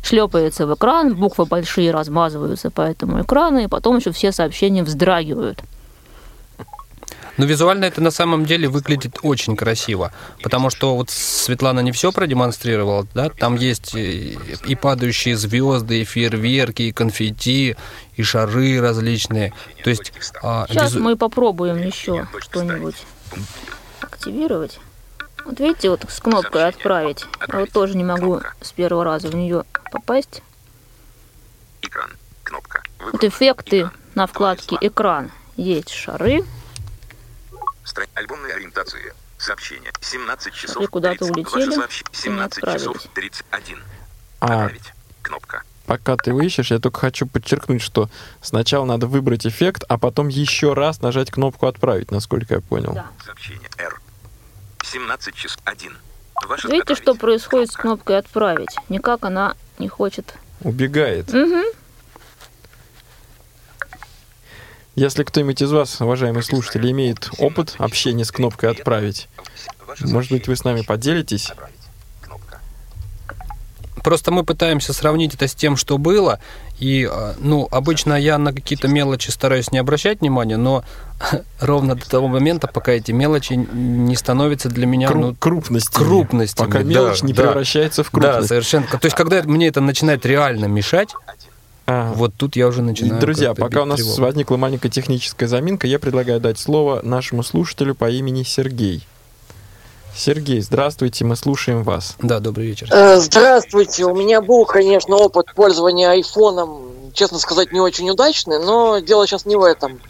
шлепается 0.07 0.65
в 0.65 0.73
экран, 0.73 1.15
буквы 1.15 1.45
большие 1.45 1.91
размазываются 1.91 2.71
по 2.71 2.81
этому 2.81 3.21
экрану, 3.21 3.59
и 3.59 3.67
потом 3.67 3.97
еще 3.97 4.11
все 4.11 4.31
сообщения 4.31 4.83
вздрагивают. 4.83 5.61
Но 7.37 7.45
визуально 7.45 7.85
это 7.85 8.01
на 8.01 8.09
самом 8.09 8.45
деле 8.45 8.67
выглядит 8.67 9.19
очень 9.21 9.55
красиво, 9.55 10.11
потому 10.41 10.71
что 10.71 10.95
вот 10.95 11.11
Светлана 11.11 11.81
не 11.81 11.91
все 11.91 12.11
продемонстрировала, 12.11 13.05
да, 13.13 13.29
там 13.29 13.55
есть 13.55 13.93
и 13.93 14.39
и 14.65 14.75
падающие 14.75 15.37
звезды, 15.37 16.01
и 16.01 16.03
фейерверки, 16.03 16.83
и 16.83 16.91
конфетти, 16.91 17.75
и 18.15 18.23
шары 18.23 18.81
различные. 18.81 19.53
То 19.83 19.91
есть 19.91 20.13
а, 20.41 20.65
Сейчас 20.67 20.93
визу- 20.93 20.99
мы 20.99 21.15
попробуем 21.15 21.77
еще 21.77 22.27
что-нибудь 22.39 22.95
активировать. 24.01 24.79
Вот 25.47 25.59
видите, 25.61 25.89
вот 25.89 26.05
с 26.09 26.19
кнопкой 26.19 26.67
«Отправить». 26.67 27.25
Я 27.47 27.59
вот 27.59 27.71
тоже 27.71 27.95
не 27.95 28.03
могу 28.03 28.41
с 28.61 28.71
первого 28.73 29.03
раза 29.05 29.29
в 29.29 29.35
нее 29.35 29.63
попасть. 29.91 30.43
Экран. 31.81 32.11
Кнопка. 32.43 32.83
Вот 32.99 33.13
Выбрано. 33.13 33.29
эффекты 33.29 33.79
Экран. 33.79 33.93
на 34.15 34.27
вкладке 34.27 34.77
«Экран». 34.81 35.31
Есть 35.55 35.89
шары. 35.89 36.43
Стра- 37.85 38.07
Альбомная 38.13 38.55
ориентация. 38.55 39.13
Сообщение. 39.37 39.91
17 40.01 40.53
часов. 40.53 40.81
Вы 40.81 40.87
куда-то 40.87 41.19
30. 41.25 41.31
улетели 41.37 41.65
Ваше 41.69 41.79
сообщение. 41.79 42.11
и 42.11 42.15
не 42.17 42.21
17 42.23 42.63
часов 42.63 42.95
отправились. 42.95 43.09
31. 43.13 43.83
А 44.39 44.45
Отправить. 44.45 44.93
Кнопка. 45.21 45.63
пока 45.85 46.17
ты 46.17 46.33
выищешь, 46.33 46.71
я 46.71 46.79
только 46.79 46.99
хочу 46.99 47.25
подчеркнуть, 47.25 47.81
что 47.81 48.09
сначала 48.41 48.83
надо 48.85 49.07
выбрать 49.07 49.45
эффект, 49.47 49.83
а 49.87 49.97
потом 49.97 50.27
еще 50.27 50.73
раз 50.73 51.01
нажать 51.01 51.31
кнопку 51.31 51.67
«Отправить», 51.67 52.11
насколько 52.11 52.55
я 52.55 52.61
понял. 52.61 52.93
Да. 52.93 53.07
Сообщение. 53.25 53.69
R. 53.77 53.99
17 54.91 55.35
часов 55.35 55.57
1. 55.65 55.97
Ваше 56.47 56.67
Видите, 56.67 56.95
что 56.95 57.15
происходит 57.15 57.71
с 57.71 57.75
кнопкой 57.75 58.17
«Отправить»? 58.19 58.75
Никак 58.89 59.25
она 59.25 59.55
не 59.79 59.87
хочет. 59.87 60.33
Убегает. 60.61 61.31
Мгм. 61.33 61.63
Если 64.95 65.23
кто-нибудь 65.23 65.61
из 65.61 65.71
вас, 65.71 66.01
уважаемые 66.01 66.43
слушатели, 66.43 66.89
имеет 66.91 67.29
опыт 67.37 67.75
общения 67.77 68.25
с 68.25 68.31
кнопкой 68.31 68.71
«Отправить», 68.71 69.27
может 70.01 70.31
быть, 70.31 70.47
вы 70.47 70.55
с 70.55 70.63
нами 70.63 70.81
поделитесь? 70.81 71.51
Просто 74.03 74.31
мы 74.31 74.43
пытаемся 74.43 74.93
сравнить 74.93 75.33
это 75.35 75.47
с 75.47 75.55
тем, 75.55 75.75
что 75.77 75.97
было. 75.97 76.39
И, 76.79 77.07
а, 77.11 77.35
ну, 77.39 77.67
обычно 77.71 78.13
я 78.13 78.37
на 78.37 78.53
какие-то 78.53 78.87
мелочи 78.87 79.29
стараюсь 79.31 79.71
не 79.71 79.77
обращать 79.79 80.21
внимания, 80.21 80.57
но 80.57 80.83
ровно 81.59 81.95
до 81.95 82.07
того 82.09 82.27
момента, 82.27 82.67
пока 82.67 82.91
эти 82.93 83.11
мелочи 83.11 83.53
не 83.53 84.15
становятся 84.15 84.69
для 84.69 84.85
меня 84.85 85.09
Кру- 85.09 85.19
ну, 85.19 85.35
крупностями. 85.35 86.03
крупностями, 86.03 86.67
Пока 86.67 86.79
да, 86.79 86.85
мелочь 86.85 87.23
не 87.23 87.33
да. 87.33 87.43
превращается 87.43 88.03
в 88.03 88.11
Да, 88.11 88.19
крупность. 88.19 88.47
совершенно. 88.49 88.85
То 88.87 88.99
есть, 89.03 89.15
когда 89.15 89.41
мне 89.43 89.67
это 89.67 89.81
начинает 89.81 90.25
реально 90.25 90.65
мешать, 90.65 91.09
А, 91.89 92.11
вот 92.13 92.33
тут 92.35 92.55
я 92.57 92.67
уже 92.67 92.81
начинаю. 92.81 93.19
Друзья, 93.21 93.53
пока 93.53 93.83
у 93.83 93.85
нас 93.85 93.99
тревогу. 94.01 94.21
возникла 94.21 94.57
маленькая 94.57 94.89
техническая 94.89 95.47
заминка, 95.47 95.87
я 95.87 95.99
предлагаю 95.99 96.39
дать 96.41 96.59
слово 96.59 96.99
нашему 97.01 97.43
слушателю 97.43 97.95
по 97.95 98.09
имени 98.09 98.43
Сергей. 98.43 99.03
Сергей, 100.17 100.61
здравствуйте, 100.61 101.25
мы 101.25 101.35
слушаем 101.35 101.83
вас. 101.83 102.15
Да, 102.19 102.39
добрый 102.39 102.65
вечер. 102.65 102.87
Э, 102.91 103.17
Здравствуйте. 103.17 104.05
У 104.05 104.15
меня 104.15 104.41
был, 104.41 104.65
конечно, 104.65 105.15
опыт 105.15 105.53
пользования 105.53 106.09
айфоном, 106.09 107.11
честно 107.13 107.37
сказать, 107.37 107.71
не 107.71 107.79
очень 107.79 108.09
удачный, 108.09 108.59
но 108.59 108.97
дело 108.97 109.27
сейчас 109.27 109.45
не 109.45 109.55
в 109.55 109.63
этом. 109.63 110.01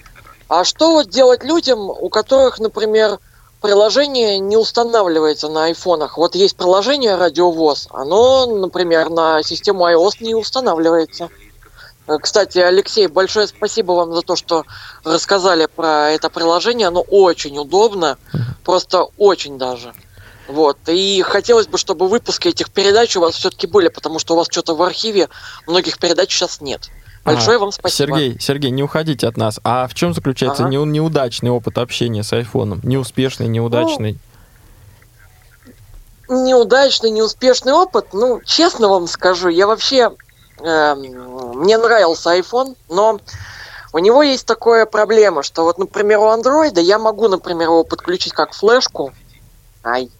А 0.47 0.63
что 0.63 0.93
вот 0.93 1.09
делать 1.09 1.43
людям, 1.43 1.89
у 1.89 2.07
которых, 2.07 2.59
например, 2.59 3.19
приложение 3.61 4.39
не 4.39 4.55
устанавливается 4.55 5.49
на 5.49 5.65
айфонах? 5.65 6.17
Вот 6.17 6.35
есть 6.35 6.55
приложение 6.55 7.15
Радиовоз, 7.15 7.89
оно, 7.91 8.45
например, 8.45 9.09
на 9.09 9.43
систему 9.43 9.85
iOS 9.89 10.13
не 10.21 10.35
устанавливается. 10.35 11.27
Кстати, 12.21 12.57
Алексей, 12.59 13.07
большое 13.07 13.47
спасибо 13.47 13.91
вам 13.91 14.13
за 14.13 14.21
то, 14.21 14.35
что 14.35 14.63
рассказали 15.03 15.67
про 15.67 16.09
это 16.11 16.29
приложение. 16.29 16.87
Оно 16.87 17.01
очень 17.01 17.57
удобно, 17.57 18.17
просто 18.63 19.07
очень 19.17 19.57
даже. 19.57 19.93
Вот. 20.47 20.77
И 20.87 21.21
хотелось 21.23 21.67
бы, 21.67 21.77
чтобы 21.77 22.07
выпуски 22.07 22.47
этих 22.47 22.71
передач 22.71 23.17
у 23.17 23.21
вас 23.21 23.35
все-таки 23.35 23.67
были, 23.67 23.89
потому 23.89 24.19
что 24.19 24.35
у 24.35 24.37
вас 24.37 24.47
что-то 24.49 24.75
в 24.75 24.81
архиве 24.81 25.27
многих 25.67 25.97
передач 25.99 26.31
сейчас 26.33 26.61
нет. 26.61 26.89
Большое 27.25 27.57
А, 27.57 27.59
вам 27.59 27.71
спасибо. 27.73 28.17
Сергей, 28.17 28.39
Сергей, 28.39 28.71
не 28.71 28.83
уходите 28.83 29.27
от 29.27 29.35
нас. 29.35 29.59
А 29.65 29.85
в 29.87 29.93
чем 29.93 30.13
заключается 30.13 30.63
Ага. 30.63 30.71
не- 30.71 30.77
неудачный 30.77 31.49
опыт 31.51 31.77
общения 31.77 32.23
с 32.23 32.31
айфоном? 32.31 32.79
Неуспешный, 32.83 33.47
неудачный? 33.49 34.17
Неудачный, 36.29 37.09
неуспешный 37.09 37.73
опыт. 37.73 38.13
Ну, 38.13 38.41
честно 38.45 38.87
вам 38.87 39.07
скажу, 39.07 39.49
я 39.49 39.67
вообще... 39.67 40.11
эм, 40.59 40.99
мне 41.59 41.77
нравился 41.77 42.37
iPhone, 42.37 42.75
но 42.89 43.19
у 43.93 43.99
него 43.99 44.23
есть 44.23 44.45
такая 44.45 44.85
проблема, 44.85 45.43
что 45.43 45.63
вот, 45.63 45.77
например, 45.77 46.19
у 46.19 46.27
андроида 46.27 46.81
я 46.81 46.99
могу, 46.99 47.27
например, 47.27 47.69
его 47.69 47.83
подключить 47.83 48.33
как 48.33 48.53
флешку. 48.53 49.13
Ай. 49.83 50.11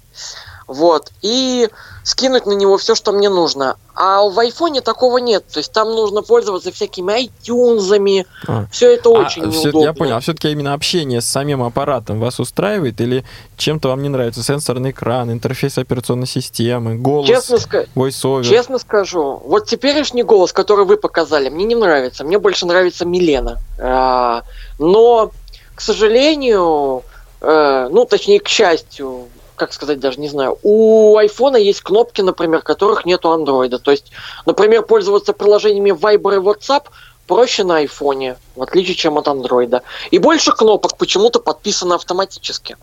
Вот. 0.68 1.12
И 1.22 1.70
скинуть 2.04 2.46
на 2.46 2.52
него 2.52 2.78
все, 2.78 2.94
что 2.94 3.14
мне 3.14 3.30
нужно. 3.30 3.78
А 3.96 4.22
в 4.24 4.38
айфоне 4.38 4.82
такого 4.82 5.18
нет. 5.18 5.46
То 5.48 5.60
есть 5.60 5.72
там 5.72 5.90
нужно 5.92 6.22
пользоваться 6.22 6.72
всякими 6.74 7.26
iTunes. 7.26 8.26
А. 8.48 8.66
Все 8.72 8.94
это 8.96 9.10
очень 9.10 9.44
А, 9.44 9.46
неудобно. 9.48 9.80
я 9.86 9.94
понял. 9.94 10.16
А 10.18 10.20
все-таки 10.20 10.52
именно 10.52 10.74
общение 10.74 11.22
с 11.22 11.26
самим 11.26 11.64
аппаратом 11.64 12.20
вас 12.20 12.40
устраивает 12.42 13.00
или 13.00 13.24
чем-то 13.56 13.88
вам 13.90 14.02
не 14.04 14.10
нравится? 14.10 14.44
Сенсорный 14.44 14.92
экран, 14.92 15.32
интерфейс 15.32 15.78
операционной 15.78 16.28
системы, 16.28 16.96
голос, 16.96 17.28
Честно, 17.28 17.56
voice-over? 17.96 18.44
честно 18.44 18.78
скажу, 18.78 19.42
вот 19.46 19.68
теперешний 19.68 20.24
голос, 20.24 20.52
который 20.52 20.84
вы 20.86 20.98
показали, 20.98 21.48
мне 21.50 21.64
не 21.66 21.76
нравится. 21.76 22.24
Мне 22.26 22.40
больше 22.40 22.66
нравится 22.66 23.06
Милена. 23.06 23.58
А, 23.80 24.44
но, 24.80 25.32
к 25.76 25.82
сожалению, 25.82 27.04
э, 27.42 27.88
ну, 27.92 28.06
точнее, 28.06 28.40
к 28.40 28.48
счастью, 28.48 29.28
как 29.58 29.74
сказать, 29.74 30.00
даже 30.00 30.20
не 30.20 30.30
знаю, 30.30 30.58
у 30.64 31.18
айфона 31.18 31.58
есть 31.58 31.82
кнопки, 31.82 32.22
например, 32.22 32.62
которых 32.62 33.06
нет 33.06 33.26
у 33.26 33.32
андроида. 33.32 33.80
То 33.80 33.92
есть, 33.92 34.12
например, 34.46 34.84
пользоваться 34.84 35.34
приложениями 35.34 35.92
Viber 35.92 36.36
и 36.36 36.40
WhatsApp 36.40 36.84
проще 37.26 37.64
на 37.64 37.78
айфоне, 37.78 38.38
в 38.56 38.62
отличие 38.62 38.96
чем 38.96 39.18
от 39.18 39.28
андроида. 39.28 39.82
И 40.12 40.20
больше 40.20 40.54
кнопок 40.54 40.98
почему-то 40.98 41.40
подписано 41.40 41.96
автоматически. 41.96 42.78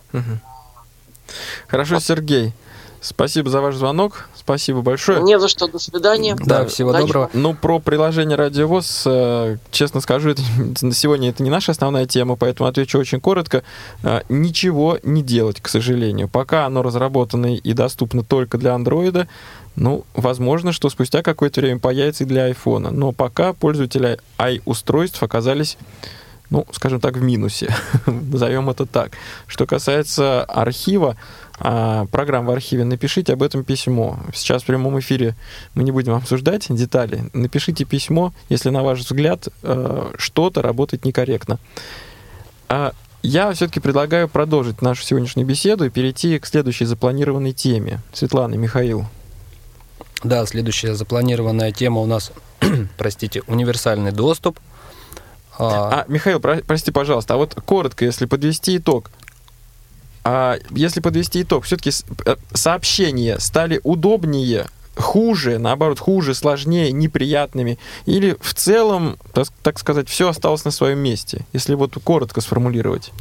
Хорошо, 1.68 2.00
Сергей. 2.00 2.52
Спасибо 3.04 3.50
за 3.50 3.60
ваш 3.60 3.76
звонок. 3.76 4.30
Спасибо 4.34 4.80
большое. 4.80 5.22
Не 5.22 5.38
за 5.38 5.48
что. 5.48 5.68
До 5.68 5.78
свидания. 5.78 6.36
Да, 6.42 6.64
всего 6.64 6.88
Удачи 6.88 7.02
доброго. 7.06 7.30
Ну, 7.34 7.52
про 7.52 7.78
приложение 7.78 8.34
Радиовоз, 8.34 9.02
э, 9.04 9.58
честно 9.70 10.00
скажу, 10.00 10.30
это, 10.30 10.40
на 10.80 10.92
сегодня 10.94 11.28
это 11.28 11.42
не 11.42 11.50
наша 11.50 11.72
основная 11.72 12.06
тема, 12.06 12.36
поэтому 12.36 12.66
отвечу 12.66 12.98
очень 12.98 13.20
коротко. 13.20 13.62
Э, 14.02 14.22
Ничего 14.30 14.98
не 15.02 15.22
делать, 15.22 15.60
к 15.60 15.68
сожалению. 15.68 16.28
Пока 16.28 16.64
оно 16.64 16.82
разработано 16.82 17.54
и 17.54 17.72
доступно 17.74 18.24
только 18.24 18.56
для 18.56 18.74
андроида, 18.74 19.28
ну, 19.76 20.06
возможно, 20.14 20.72
что 20.72 20.88
спустя 20.88 21.20
какое-то 21.20 21.60
время 21.60 21.80
появится 21.80 22.24
и 22.24 22.26
для 22.26 22.44
айфона. 22.44 22.90
Но 22.90 23.12
пока 23.12 23.52
пользователи 23.52 24.18
i-устройств 24.38 25.22
оказались 25.22 25.76
ну, 26.50 26.66
скажем 26.72 27.00
так, 27.00 27.16
в 27.16 27.22
минусе. 27.22 27.74
Назовем 28.06 28.70
это 28.70 28.86
так. 28.86 29.12
Что 29.46 29.66
касается 29.66 30.44
архива, 30.44 31.16
программ 31.58 32.46
в 32.46 32.50
архиве, 32.50 32.84
напишите 32.84 33.32
об 33.32 33.42
этом 33.42 33.62
письмо. 33.64 34.18
Сейчас 34.34 34.62
в 34.62 34.66
прямом 34.66 34.98
эфире 34.98 35.34
мы 35.74 35.84
не 35.84 35.92
будем 35.92 36.14
обсуждать 36.14 36.66
детали. 36.68 37.24
Напишите 37.32 37.84
письмо, 37.84 38.32
если, 38.48 38.70
на 38.70 38.82
ваш 38.82 39.00
взгляд, 39.00 39.48
э, 39.62 40.12
что-то 40.18 40.62
работает 40.62 41.04
некорректно. 41.04 41.58
А 42.68 42.92
я 43.22 43.52
все-таки 43.52 43.80
предлагаю 43.80 44.28
продолжить 44.28 44.82
нашу 44.82 45.02
сегодняшнюю 45.04 45.46
беседу 45.46 45.84
и 45.84 45.90
перейти 45.90 46.38
к 46.38 46.46
следующей 46.46 46.84
запланированной 46.86 47.52
теме. 47.52 48.00
Светлана, 48.12 48.56
Михаил. 48.56 49.06
Да, 50.24 50.44
следующая 50.46 50.94
запланированная 50.94 51.70
тема 51.70 52.00
у 52.00 52.06
нас, 52.06 52.32
простите, 52.98 53.42
универсальный 53.46 54.10
доступ. 54.12 54.58
А, 55.58 56.00
А, 56.00 56.04
Михаил, 56.08 56.40
про- 56.40 56.62
прости, 56.66 56.90
пожалуйста, 56.90 57.34
а 57.34 57.36
вот 57.36 57.54
коротко, 57.54 58.04
если 58.04 58.26
подвести 58.26 58.76
итог. 58.78 59.10
А 60.24 60.56
если 60.70 61.00
подвести 61.00 61.42
итог, 61.42 61.64
все-таки 61.64 61.90
сообщения 62.54 63.38
стали 63.38 63.80
удобнее, 63.84 64.66
хуже, 64.96 65.58
наоборот, 65.58 65.98
хуже, 65.98 66.34
сложнее, 66.34 66.92
неприятными, 66.92 67.78
или 68.06 68.36
в 68.40 68.54
целом, 68.54 69.18
так, 69.34 69.48
так 69.62 69.78
сказать, 69.78 70.08
все 70.08 70.28
осталось 70.28 70.64
на 70.64 70.70
своем 70.70 70.98
месте, 70.98 71.44
если 71.52 71.74
вот 71.74 71.98
коротко 72.02 72.40
сформулировать. 72.40 73.12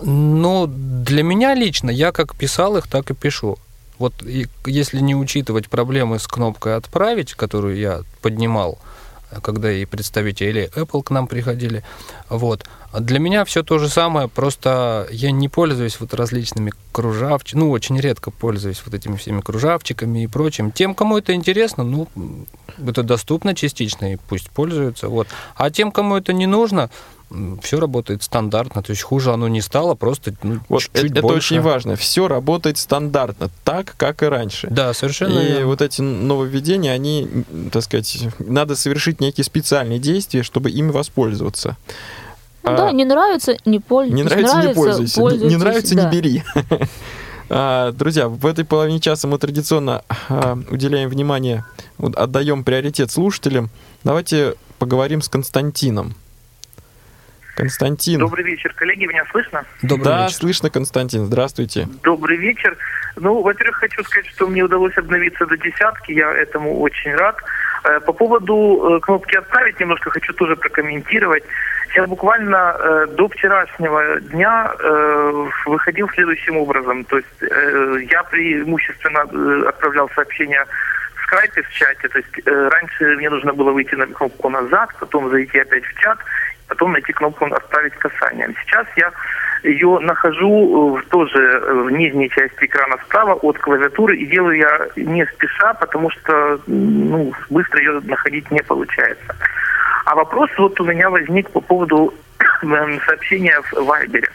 Ну, 0.00 0.66
для 0.66 1.22
меня 1.22 1.54
лично, 1.54 1.90
я 1.90 2.10
как 2.10 2.36
писал 2.36 2.76
их, 2.76 2.88
так 2.88 3.10
и 3.10 3.14
пишу. 3.14 3.56
Вот 3.98 4.14
и 4.24 4.48
если 4.66 4.98
не 4.98 5.14
учитывать 5.14 5.68
проблемы 5.68 6.18
с 6.18 6.26
кнопкой 6.26 6.74
«Отправить», 6.74 7.34
которую 7.34 7.76
я 7.76 8.00
поднимал, 8.20 8.78
когда 9.40 9.72
и 9.72 9.84
представители 9.84 10.70
Apple 10.74 11.02
к 11.02 11.10
нам 11.10 11.26
приходили, 11.26 11.82
вот. 12.28 12.64
А 12.92 13.00
Для 13.00 13.18
меня 13.18 13.44
все 13.44 13.64
то 13.64 13.78
же 13.78 13.88
самое, 13.88 14.28
просто 14.28 15.08
я 15.10 15.32
не 15.32 15.48
пользуюсь 15.48 15.98
вот 15.98 16.14
различными 16.14 16.72
кружавчиками, 16.92 17.64
ну, 17.64 17.70
очень 17.70 17.98
редко 17.98 18.30
пользуюсь 18.30 18.82
вот 18.84 18.94
этими 18.94 19.16
всеми 19.16 19.40
кружавчиками 19.40 20.22
и 20.22 20.26
прочим. 20.28 20.70
Тем, 20.70 20.94
кому 20.94 21.18
это 21.18 21.34
интересно, 21.34 21.82
ну, 21.82 22.08
это 22.78 23.02
доступно 23.02 23.54
частично, 23.54 24.12
и 24.12 24.16
пусть 24.28 24.48
пользуются, 24.50 25.08
вот. 25.08 25.26
А 25.56 25.70
тем, 25.70 25.90
кому 25.90 26.16
это 26.16 26.32
не 26.32 26.46
нужно, 26.46 26.88
все 27.62 27.80
работает 27.80 28.22
стандартно, 28.22 28.82
то 28.82 28.90
есть 28.90 29.02
хуже 29.02 29.32
оно 29.32 29.48
не 29.48 29.60
стало, 29.60 29.94
просто 29.94 30.34
ну, 30.42 30.60
Вот 30.68 30.82
чуть-чуть 30.82 31.04
это, 31.10 31.12
это 31.14 31.22
больше. 31.22 31.54
очень 31.54 31.60
важно. 31.62 31.96
Все 31.96 32.28
работает 32.28 32.78
стандартно, 32.78 33.50
так, 33.64 33.94
как 33.96 34.22
и 34.22 34.26
раньше. 34.26 34.68
Да, 34.70 34.92
совершенно 34.94 35.38
И 35.40 35.46
верно. 35.46 35.66
вот 35.66 35.82
эти 35.82 36.00
нововведения, 36.00 36.92
они, 36.92 37.28
так 37.72 37.82
сказать, 37.82 38.28
надо 38.38 38.76
совершить 38.76 39.20
некие 39.20 39.44
специальные 39.44 39.98
действия, 39.98 40.42
чтобы 40.42 40.70
ими 40.70 40.90
воспользоваться. 40.90 41.76
Ну 42.62 42.70
А, 42.72 42.76
да, 42.76 42.92
не 42.92 43.04
нравится, 43.04 43.56
не 43.64 43.78
пользуйтесь. 43.80 44.16
Не 44.16 44.22
нравится, 44.22 44.62
не 44.68 44.74
пользуйся. 44.74 45.20
Не- 45.20 45.26
Не, 45.26 45.30
пользуйтесь, 45.30 45.58
нравится, 45.58 45.94
да. 45.96 46.04
не 46.04 46.16
бери. 46.16 46.42
А, 47.50 47.92
Друзья, 47.92 48.28
в 48.28 48.46
этой 48.46 48.64
половине 48.64 49.00
часа 49.00 49.28
мы 49.28 49.36
традиционно 49.38 50.02
а, 50.30 50.58
уделяем 50.70 51.10
внимание, 51.10 51.64
отдаем 51.98 52.64
приоритет 52.64 53.10
слушателям. 53.10 53.68
Давайте 54.02 54.54
поговорим 54.78 55.20
с 55.20 55.28
Константином. 55.28 56.14
Константин. 57.56 58.18
Добрый 58.20 58.44
вечер, 58.44 58.72
коллеги, 58.74 59.06
меня 59.06 59.24
слышно? 59.30 59.64
Добрый 59.82 60.04
да, 60.04 60.24
вечер. 60.24 60.34
слышно, 60.36 60.70
Константин. 60.70 61.24
Здравствуйте. 61.26 61.88
Добрый 62.02 62.36
вечер. 62.36 62.76
Ну, 63.16 63.42
во-первых, 63.42 63.76
хочу 63.76 64.02
сказать, 64.02 64.26
что 64.26 64.46
мне 64.48 64.62
удалось 64.62 64.96
обновиться 64.98 65.46
до 65.46 65.56
десятки, 65.56 66.12
я 66.12 66.32
этому 66.32 66.80
очень 66.80 67.14
рад. 67.14 67.36
Э, 67.84 68.00
По 68.00 68.12
поводу 68.12 68.96
э, 68.96 69.00
кнопки 69.00 69.36
«Отправить» 69.36 69.78
немножко 69.78 70.10
хочу 70.10 70.32
тоже 70.32 70.56
прокомментировать. 70.56 71.44
Я 71.94 72.06
буквально 72.08 72.76
э, 72.76 73.06
до 73.16 73.28
вчерашнего 73.28 74.20
дня 74.20 74.72
э, 74.80 75.46
выходил 75.66 76.08
следующим 76.08 76.56
образом. 76.56 77.04
То 77.04 77.18
есть 77.18 77.42
э, 77.42 77.98
я 78.10 78.24
преимущественно 78.24 79.24
э, 79.30 79.68
отправлял 79.68 80.10
сообщения 80.16 80.66
в 81.14 81.22
скайпе 81.26 81.62
в 81.62 81.70
чате. 81.70 82.08
То 82.08 82.18
есть 82.18 82.40
э, 82.44 82.68
раньше 82.68 83.16
мне 83.16 83.30
нужно 83.30 83.52
было 83.52 83.70
выйти 83.70 83.94
на 83.94 84.06
кнопку 84.08 84.48
«Назад», 84.48 84.90
потом 84.98 85.30
зайти 85.30 85.58
опять 85.60 85.84
в 85.84 86.00
чат, 86.00 86.18
потом 86.68 86.92
найти 86.92 87.12
кнопку 87.12 87.46
«Отправить 87.46 87.94
касанием». 87.94 88.54
Сейчас 88.62 88.86
я 88.96 89.12
ее 89.64 89.98
нахожу 90.00 90.98
э, 90.98 91.02
тоже 91.10 91.38
э, 91.38 91.72
в 91.72 91.90
нижней 91.90 92.28
части 92.30 92.64
экрана 92.64 92.96
справа 93.06 93.34
от 93.34 93.58
клавиатуры 93.58 94.16
и 94.16 94.26
делаю 94.26 94.58
я 94.58 94.88
не 94.96 95.24
спеша, 95.26 95.74
потому 95.74 96.10
что 96.10 96.60
ну, 96.66 97.32
быстро 97.50 97.78
ее 97.80 98.00
находить 98.04 98.50
не 98.50 98.62
получается. 98.62 99.34
А 100.04 100.14
вопрос 100.14 100.50
вот 100.58 100.78
у 100.80 100.84
меня 100.84 101.08
возник 101.08 101.50
по 101.50 101.60
поводу 101.60 102.12
эм, 102.62 103.00
сообщения 103.06 103.58
в 103.62 103.84
Вайбере. 103.84 104.28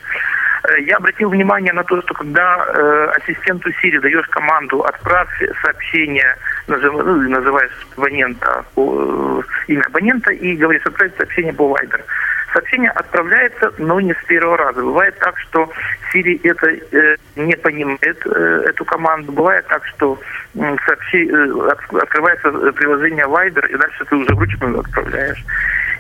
Э, 0.69 0.81
Я 0.81 0.97
обратил 0.97 1.29
внимание 1.29 1.73
на 1.73 1.83
то, 1.83 2.01
что 2.01 2.13
когда 2.13 2.65
э, 2.67 3.11
ассистенту 3.17 3.69
Siri 3.69 3.99
даешь 4.01 4.27
команду 4.27 4.81
«отправь 4.81 5.29
сообщение», 5.63 6.35
назыв- 6.67 7.03
ну, 7.03 7.29
называешь 7.29 7.87
абонента, 7.97 8.65
э, 8.75 9.41
имя 9.67 9.83
абонента 9.87 10.31
и 10.31 10.55
говоришь 10.55 10.85
«отправить 10.85 11.15
сообщение 11.17 11.53
по 11.53 11.63
Viber», 11.75 12.01
сообщение 12.53 12.89
отправляется, 12.91 13.71
но 13.77 13.99
не 13.99 14.13
с 14.13 14.23
первого 14.27 14.57
раза. 14.57 14.81
Бывает 14.81 15.17
так, 15.19 15.37
что 15.39 15.69
Siri 16.13 16.39
это 16.43 16.67
э, 16.67 17.15
не 17.35 17.55
понимает 17.55 18.25
э, 18.25 18.63
эту 18.67 18.85
команду. 18.85 19.31
Бывает 19.31 19.65
так, 19.67 19.85
что 19.87 20.19
м, 20.55 20.77
сообщи- 20.87 21.29
э, 21.29 21.71
от- 21.71 22.03
открывается 22.03 22.49
э, 22.49 22.71
приложение 22.71 23.25
Viber, 23.25 23.67
и 23.69 23.75
дальше 23.77 24.05
ты 24.05 24.15
уже 24.15 24.33
вручную 24.35 24.79
отправляешь. 24.79 25.43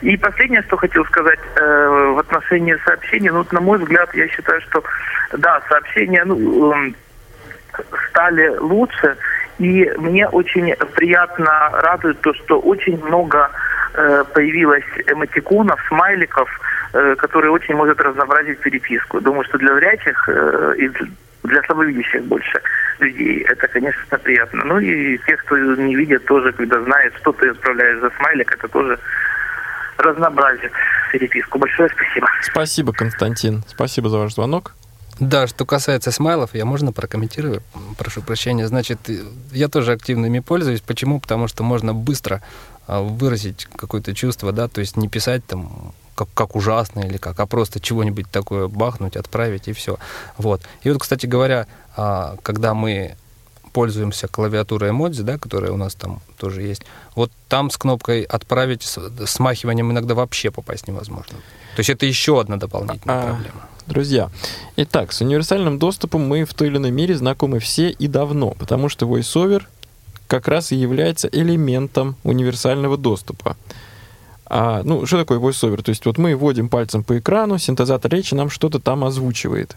И 0.01 0.15
последнее, 0.17 0.61
что 0.63 0.77
хотел 0.77 1.05
сказать 1.05 1.39
э, 1.55 1.87
в 2.15 2.19
отношении 2.19 2.75
сообщений, 2.85 3.29
ну, 3.29 3.45
на 3.51 3.59
мой 3.61 3.77
взгляд, 3.79 4.13
я 4.15 4.27
считаю, 4.29 4.61
что 4.61 4.83
да, 5.37 5.61
сообщения 5.67 6.23
ну, 6.25 6.71
эм, 6.73 6.95
стали 8.09 8.47
лучше, 8.57 9.17
и 9.57 9.91
мне 9.97 10.27
очень 10.27 10.73
приятно 10.95 11.69
радует 11.73 12.21
то, 12.21 12.33
что 12.33 12.59
очень 12.59 13.03
много 13.05 13.49
э, 13.51 13.68
появилось 14.33 14.83
эмотиконов, 15.07 15.79
смайликов, 15.87 16.49
э, 16.93 17.15
которые 17.15 17.51
очень 17.51 17.75
могут 17.75 17.99
разнообразить 17.99 18.59
переписку. 18.59 19.21
Думаю, 19.21 19.43
что 19.45 19.57
для 19.57 19.75
зрячих 19.75 20.29
э, 20.29 20.73
и 20.77 20.89
для- 21.43 21.63
слабовидящих 21.63 22.23
больше 22.25 22.61
людей 22.99 23.41
это, 23.49 23.67
конечно, 23.67 24.17
приятно. 24.17 24.63
Ну 24.65 24.79
и 24.79 25.17
те, 25.25 25.37
кто 25.37 25.57
не 25.57 25.95
видит, 25.95 26.25
тоже, 26.25 26.51
когда 26.51 26.81
знает, 26.83 27.13
что 27.17 27.31
ты 27.31 27.49
отправляешь 27.49 27.99
за 27.99 28.09
смайлик, 28.17 28.51
это 28.51 28.67
тоже 28.67 28.99
разнообразит 29.97 30.71
переписку. 31.11 31.59
Большое 31.59 31.89
спасибо. 31.89 32.27
Спасибо, 32.41 32.93
Константин. 32.93 33.63
Спасибо 33.67 34.09
за 34.09 34.17
ваш 34.17 34.33
звонок. 34.33 34.73
Да, 35.19 35.47
что 35.47 35.65
касается 35.65 36.11
смайлов, 36.11 36.51
я 36.53 36.63
можно 36.63 36.93
прокомментирую? 36.93 37.61
Прошу 37.97 38.21
прощения. 38.21 38.67
Значит, 38.67 38.99
э, 39.09 39.15
я 39.51 39.67
тоже 39.67 39.91
активно 39.91 40.27
ими 40.27 40.39
пользуюсь. 40.39 40.79
Почему? 40.79 41.19
Потому 41.19 41.49
что 41.49 41.63
можно 41.63 41.93
быстро 41.93 42.41
выразить 42.97 43.65
какое-то 43.75 44.13
чувство, 44.15 44.51
да, 44.51 44.67
то 44.67 44.81
есть 44.81 44.97
не 44.97 45.07
писать 45.07 45.45
там 45.45 45.93
как, 46.15 46.27
как 46.33 46.55
ужасно 46.55 47.01
или 47.01 47.17
как, 47.17 47.39
а 47.39 47.45
просто 47.45 47.79
чего-нибудь 47.79 48.29
такое 48.29 48.67
бахнуть, 48.67 49.15
отправить 49.15 49.67
и 49.67 49.73
все. 49.73 49.97
Вот. 50.37 50.61
И 50.83 50.89
вот, 50.89 51.01
кстати 51.01 51.25
говоря, 51.25 51.67
а, 51.95 52.35
когда 52.43 52.73
мы 52.73 53.15
пользуемся 53.71 54.27
клавиатурой 54.27 54.89
эмодзи, 54.89 55.23
да, 55.23 55.37
которая 55.37 55.71
у 55.71 55.77
нас 55.77 55.95
там 55.95 56.21
тоже 56.37 56.63
есть, 56.63 56.83
вот 57.15 57.31
там 57.47 57.69
с 57.69 57.77
кнопкой 57.77 58.23
«Отправить» 58.23 58.83
с 58.83 58.99
смахиванием 59.27 59.91
иногда 59.91 60.15
вообще 60.15 60.51
попасть 60.51 60.87
невозможно. 60.87 61.37
То 61.75 61.79
есть 61.79 61.89
это 61.89 62.05
еще 62.05 62.41
одна 62.41 62.57
дополнительная 62.57 63.21
А, 63.21 63.27
проблема. 63.27 63.61
Друзья, 63.87 64.29
итак, 64.75 65.13
с 65.13 65.21
универсальным 65.21 65.79
доступом 65.79 66.27
мы 66.27 66.45
в 66.45 66.53
той 66.53 66.67
или 66.67 66.77
иной 66.77 66.91
мере 66.91 67.15
знакомы 67.15 67.59
все 67.59 67.89
и 67.89 68.07
давно, 68.07 68.51
потому 68.51 68.89
что 68.89 69.05
VoiceOver 69.05 69.63
как 70.29 70.47
раз 70.47 70.71
и 70.71 70.75
является 70.75 71.27
элементом 71.27 72.15
универсального 72.23 72.97
доступа. 72.97 73.57
А, 74.45 74.83
ну, 74.83 75.05
что 75.05 75.17
такое 75.17 75.39
VoiceOver? 75.39 75.81
То 75.81 75.89
есть 75.89 76.05
вот 76.05 76.17
мы 76.17 76.35
вводим 76.35 76.69
пальцем 76.69 77.03
по 77.03 77.17
экрану, 77.17 77.57
синтезатор 77.57 78.11
речи 78.11 78.35
нам 78.35 78.49
что-то 78.49 78.79
там 78.79 79.03
озвучивает. 79.03 79.75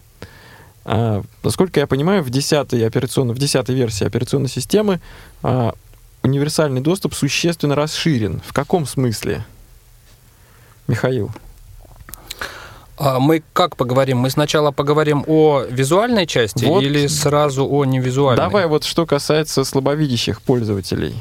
А, 0.84 1.22
насколько 1.42 1.80
я 1.80 1.86
понимаю, 1.86 2.22
в 2.22 2.28
10 2.28 2.74
операционной, 2.74 3.34
в 3.34 3.38
10 3.38 3.68
версии 3.70 4.06
операционной 4.06 4.50
системы 4.50 5.00
а, 5.42 5.74
универсальный 6.22 6.82
доступ 6.82 7.14
существенно 7.14 7.74
расширен. 7.74 8.42
В 8.46 8.52
каком 8.52 8.86
смысле? 8.86 9.46
Михаил. 10.86 11.30
А 12.98 13.18
мы 13.18 13.42
как 13.52 13.76
поговорим? 13.76 14.18
Мы 14.18 14.30
сначала 14.30 14.70
поговорим 14.70 15.24
о 15.26 15.62
визуальной 15.68 16.26
части 16.26 16.64
Вот. 16.64 16.82
или 16.82 17.06
сразу 17.06 17.68
о 17.68 17.84
невизуальной? 17.84 18.44
Давай 18.44 18.66
вот 18.66 18.84
что 18.84 19.06
касается 19.06 19.64
слабовидящих 19.64 20.42
пользователей. 20.42 21.14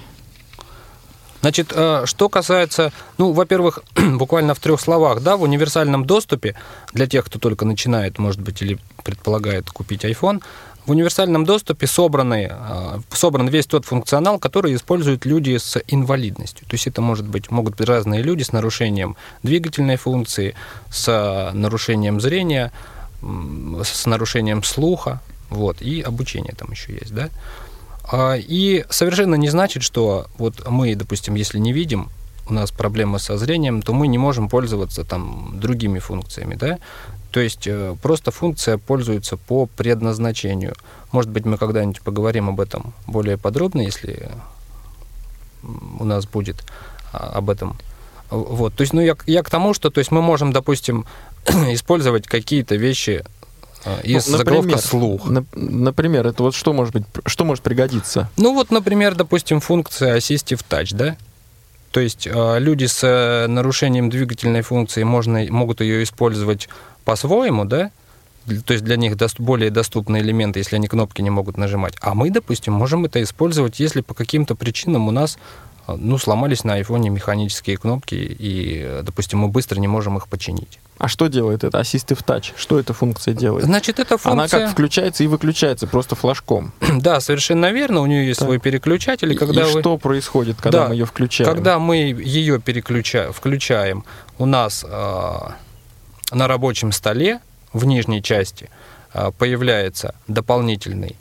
Значит, 1.41 1.73
э, 1.75 2.03
что 2.05 2.29
касается, 2.29 2.93
ну, 3.17 3.31
во-первых, 3.31 3.79
буквально 3.95 4.53
в 4.53 4.59
трех 4.59 4.79
словах, 4.79 5.21
да, 5.21 5.37
в 5.37 5.41
универсальном 5.41 6.05
доступе, 6.05 6.55
для 6.93 7.07
тех, 7.07 7.25
кто 7.25 7.39
только 7.39 7.65
начинает, 7.65 8.19
может 8.19 8.41
быть, 8.41 8.61
или 8.61 8.77
предполагает 9.03 9.69
купить 9.71 10.05
iPhone, 10.05 10.41
универсальном 10.91 11.45
доступе 11.45 11.87
собраны, 11.87 12.49
э, 12.51 12.99
собран 13.11 13.47
весь 13.47 13.65
тот 13.65 13.85
функционал, 13.85 14.39
который 14.39 14.75
используют 14.75 15.25
люди 15.25 15.57
с 15.57 15.81
инвалидностью. 15.87 16.67
То 16.67 16.75
есть 16.75 16.87
это 16.87 17.01
может 17.01 17.27
быть, 17.27 17.51
могут 17.51 17.75
быть 17.75 17.87
разные 17.87 18.21
люди 18.21 18.43
с 18.43 18.51
нарушением 18.51 19.15
двигательной 19.43 19.97
функции, 19.97 20.55
с 20.89 21.51
нарушением 21.53 22.21
зрения, 22.21 22.71
с 23.21 24.05
нарушением 24.05 24.63
слуха, 24.63 25.21
вот, 25.49 25.81
и 25.81 26.01
обучение 26.01 26.53
там 26.57 26.71
еще 26.71 26.93
есть, 26.93 27.13
да. 27.13 27.29
А, 28.11 28.35
И 28.35 28.85
совершенно 28.89 29.35
не 29.35 29.49
значит, 29.49 29.83
что 29.83 30.27
вот 30.37 30.67
мы, 30.67 30.95
допустим, 30.95 31.35
если 31.35 31.59
не 31.59 31.73
видим, 31.73 32.09
у 32.47 32.53
нас 32.53 32.71
проблема 32.71 33.19
со 33.19 33.37
зрением, 33.37 33.81
то 33.81 33.93
мы 33.93 34.07
не 34.07 34.17
можем 34.17 34.49
пользоваться 34.49 35.03
там 35.03 35.59
другими 35.59 35.99
функциями, 35.99 36.55
да? 36.55 36.79
То 37.31 37.39
есть 37.39 37.65
э, 37.65 37.95
просто 38.01 38.31
функция 38.31 38.77
пользуется 38.77 39.37
по 39.37 39.65
предназначению. 39.65 40.75
Может 41.11 41.31
быть, 41.31 41.45
мы 41.45 41.57
когда-нибудь 41.57 42.01
поговорим 42.01 42.49
об 42.49 42.59
этом 42.59 42.93
более 43.07 43.37
подробно, 43.37 43.81
если 43.81 44.29
у 45.99 46.03
нас 46.03 46.25
будет 46.25 46.63
а, 47.13 47.31
об 47.35 47.49
этом. 47.49 47.77
Вот, 48.29 48.73
то 48.75 48.81
есть, 48.81 48.93
ну, 48.93 49.01
я, 49.01 49.15
я 49.27 49.43
к 49.43 49.49
тому, 49.49 49.73
что, 49.73 49.89
то 49.89 49.99
есть, 49.99 50.11
мы 50.11 50.21
можем, 50.21 50.51
допустим, 50.53 51.05
использовать 51.45 52.27
какие-то 52.27 52.75
вещи 52.75 53.23
э, 53.85 54.01
из 54.03 54.27
Ну, 54.27 54.37
заголовка 54.37 54.77
слух. 54.77 55.25
нап- 55.27 55.47
Например, 55.53 56.27
это 56.27 56.43
вот 56.43 56.55
что 56.55 56.73
может 56.73 56.93
быть, 56.93 57.03
что 57.25 57.45
может 57.45 57.63
пригодиться? 57.63 58.29
Ну 58.37 58.53
вот, 58.53 58.71
например, 58.71 59.15
допустим, 59.15 59.59
функция 59.59 60.17
Assistive 60.17 60.61
Touch, 60.69 60.95
да? 60.95 61.17
То 61.91 61.99
есть 61.99 62.25
э, 62.25 62.59
люди 62.59 62.85
с 62.85 63.03
э, 63.03 63.47
нарушением 63.47 64.09
двигательной 64.09 64.61
функции 64.61 65.03
можно, 65.03 65.45
могут 65.49 65.81
ее 65.81 66.03
использовать 66.03 66.69
по-своему, 67.03 67.65
да? 67.65 67.91
То 68.65 68.73
есть 68.73 68.83
для 68.83 68.95
них 68.95 69.17
более 69.37 69.69
доступны 69.69 70.17
элементы, 70.17 70.59
если 70.59 70.77
они 70.77 70.87
кнопки 70.87 71.21
не 71.21 71.29
могут 71.29 71.57
нажимать. 71.57 71.93
А 72.01 72.15
мы, 72.15 72.31
допустим, 72.31 72.73
можем 72.73 73.05
это 73.05 73.21
использовать, 73.21 73.79
если 73.79 74.01
по 74.01 74.13
каким-то 74.13 74.55
причинам 74.55 75.09
у 75.09 75.11
нас 75.11 75.37
э, 75.87 75.95
ну, 75.95 76.17
сломались 76.17 76.63
на 76.63 76.75
айфоне 76.75 77.09
механические 77.09 77.77
кнопки, 77.77 78.15
и, 78.15 79.01
допустим, 79.03 79.39
мы 79.39 79.49
быстро 79.49 79.79
не 79.79 79.87
можем 79.87 80.17
их 80.17 80.29
починить. 80.29 80.79
А 81.01 81.07
что 81.07 81.29
делает 81.29 81.63
это 81.63 81.79
Assistive 81.79 82.23
Touch? 82.23 82.53
Что 82.55 82.79
эта 82.79 82.93
функция 82.93 83.33
делает? 83.33 83.65
Значит, 83.65 83.97
эта 83.97 84.19
Она 84.23 84.41
функция... 84.43 84.65
как 84.65 84.71
включается 84.71 85.23
и 85.23 85.27
выключается 85.27 85.87
просто 85.87 86.15
флажком. 86.15 86.73
Да, 87.01 87.19
совершенно 87.21 87.71
верно. 87.71 88.01
У 88.01 88.05
нее 88.05 88.27
есть 88.27 88.39
Так. 88.39 88.47
свой 88.47 88.59
переключатель, 88.59 89.33
и 89.33 89.35
когда 89.35 89.61
и 89.67 89.73
вы... 89.73 89.79
что 89.79 89.97
происходит, 89.97 90.57
когда 90.61 90.83
Да, 90.83 90.87
мы 90.89 90.93
ее 90.93 91.05
включаем? 91.07 91.49
Когда 91.49 91.79
мы 91.79 91.95
ее 91.95 92.59
переключаем, 92.61 93.33
включаем, 93.33 94.05
у 94.37 94.45
нас 94.45 94.85
э, 94.87 95.37
на 96.33 96.47
рабочем 96.47 96.91
столе 96.91 97.39
в 97.73 97.85
нижней 97.85 98.21
части 98.21 98.69
э, 99.15 99.31
появляется 99.35 100.13
дополнительный 100.27 101.15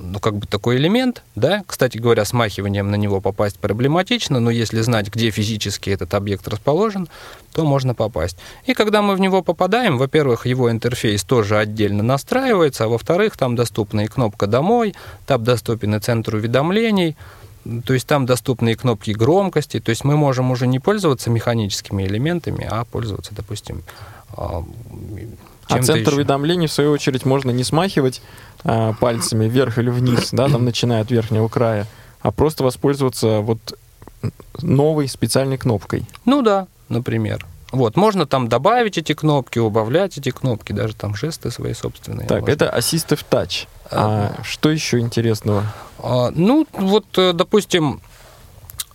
ну, 0.00 0.20
как 0.20 0.36
бы 0.36 0.46
такой 0.46 0.76
элемент, 0.76 1.22
да, 1.34 1.62
кстати 1.66 1.98
говоря, 1.98 2.24
смахиванием 2.24 2.90
на 2.90 2.96
него 2.96 3.20
попасть 3.20 3.58
проблематично, 3.58 4.40
но 4.40 4.50
если 4.50 4.80
знать, 4.80 5.08
где 5.08 5.30
физически 5.30 5.90
этот 5.90 6.14
объект 6.14 6.46
расположен, 6.48 7.08
то 7.52 7.64
можно 7.64 7.94
попасть. 7.94 8.36
И 8.66 8.74
когда 8.74 9.02
мы 9.02 9.14
в 9.16 9.20
него 9.20 9.42
попадаем, 9.42 9.98
во-первых, 9.98 10.46
его 10.46 10.70
интерфейс 10.70 11.24
тоже 11.24 11.58
отдельно 11.58 12.02
настраивается, 12.02 12.84
а 12.84 12.88
во-вторых, 12.88 13.36
там 13.36 13.56
доступна 13.56 14.02
и 14.02 14.06
кнопка 14.06 14.46
«Домой», 14.46 14.94
там 15.26 15.42
доступен 15.42 15.94
и 15.94 16.00
центр 16.00 16.36
уведомлений, 16.36 17.16
то 17.84 17.92
есть 17.92 18.06
там 18.06 18.26
доступны 18.26 18.72
и 18.72 18.74
кнопки 18.74 19.10
громкости, 19.10 19.80
то 19.80 19.90
есть 19.90 20.04
мы 20.04 20.16
можем 20.16 20.50
уже 20.50 20.66
не 20.66 20.78
пользоваться 20.78 21.30
механическими 21.30 22.04
элементами, 22.04 22.66
а 22.70 22.84
пользоваться, 22.84 23.32
допустим, 23.34 23.82
а, 25.76 25.78
А 25.78 25.82
центр 25.82 26.08
еще. 26.08 26.16
уведомлений, 26.16 26.66
в 26.66 26.72
свою 26.72 26.92
очередь, 26.92 27.24
можно 27.24 27.50
не 27.50 27.64
смахивать 27.64 28.22
а, 28.64 28.92
пальцами 28.94 29.48
вверх 29.48 29.78
или 29.78 29.90
вниз, 29.90 30.30
да, 30.32 30.48
там 30.48 30.64
начиная 30.64 31.02
от 31.02 31.10
верхнего 31.10 31.48
края, 31.48 31.86
а 32.20 32.30
просто 32.32 32.64
воспользоваться 32.64 33.40
вот 33.40 33.78
новой 34.60 35.08
специальной 35.08 35.58
кнопкой. 35.58 36.04
Ну 36.24 36.42
да, 36.42 36.66
например. 36.88 37.46
Вот, 37.72 37.96
можно 37.96 38.26
там 38.26 38.48
добавить 38.48 38.98
эти 38.98 39.14
кнопки, 39.14 39.60
убавлять 39.60 40.18
эти 40.18 40.30
кнопки, 40.30 40.72
даже 40.72 40.94
там 40.94 41.14
жесты 41.14 41.52
свои 41.52 41.72
собственные. 41.72 42.26
Так, 42.26 42.40
можно. 42.40 42.52
это 42.52 42.74
Assistive 42.76 43.24
Touch. 43.30 43.68
А 43.90 44.34
что 44.42 44.70
еще 44.70 44.98
интересного? 44.98 45.64
А, 45.98 46.32
ну, 46.34 46.66
вот, 46.72 47.06
э, 47.16 47.32
допустим, 47.32 48.00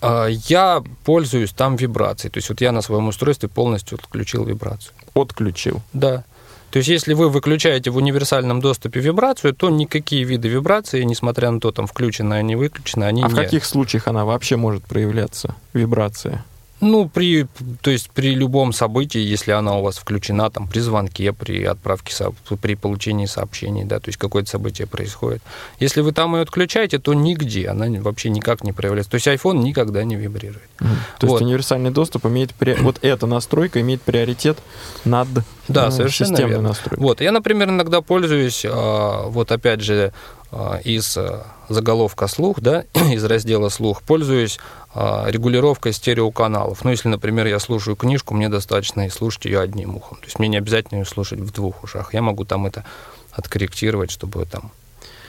а, 0.02 0.28
я 0.28 0.84
пользуюсь 1.06 1.52
там 1.52 1.78
вибрацией. 1.78 2.32
То 2.32 2.38
есть 2.40 2.50
вот 2.50 2.60
я 2.62 2.72
на 2.72 2.82
своем 2.82 3.08
устройстве 3.08 3.48
полностью 3.48 3.98
отключил 3.98 4.44
вибрацию. 4.44 4.94
Отключил. 5.14 5.82
Да. 5.94 6.24
То 6.76 6.80
есть 6.80 6.90
если 6.90 7.14
вы 7.14 7.30
выключаете 7.30 7.90
в 7.90 7.96
универсальном 7.96 8.60
доступе 8.60 9.00
вибрацию, 9.00 9.54
то 9.54 9.70
никакие 9.70 10.26
виды 10.26 10.50
вибрации, 10.50 11.04
несмотря 11.04 11.50
на 11.50 11.62
то, 11.62 11.72
там 11.72 11.88
включены 11.88 12.34
они, 12.34 12.58
выключены, 12.58 13.06
они 13.06 13.24
А 13.24 13.30
в 13.30 13.34
не... 13.34 13.42
каких 13.42 13.64
случаях 13.64 14.10
она 14.10 14.26
вообще 14.26 14.58
может 14.58 14.84
проявляться, 14.84 15.56
вибрация? 15.72 16.44
Ну, 16.86 17.10
при, 17.10 17.48
то 17.82 17.90
есть 17.90 18.12
при 18.12 18.36
любом 18.36 18.72
событии, 18.72 19.20
если 19.34 19.52
она 19.52 19.76
у 19.78 19.82
вас 19.82 19.98
включена, 19.98 20.50
там, 20.52 20.68
при 20.68 20.80
звонке, 20.82 21.34
при 21.34 21.64
отправке, 21.64 22.14
при 22.62 22.76
получении 22.76 23.26
сообщений, 23.26 23.84
да, 23.86 24.00
то 24.00 24.10
есть 24.10 24.18
какое-то 24.20 24.50
событие 24.52 24.86
происходит. 24.86 25.42
Если 25.80 26.02
вы 26.02 26.12
там 26.12 26.36
ее 26.36 26.42
отключаете, 26.44 27.00
то 27.00 27.14
нигде, 27.16 27.70
она 27.70 27.88
вообще 28.02 28.30
никак 28.30 28.64
не 28.64 28.72
проявляется. 28.72 29.10
То 29.12 29.16
есть 29.16 29.28
iPhone 29.28 29.64
никогда 29.64 30.04
не 30.04 30.16
вибрирует. 30.16 30.62
То 30.78 30.86
есть 31.22 31.32
Вот. 31.32 31.42
универсальный 31.42 31.90
доступ 31.90 32.26
имеет... 32.28 32.54
при- 32.54 32.76
Вот 32.76 33.00
эта 33.02 33.26
настройка 33.26 33.82
имеет 33.82 34.02
приоритет 34.04 34.58
над 35.06 35.28
Да, 35.68 35.88
э, 35.88 35.92
совершенно 35.92 36.30
системной 36.30 36.52
верно. 36.54 36.68
настройкой. 36.70 37.04
Вот, 37.04 37.22
я, 37.22 37.32
например, 37.32 37.70
иногда 37.70 38.02
пользуюсь, 38.02 38.64
а, 38.70 39.28
вот 39.30 39.52
опять 39.52 39.82
же, 39.82 40.14
из 40.84 41.18
а, 41.18 41.46
заголовка 41.68 42.28
слух, 42.28 42.62
да, 42.62 42.86
из 43.12 43.24
раздела 43.26 43.70
слух, 43.70 44.02
пользуюсь 44.02 44.60
а, 44.94 45.26
регулировкой 45.28 45.92
стереоканалов. 45.92 46.84
Ну, 46.84 46.92
если, 46.92 47.10
например, 47.10 47.46
я 47.48 47.60
слушаю 47.60 47.96
книжку, 47.96 48.34
мне 48.34 48.48
достаточно 48.48 49.06
и 49.06 49.10
слушать 49.10 49.46
ее 49.46 49.60
одним 49.60 49.98
ухом. 49.98 50.18
То 50.20 50.26
есть 50.26 50.40
мне 50.40 50.48
не 50.48 50.58
обязательно 50.58 51.00
ее 51.00 51.06
слушать 51.06 51.40
в 51.40 51.52
двух 51.52 51.84
ушах. 51.84 52.14
Я 52.14 52.22
могу 52.22 52.46
там 52.46 52.66
это 52.66 52.86
откорректировать, 53.32 54.12
чтобы 54.12 54.46
там 54.46 54.72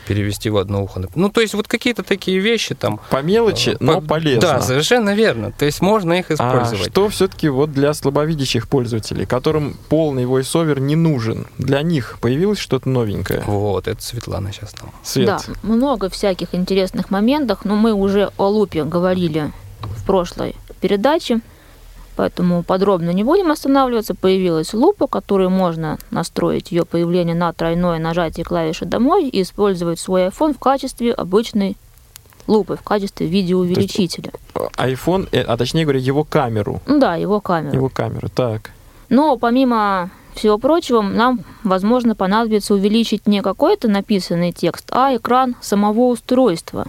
перевести 0.07 0.51
в 0.51 0.57
одно 0.57 0.83
ухо. 0.85 1.03
Ну, 1.15 1.29
то 1.29 1.41
есть 1.41 1.55
вот 1.55 1.69
какие-то 1.69 2.03
такие 2.03 2.39
вещи 2.39 2.75
там. 2.75 3.01
По 3.11 3.23
мелочи, 3.23 3.71
э, 3.71 3.77
но 3.81 4.01
по- 4.01 4.07
полезно. 4.09 4.41
Да, 4.41 4.61
совершенно 4.63 5.15
верно. 5.15 5.53
То 5.53 5.65
есть 5.65 5.81
можно 5.81 6.15
их 6.15 6.31
А 6.31 6.35
использовать. 6.35 6.91
что 6.93 7.09
все-таки 7.09 7.49
вот 7.49 7.73
для 7.73 7.93
слабовидящих 7.95 8.69
пользователей, 8.69 9.27
которым 9.27 9.77
полный 9.89 10.25
voiceover 10.25 10.81
не 10.81 10.97
нужен? 10.97 11.47
Для 11.59 11.83
них 11.83 12.19
появилось 12.21 12.59
что-то 12.59 12.89
новенькое? 12.89 13.43
Вот, 13.47 13.89
это 13.89 14.03
Светлана 14.03 14.53
сейчас 14.53 14.75
нам. 14.81 14.93
Свет. 15.03 15.27
Да, 15.27 15.41
много 15.63 16.09
всяких 16.09 16.55
интересных 16.55 17.11
моментов, 17.11 17.61
но 17.65 17.77
мы 17.77 17.93
уже 17.93 18.31
о 18.37 18.49
лупе 18.49 18.85
говорили 18.85 19.53
в 19.83 20.05
прошлой 20.07 20.55
передаче, 20.81 21.41
поэтому 22.17 22.63
подробно 22.63 23.11
не 23.11 23.23
будем 23.23 23.51
останавливаться. 23.51 24.15
Появилась 24.15 24.75
лупа, 24.75 25.07
которую 25.07 25.51
можно 25.51 25.99
настроить 26.11 26.73
ее 26.73 26.85
появление 26.85 27.35
на 27.35 27.53
тройное 27.53 27.99
нажатие 27.99 28.45
клавиши 28.45 28.85
«Домой» 28.85 29.29
и 29.29 29.43
использовать 29.43 30.01
свой 30.01 30.27
iPhone 30.27 30.55
в 30.55 30.59
качестве 30.59 31.13
обычной 31.13 31.77
лупы, 32.47 32.77
в 32.77 32.83
качестве 32.83 33.27
видеоувеличителя. 33.27 34.33
iPhone, 34.55 35.29
э, 35.33 35.43
а 35.43 35.57
точнее 35.57 35.85
говоря, 35.85 36.01
его 36.01 36.25
камеру. 36.25 36.81
Да, 36.87 37.17
его 37.17 37.41
камера. 37.41 37.75
Его 37.75 37.89
камеру, 37.89 38.29
так. 38.29 38.71
Но 39.09 39.37
помимо 39.37 40.11
всего 40.35 40.59
прочего, 40.59 41.03
нам, 41.03 41.41
возможно, 41.65 42.15
понадобится 42.15 42.75
увеличить 42.75 43.27
не 43.27 43.43
какой-то 43.43 43.89
написанный 43.89 44.53
текст, 44.53 44.87
а 44.93 45.17
экран 45.17 45.57
самого 45.61 46.09
устройства. 46.09 46.87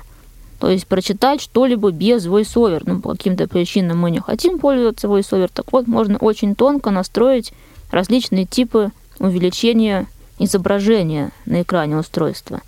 То 0.60 0.70
есть 0.70 0.88
прочитать 0.88 1.42
что-либо 1.42 1.92
без 1.92 2.26
voiceover. 2.26 2.82
Ну, 2.86 3.00
по 3.00 3.12
каким-то 3.12 3.48
причинам 3.48 4.00
мы 4.00 4.12
не 4.12 4.20
хотим 4.20 4.60
пользоваться 4.60 5.08
voiceover. 5.08 5.50
Так 5.54 5.72
вот, 5.72 5.88
можно 5.88 6.18
очень 6.18 6.56
тонко 6.56 6.90
настроить 6.90 7.54
различные 7.92 8.46
типы 8.46 8.92
увеличения 9.20 10.08
изображения 10.40 11.32
на 11.46 11.62
экране 11.62 11.98
устройства. 11.98 12.62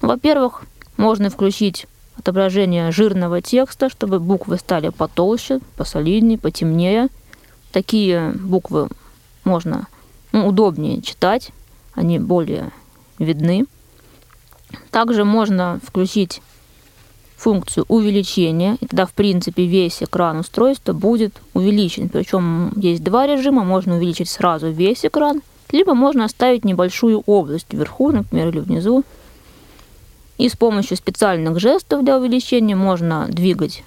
Ну, 0.00 0.08
во-первых, 0.08 0.62
можно 0.96 1.30
включить 1.30 1.86
отображение 2.18 2.92
жирного 2.92 3.40
текста, 3.40 3.88
чтобы 3.88 4.20
буквы 4.20 4.58
стали 4.58 4.90
потолще, 4.90 5.60
посолиднее, 5.76 6.38
потемнее. 6.38 7.08
Такие 7.72 8.32
буквы 8.32 8.88
можно 9.44 9.86
ну, 10.32 10.46
удобнее 10.46 11.00
читать, 11.00 11.50
они 11.94 12.18
более 12.18 12.70
видны. 13.18 13.64
Также 14.90 15.24
можно 15.24 15.80
включить 15.86 16.42
функцию 17.42 17.84
увеличения, 17.88 18.76
и 18.80 18.86
тогда, 18.86 19.04
в 19.04 19.12
принципе, 19.12 19.66
весь 19.66 20.00
экран 20.00 20.38
устройства 20.38 20.92
будет 20.92 21.34
увеличен. 21.54 22.08
Причем 22.08 22.72
есть 22.76 23.02
два 23.02 23.26
режима, 23.26 23.64
можно 23.64 23.96
увеличить 23.96 24.30
сразу 24.30 24.70
весь 24.70 25.04
экран, 25.04 25.42
либо 25.72 25.94
можно 25.94 26.24
оставить 26.24 26.64
небольшую 26.64 27.22
область 27.26 27.66
вверху, 27.72 28.12
например, 28.12 28.48
или 28.48 28.60
внизу. 28.60 29.02
И 30.38 30.48
с 30.48 30.56
помощью 30.56 30.96
специальных 30.96 31.58
жестов 31.58 32.04
для 32.04 32.16
увеличения 32.16 32.76
можно 32.76 33.26
двигать 33.28 33.82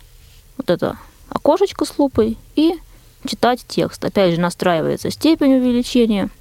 вот 0.57 0.69
это 0.69 0.97
окошечко 1.29 1.85
с 1.85 1.97
лупой 1.97 2.37
и 2.55 2.73
читать 3.25 3.63
текст. 3.67 4.03
Опять 4.03 4.35
же, 4.35 4.41
настраивается 4.41 5.09
степень 5.09 5.55
увеличения– 5.55 6.29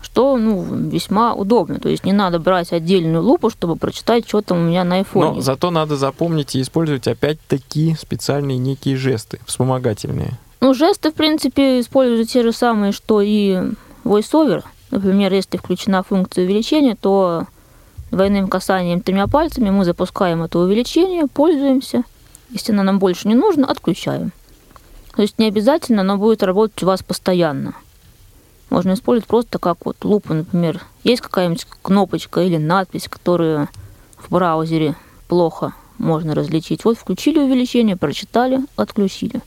что 0.00 0.36
ну, 0.36 0.62
весьма 0.88 1.34
удобно. 1.34 1.78
То 1.80 1.88
есть 1.88 2.04
не 2.04 2.12
надо 2.12 2.38
брать 2.38 2.72
отдельную 2.72 3.22
лупу, 3.22 3.50
чтобы 3.50 3.76
прочитать, 3.76 4.28
что 4.28 4.42
там 4.42 4.58
у 4.58 4.62
меня 4.62 4.84
на 4.84 4.96
айфоне. 4.96 5.34
Но 5.34 5.40
зато 5.40 5.70
надо 5.70 5.96
запомнить 5.96 6.54
и 6.54 6.60
использовать 6.60 7.08
опять-таки 7.08 7.96
специальные 7.98 8.58
некие 8.58 8.96
жесты, 8.96 9.40
вспомогательные. 9.46 10.38
Ну, 10.60 10.74
жесты, 10.74 11.10
в 11.10 11.14
принципе, 11.14 11.80
используют 11.80 12.28
те 12.28 12.42
же 12.42 12.52
самые, 12.52 12.92
что 12.92 13.20
и 13.20 13.58
VoiceOver. 14.04 14.64
Например, 14.90 15.32
если 15.32 15.56
включена 15.56 16.02
функция 16.02 16.44
увеличения, 16.44 16.96
то 17.00 17.44
двойным 18.10 18.48
касанием 18.48 19.00
тремя 19.00 19.26
пальцами 19.26 19.70
мы 19.70 19.84
запускаем 19.84 20.42
это 20.42 20.58
увеличение, 20.58 21.26
пользуемся. 21.26 22.04
Если 22.50 22.72
оно 22.72 22.82
нам 22.82 22.98
больше 22.98 23.28
не 23.28 23.34
нужно, 23.34 23.70
отключаем. 23.70 24.32
То 25.14 25.22
есть 25.22 25.38
не 25.38 25.48
обязательно 25.48 26.00
оно 26.00 26.16
будет 26.16 26.42
работать 26.42 26.82
у 26.82 26.86
вас 26.86 27.02
постоянно 27.02 27.74
можно 28.70 28.94
использовать 28.94 29.26
просто 29.26 29.58
как 29.58 29.84
вот 29.84 29.96
лупу, 30.04 30.34
например. 30.34 30.82
Есть 31.04 31.22
какая-нибудь 31.22 31.66
кнопочка 31.82 32.40
или 32.40 32.56
надпись, 32.56 33.08
которую 33.08 33.68
в 34.16 34.30
браузере 34.30 34.94
плохо 35.28 35.74
можно 35.98 36.34
различить. 36.34 36.84
Вот 36.84 36.98
включили 36.98 37.38
увеличение, 37.38 37.96
прочитали, 37.96 38.60
отключили. 38.76 39.40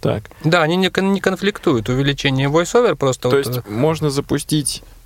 Так. 0.00 0.24
Да, 0.44 0.62
они 0.62 0.76
не, 0.76 0.90
не 1.00 1.20
конфликтуют. 1.20 1.88
Увеличение 1.88 2.48
voiceover 2.48 2.96
просто... 2.96 3.30
То 3.30 3.36
вот... 3.36 3.46
есть 3.46 3.68
можно 3.68 4.10
запустить 4.10 4.82
Э, 4.82 5.01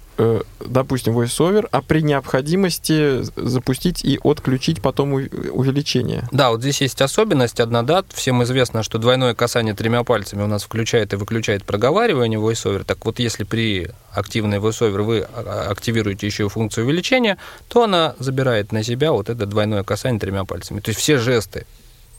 допустим, 0.65 1.19
VoiceOver, 1.19 1.69
а 1.71 1.83
при 1.83 2.01
необходимости 2.01 3.23
запустить 3.37 4.05
и 4.05 4.19
отключить 4.23 4.81
потом 4.81 5.13
увеличение. 5.13 6.29
Да, 6.33 6.51
вот 6.51 6.61
здесь 6.61 6.81
есть 6.81 7.03
особенность 7.03 7.61
одна, 7.61 7.83
да, 7.83 8.03
всем 8.15 8.43
известно, 8.43 8.83
что 8.83 8.99
двойное 8.99 9.35
касание 9.35 9.75
тремя 9.75 10.05
пальцами 10.05 10.43
у 10.43 10.47
нас 10.47 10.63
включает 10.65 11.13
и 11.13 11.17
выключает 11.17 11.65
проговаривание 11.65 12.41
VoiceOver, 12.41 12.85
так 12.85 13.05
вот 13.05 13.19
если 13.19 13.45
при 13.45 13.91
активной 14.11 14.59
VoiceOver 14.59 15.03
вы 15.03 15.27
а, 15.35 15.69
активируете 15.71 16.27
еще 16.27 16.49
функцию 16.49 16.87
увеличения, 16.87 17.37
то 17.69 17.85
она 17.85 18.15
забирает 18.19 18.73
на 18.73 18.83
себя 18.83 19.13
вот 19.13 19.29
это 19.29 19.45
двойное 19.45 19.83
касание 19.83 20.19
тремя 20.19 20.45
пальцами. 20.45 20.81
То 20.81 20.91
есть 20.91 21.01
все 21.01 21.19
жесты 21.19 21.67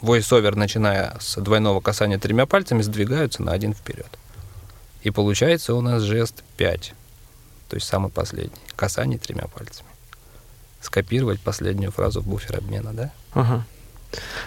VoiceOver, 0.02 0.56
начиная 0.56 1.16
с 1.20 1.42
двойного 1.42 1.82
касания 1.82 2.20
тремя 2.20 2.46
пальцами, 2.46 2.84
сдвигаются 2.84 3.42
на 3.42 3.54
один 3.54 3.74
вперед. 3.74 4.08
И 5.02 5.10
получается 5.10 5.74
у 5.74 5.82
нас 5.82 6.04
жест 6.04 6.44
5 6.58 6.94
то 7.70 7.76
есть 7.76 7.88
самый 7.88 8.10
последний, 8.10 8.60
касание 8.76 9.20
тремя 9.20 9.46
пальцами. 9.54 9.90
Скопировать 10.82 11.40
последнюю 11.40 11.92
фразу 11.92 12.22
в 12.22 12.28
буфер 12.28 12.58
обмена, 12.58 12.94
да? 12.94 13.12
Ага. 13.34 13.66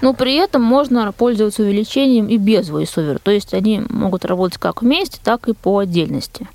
Но 0.01 0.15
при 0.15 0.37
этом 0.37 0.63
можно 0.63 1.13
пользоваться 1.13 1.63
увеличением 1.63 2.29
и 2.29 2.39
без 2.39 2.71
VoiceOver. 2.71 3.21
То 3.23 3.31
есть 3.31 3.53
они 3.53 3.83
могут 3.91 4.25
работать 4.25 4.59
как 4.59 4.83
вместе, 4.83 5.19
так 5.23 5.49
и 5.49 5.53
по 5.53 5.79
отдельности. 5.79 6.49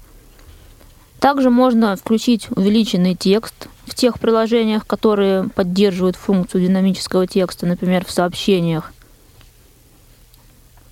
Также 1.20 1.50
можно 1.50 1.96
включить 1.96 2.50
увеличенный 2.52 3.16
текст 3.16 3.68
в 3.86 3.96
тех 3.96 4.20
приложениях, 4.20 4.86
которые 4.86 5.50
поддерживают 5.50 6.16
функцию 6.16 6.66
динамического 6.66 7.28
текста, 7.28 7.66
например, 7.66 8.06
в 8.06 8.12
сообщениях. 8.12 8.92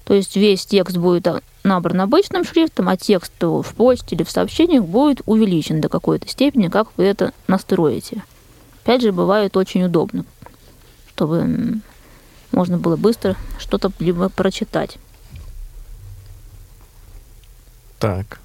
То 0.05 0.13
есть 0.13 0.35
весь 0.35 0.65
текст 0.65 0.97
будет 0.97 1.27
набран 1.63 2.01
обычным 2.01 2.43
шрифтом, 2.43 2.89
а 2.89 2.97
текст 2.97 3.31
в 3.41 3.65
почте 3.75 4.15
или 4.15 4.23
в 4.23 4.31
сообщениях 4.31 4.83
будет 4.83 5.21
увеличен 5.25 5.79
до 5.81 5.89
какой-то 5.89 6.27
степени, 6.27 6.67
как 6.67 6.89
вы 6.97 7.05
это 7.05 7.33
настроите. 7.47 8.23
Опять 8.83 9.01
же, 9.01 9.13
бывает 9.13 9.55
очень 9.55 9.83
удобно, 9.83 10.25
чтобы 11.13 11.79
можно 12.51 12.77
было 12.77 12.97
быстро 12.97 13.37
что-то 13.59 13.91
либо 13.99 14.27
прочитать. 14.29 14.97
Так. 17.99 18.42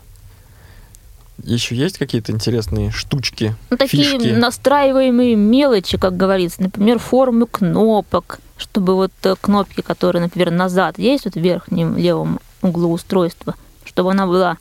Еще 1.43 1.77
есть 1.77 1.99
какие-то 1.99 2.33
интересные 2.33 2.91
штучки? 2.91 3.55
Ну, 3.71 3.77
такие 3.77 4.19
фишки? 4.19 4.33
настраиваемые 4.33 5.37
мелочи, 5.37 5.97
как 5.97 6.17
говорится, 6.17 6.63
например, 6.63 6.99
формы 6.99 7.47
кнопок, 7.47 8.41
чтобы 8.57 8.95
вот 8.95 9.13
э, 9.23 9.37
кнопки, 9.41 9.81
которые, 9.81 10.23
например, 10.23 10.51
назад 10.51 10.99
есть 10.99 11.25
вот 11.25 11.35
в 11.35 11.41
верхнем 11.41 11.97
левом 11.97 12.41
углу 12.61 12.93
устройства, 12.93 13.55
чтобы 13.85 14.11
она 14.11 14.27
была 14.27 14.59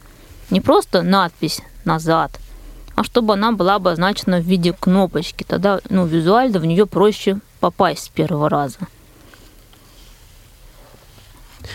не 0.49 0.61
просто 0.61 1.01
надпись 1.01 1.61
«назад», 1.83 2.39
а 2.95 3.03
чтобы 3.03 3.33
она 3.33 3.51
была 3.51 3.75
обозначена 3.75 4.39
в 4.39 4.45
виде 4.45 4.73
кнопочки. 4.73 5.43
Тогда 5.43 5.79
ну, 5.89 6.05
визуально 6.05 6.59
в 6.59 6.65
нее 6.65 6.85
проще 6.85 7.39
попасть 7.59 8.05
с 8.05 8.09
первого 8.09 8.49
раза. 8.49 8.79
А, 11.61 11.65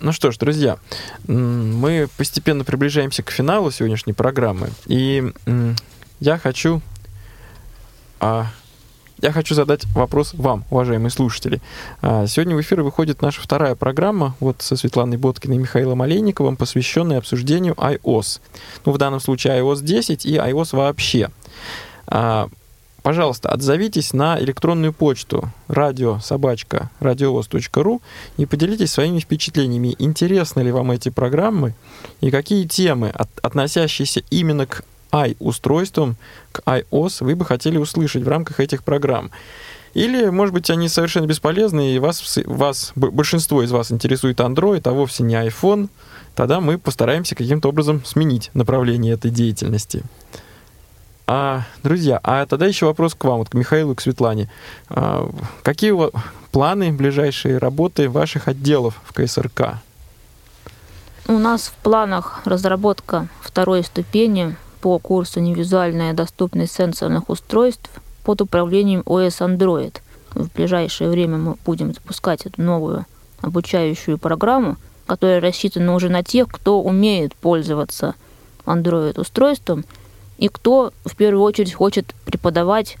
ну 0.00 0.12
что 0.12 0.30
ж, 0.30 0.36
друзья, 0.38 0.78
мы 1.26 2.08
постепенно 2.16 2.64
приближаемся 2.64 3.22
к 3.22 3.30
финалу 3.30 3.70
сегодняшней 3.70 4.12
программы. 4.12 4.70
И 4.86 5.32
я 6.20 6.38
хочу 6.38 6.82
а, 8.20 8.46
я 9.20 9.32
хочу 9.32 9.54
задать 9.54 9.84
вопрос 9.94 10.34
вам, 10.34 10.64
уважаемые 10.70 11.10
слушатели. 11.10 11.60
А, 12.02 12.26
сегодня 12.26 12.56
в 12.56 12.60
эфир 12.60 12.82
выходит 12.82 13.22
наша 13.22 13.40
вторая 13.40 13.74
программа 13.74 14.34
вот 14.40 14.62
со 14.62 14.76
Светланой 14.76 15.18
Боткиной 15.18 15.56
и 15.56 15.60
Михаилом 15.60 16.02
Олейниковым, 16.02 16.56
посвященная 16.56 17.18
обсуждению 17.18 17.74
iOS. 17.74 18.40
Ну, 18.84 18.92
в 18.92 18.98
данном 18.98 19.20
случае 19.20 19.60
iOS 19.60 19.82
10 19.82 20.26
и 20.26 20.36
iOS 20.36 20.76
вообще. 20.76 21.30
Пожалуйста, 23.04 23.50
отзовитесь 23.50 24.14
на 24.14 24.40
электронную 24.40 24.94
почту 24.94 25.50
радиособачка 25.68 26.88
радиовоз.ру 27.00 28.00
и 28.38 28.46
поделитесь 28.46 28.92
своими 28.92 29.18
впечатлениями. 29.18 29.94
Интересны 29.98 30.62
ли 30.62 30.72
вам 30.72 30.90
эти 30.90 31.10
программы 31.10 31.74
и 32.22 32.30
какие 32.30 32.66
темы, 32.66 33.10
от, 33.10 33.28
относящиеся 33.42 34.22
именно 34.30 34.64
к 34.66 34.84
i-устройствам, 35.12 36.16
к 36.50 36.60
iOS 36.60 37.22
вы 37.22 37.36
бы 37.36 37.44
хотели 37.44 37.76
услышать 37.76 38.22
в 38.22 38.28
рамках 38.28 38.58
этих 38.58 38.82
программ. 38.82 39.30
Или, 39.92 40.30
может 40.30 40.54
быть, 40.54 40.70
они 40.70 40.88
совершенно 40.88 41.26
бесполезны, 41.26 41.94
и 41.94 41.98
вас, 41.98 42.38
вас, 42.46 42.92
большинство 42.96 43.62
из 43.62 43.70
вас 43.70 43.92
интересует 43.92 44.40
Android, 44.40 44.80
а 44.84 44.92
вовсе 44.92 45.24
не 45.24 45.34
iPhone, 45.34 45.90
тогда 46.34 46.58
мы 46.62 46.78
постараемся 46.78 47.34
каким-то 47.34 47.68
образом 47.68 48.02
сменить 48.02 48.50
направление 48.54 49.12
этой 49.12 49.30
деятельности. 49.30 50.04
А, 51.26 51.62
друзья, 51.82 52.20
а 52.22 52.44
тогда 52.44 52.66
еще 52.66 52.86
вопрос 52.86 53.14
к 53.14 53.24
вам, 53.24 53.38
вот 53.38 53.48
к 53.48 53.54
Михаилу 53.54 53.92
и 53.92 53.94
к 53.94 54.00
Светлане. 54.00 54.50
А, 54.90 55.30
какие 55.62 55.92
у 55.92 55.96
вас 55.96 56.10
планы 56.52 56.92
ближайшие 56.92 57.58
работы 57.58 58.10
ваших 58.10 58.46
отделов 58.48 59.00
в 59.04 59.14
КСРК? 59.14 59.78
У 61.26 61.38
нас 61.38 61.68
в 61.68 61.72
планах 61.82 62.42
разработка 62.44 63.28
второй 63.40 63.82
ступени 63.84 64.56
по 64.82 64.98
курсу 64.98 65.40
«Невизуальная 65.40 66.12
доступность 66.12 66.74
сенсорных 66.74 67.30
устройств» 67.30 67.90
под 68.22 68.42
управлением 68.42 69.02
ОС 69.06 69.40
Android. 69.40 69.96
В 70.34 70.52
ближайшее 70.52 71.08
время 71.08 71.38
мы 71.38 71.56
будем 71.64 71.94
запускать 71.94 72.44
эту 72.44 72.60
новую 72.60 73.06
обучающую 73.40 74.18
программу, 74.18 74.76
которая 75.06 75.40
рассчитана 75.40 75.94
уже 75.94 76.10
на 76.10 76.22
тех, 76.22 76.48
кто 76.48 76.82
умеет 76.82 77.34
пользоваться 77.34 78.14
Android-устройством 78.66 79.84
и 80.38 80.48
кто 80.48 80.92
в 81.04 81.16
первую 81.16 81.42
очередь 81.42 81.74
хочет 81.74 82.14
преподавать 82.24 82.96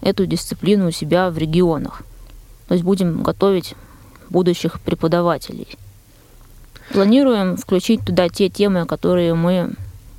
эту 0.00 0.26
дисциплину 0.26 0.88
у 0.88 0.90
себя 0.90 1.30
в 1.30 1.38
регионах. 1.38 2.02
То 2.68 2.74
есть 2.74 2.84
будем 2.84 3.22
готовить 3.22 3.74
будущих 4.28 4.80
преподавателей. 4.80 5.68
Планируем 6.92 7.56
включить 7.56 8.04
туда 8.04 8.28
те 8.28 8.48
темы, 8.48 8.86
которые 8.86 9.34
мы 9.34 9.72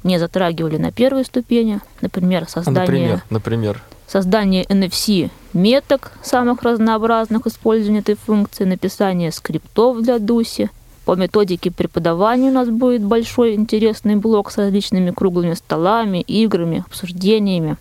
не 0.03 0.19
затрагивали 0.19 0.77
на 0.77 0.91
первой 0.91 1.25
ступени, 1.25 1.79
например, 2.01 2.43
а, 2.43 2.49
создание, 2.49 2.81
например, 2.81 3.23
например. 3.29 3.83
создание 4.07 4.63
NFC 4.65 5.29
меток 5.53 6.11
самых 6.23 6.61
разнообразных, 6.63 7.47
использования 7.47 7.99
этой 7.99 8.15
функции, 8.15 8.63
написание 8.63 9.31
скриптов 9.31 10.01
для 10.01 10.19
Дуси. 10.19 10.69
По 11.07 11.15
методике 11.15 11.71
преподавания 11.71 12.49
у 12.49 12.53
нас 12.53 12.67
будет 12.67 13.01
большой 13.01 13.55
интересный 13.55 14.17
блок 14.17 14.51
с 14.51 14.57
различными 14.57 15.11
круглыми 15.11 15.53
столами, 15.53 16.19
играми, 16.19 16.83
обсуждениями. 16.85 17.77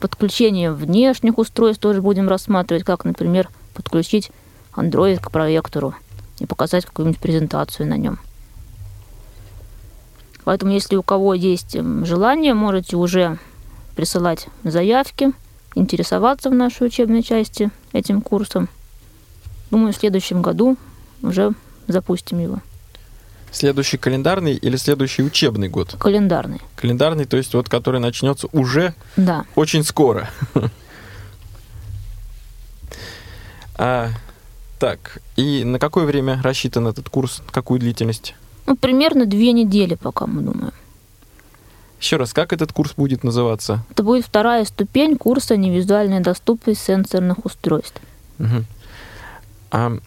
Подключение 0.00 0.72
внешних 0.72 1.36
устройств 1.36 1.82
тоже 1.82 2.00
будем 2.00 2.26
рассматривать, 2.26 2.84
как, 2.84 3.04
например, 3.04 3.50
подключить 3.74 4.30
Android 4.74 5.20
к 5.20 5.30
проектору 5.30 5.94
и 6.38 6.46
показать 6.46 6.86
какую-нибудь 6.86 7.20
презентацию 7.20 7.86
на 7.86 7.98
нем. 7.98 8.18
Поэтому, 10.44 10.72
если 10.72 10.96
у 10.96 11.02
кого 11.02 11.34
есть 11.34 11.76
желание, 12.06 12.54
можете 12.54 12.96
уже 12.96 13.36
присылать 13.94 14.48
заявки 14.62 15.32
интересоваться 15.74 16.48
в 16.48 16.54
нашей 16.54 16.86
учебной 16.86 17.22
части 17.22 17.70
этим 17.92 18.22
курсом. 18.22 18.70
Думаю, 19.70 19.92
в 19.92 19.96
следующем 19.96 20.40
году 20.40 20.78
уже 21.20 21.52
запустим 21.88 22.38
его. 22.38 22.58
Следующий 23.52 23.98
календарный 23.98 24.54
или 24.54 24.76
следующий 24.76 25.22
учебный 25.22 25.68
год? 25.68 25.94
Календарный. 25.98 26.60
Календарный, 26.76 27.24
то 27.24 27.36
есть 27.36 27.54
вот 27.54 27.68
который 27.68 28.00
начнется 28.00 28.48
уже 28.52 28.94
Да. 29.16 29.44
очень 29.54 29.84
скоро. 29.84 30.28
А, 33.76 34.10
так, 34.78 35.18
и 35.36 35.64
на 35.64 35.78
какое 35.78 36.04
время 36.04 36.40
рассчитан 36.42 36.86
этот 36.86 37.08
курс? 37.08 37.42
Какую 37.50 37.80
длительность? 37.80 38.34
Ну, 38.66 38.76
примерно 38.76 39.26
две 39.26 39.52
недели 39.52 39.94
пока, 39.94 40.26
мы 40.26 40.42
думаем. 40.42 40.72
Еще 42.00 42.16
раз, 42.16 42.32
как 42.32 42.52
этот 42.52 42.72
курс 42.72 42.92
будет 42.96 43.24
называться? 43.24 43.84
Это 43.90 44.02
будет 44.02 44.26
вторая 44.26 44.64
ступень 44.64 45.16
курса 45.16 45.56
«Невизуальная 45.56 46.20
доступность 46.20 46.82
сенсорных 46.82 47.44
устройств». 47.44 48.00
Мгм. 48.38 48.66
А, 49.70 49.98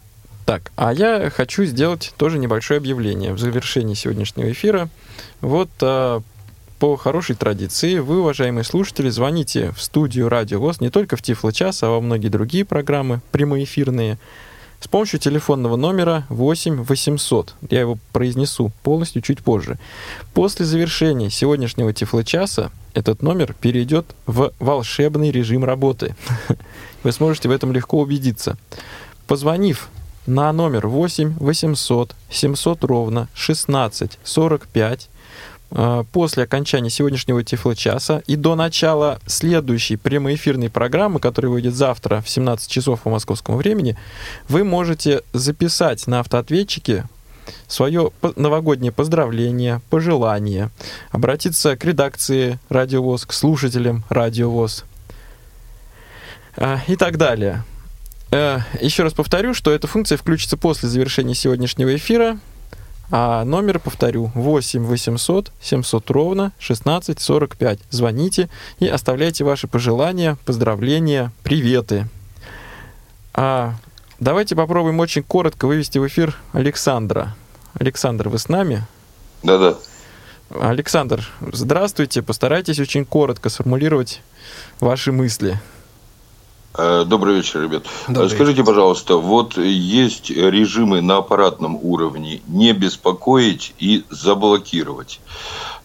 так, 0.48 0.72
а 0.78 0.93
я 0.93 1.30
хочу 1.30 1.66
сделать 1.66 2.14
тоже 2.16 2.39
небольшое 2.39 2.78
объявление 2.78 3.34
в 3.34 3.38
завершении 3.38 3.95
сегодняшнего 3.95 4.50
эфира. 4.50 4.88
Вот 5.41 5.70
а, 5.82 6.22
по 6.80 6.95
хорошей 6.95 7.36
традиции 7.36 8.00
вы, 8.00 8.22
уважаемые 8.22 8.64
слушатели, 8.64 9.10
звоните 9.10 9.74
в 9.74 9.82
студию 9.82 10.30
Радио 10.30 10.62
ВОЗ 10.62 10.80
не 10.80 10.89
только 10.89 11.18
в 11.18 11.22
Тифло 11.22 11.52
час, 11.52 11.84
а 11.84 11.89
во 11.89 12.00
многие 12.00 12.30
другие 12.30 12.64
программы 12.64 13.20
прямоэфирные 13.34 14.20
с 14.80 14.88
помощью 14.88 15.20
телефонного 15.20 15.76
номера 15.76 16.26
8 16.30 16.82
800. 16.82 17.56
Я 17.70 17.82
его 17.82 17.98
произнесу 18.14 18.72
полностью 18.84 19.22
чуть 19.22 19.39
позже. 19.39 19.78
После 20.34 20.66
завершения 20.66 21.30
сегодняшнего 21.30 21.91
Тифло-часа 21.91 22.72
этот 22.93 23.22
номер 23.22 23.54
перейдет 23.54 24.06
в 24.26 24.54
волшебный 24.60 25.30
режим 25.30 25.66
работы. 25.66 26.16
Вы 27.04 27.12
сможете 27.12 27.50
в 27.50 27.52
этом 27.52 27.74
легко 27.74 28.00
убедиться. 28.00 28.58
Позвонив 29.28 29.89
на 30.28 30.51
номер 30.51 30.88
8 30.88 31.38
800 31.39 32.15
700 32.30 32.84
ровно 32.84 33.30
16 33.34 34.19
45 34.23 35.09
э, 35.71 36.03
после 36.11 36.43
окончания 36.43 36.89
сегодняшнего 36.89 37.43
Тифло-часа 37.43 38.21
и 38.28 38.36
до 38.36 38.55
начала 38.55 39.19
следующей 39.25 39.95
прямоэфирной 39.95 40.69
программы, 40.69 41.19
которая 41.19 41.51
выйдет 41.51 41.73
завтра 41.73 42.21
в 42.21 42.30
17 42.30 42.69
часов 42.69 43.01
по 43.01 43.09
московскому 43.09 43.57
времени, 43.57 43.97
вы 44.49 44.63
можете 44.65 45.23
записать 45.32 46.05
на 46.07 46.19
автоответчике 46.19 47.05
свое 47.67 48.11
новогоднее 48.36 48.91
поздравление, 48.91 49.82
пожелание, 49.89 50.69
обратиться 51.09 51.78
к 51.78 51.86
редакции 51.86 52.59
Радио 52.67 53.01
ВОЗ, 53.01 53.25
к 53.25 53.32
слушателям 53.32 54.03
Радио 54.09 54.49
ВОЗ 54.49 54.84
э, 56.57 56.80
и 56.88 56.97
так 56.97 57.17
далее. 57.17 57.63
Э, 58.32 58.59
Еще 58.82 59.03
раз 59.03 59.13
повторю, 59.13 59.53
что 59.53 59.71
эта 59.71 59.88
функция 59.88 60.17
включится 60.17 60.57
после 60.57 60.89
завершения 60.89 61.36
сегодняшнего 61.36 61.95
эфира. 61.95 62.39
А 63.09 63.45
номер, 63.45 63.80
повторю, 63.80 64.32
8 64.36 64.84
800 64.84 65.51
700 65.61 66.09
ровно 66.11 66.51
16 66.59 67.19
45. 67.19 67.80
Звоните 67.89 68.49
и 68.80 68.88
оставляйте 68.88 69.45
ваши 69.45 69.67
пожелания, 69.67 70.38
поздравления, 70.45 71.32
приветы. 71.43 72.07
А 73.34 73.75
давайте 74.19 74.55
попробуем 74.57 74.99
очень 74.99 75.23
коротко 75.23 75.67
вывести 75.67 75.99
в 75.99 76.07
эфир 76.07 76.36
Александра. 76.51 77.36
Александр, 77.80 78.28
вы 78.28 78.39
с 78.39 78.49
нами? 78.49 78.86
Да-да. 79.41 79.75
Александр, 80.59 81.25
здравствуйте. 81.53 82.21
Постарайтесь 82.21 82.80
очень 82.80 83.05
коротко 83.05 83.47
сформулировать 83.49 84.21
ваши 84.82 85.13
мысли. 85.13 85.61
Э, 86.78 87.03
Добрый 87.05 87.36
вечер, 87.36 87.61
ребят. 87.63 87.84
Добрый 88.07 88.28
Э, 88.28 88.30
Скажите, 88.30 88.63
пожалуйста, 88.63 89.15
вот 89.17 89.57
есть 89.57 90.30
режимы 90.30 91.01
на 91.01 91.17
аппаратном 91.17 91.78
уровне 91.82 92.41
не 92.47 92.73
беспокоить 92.73 93.73
и 93.80 94.03
заблокировать. 94.09 95.19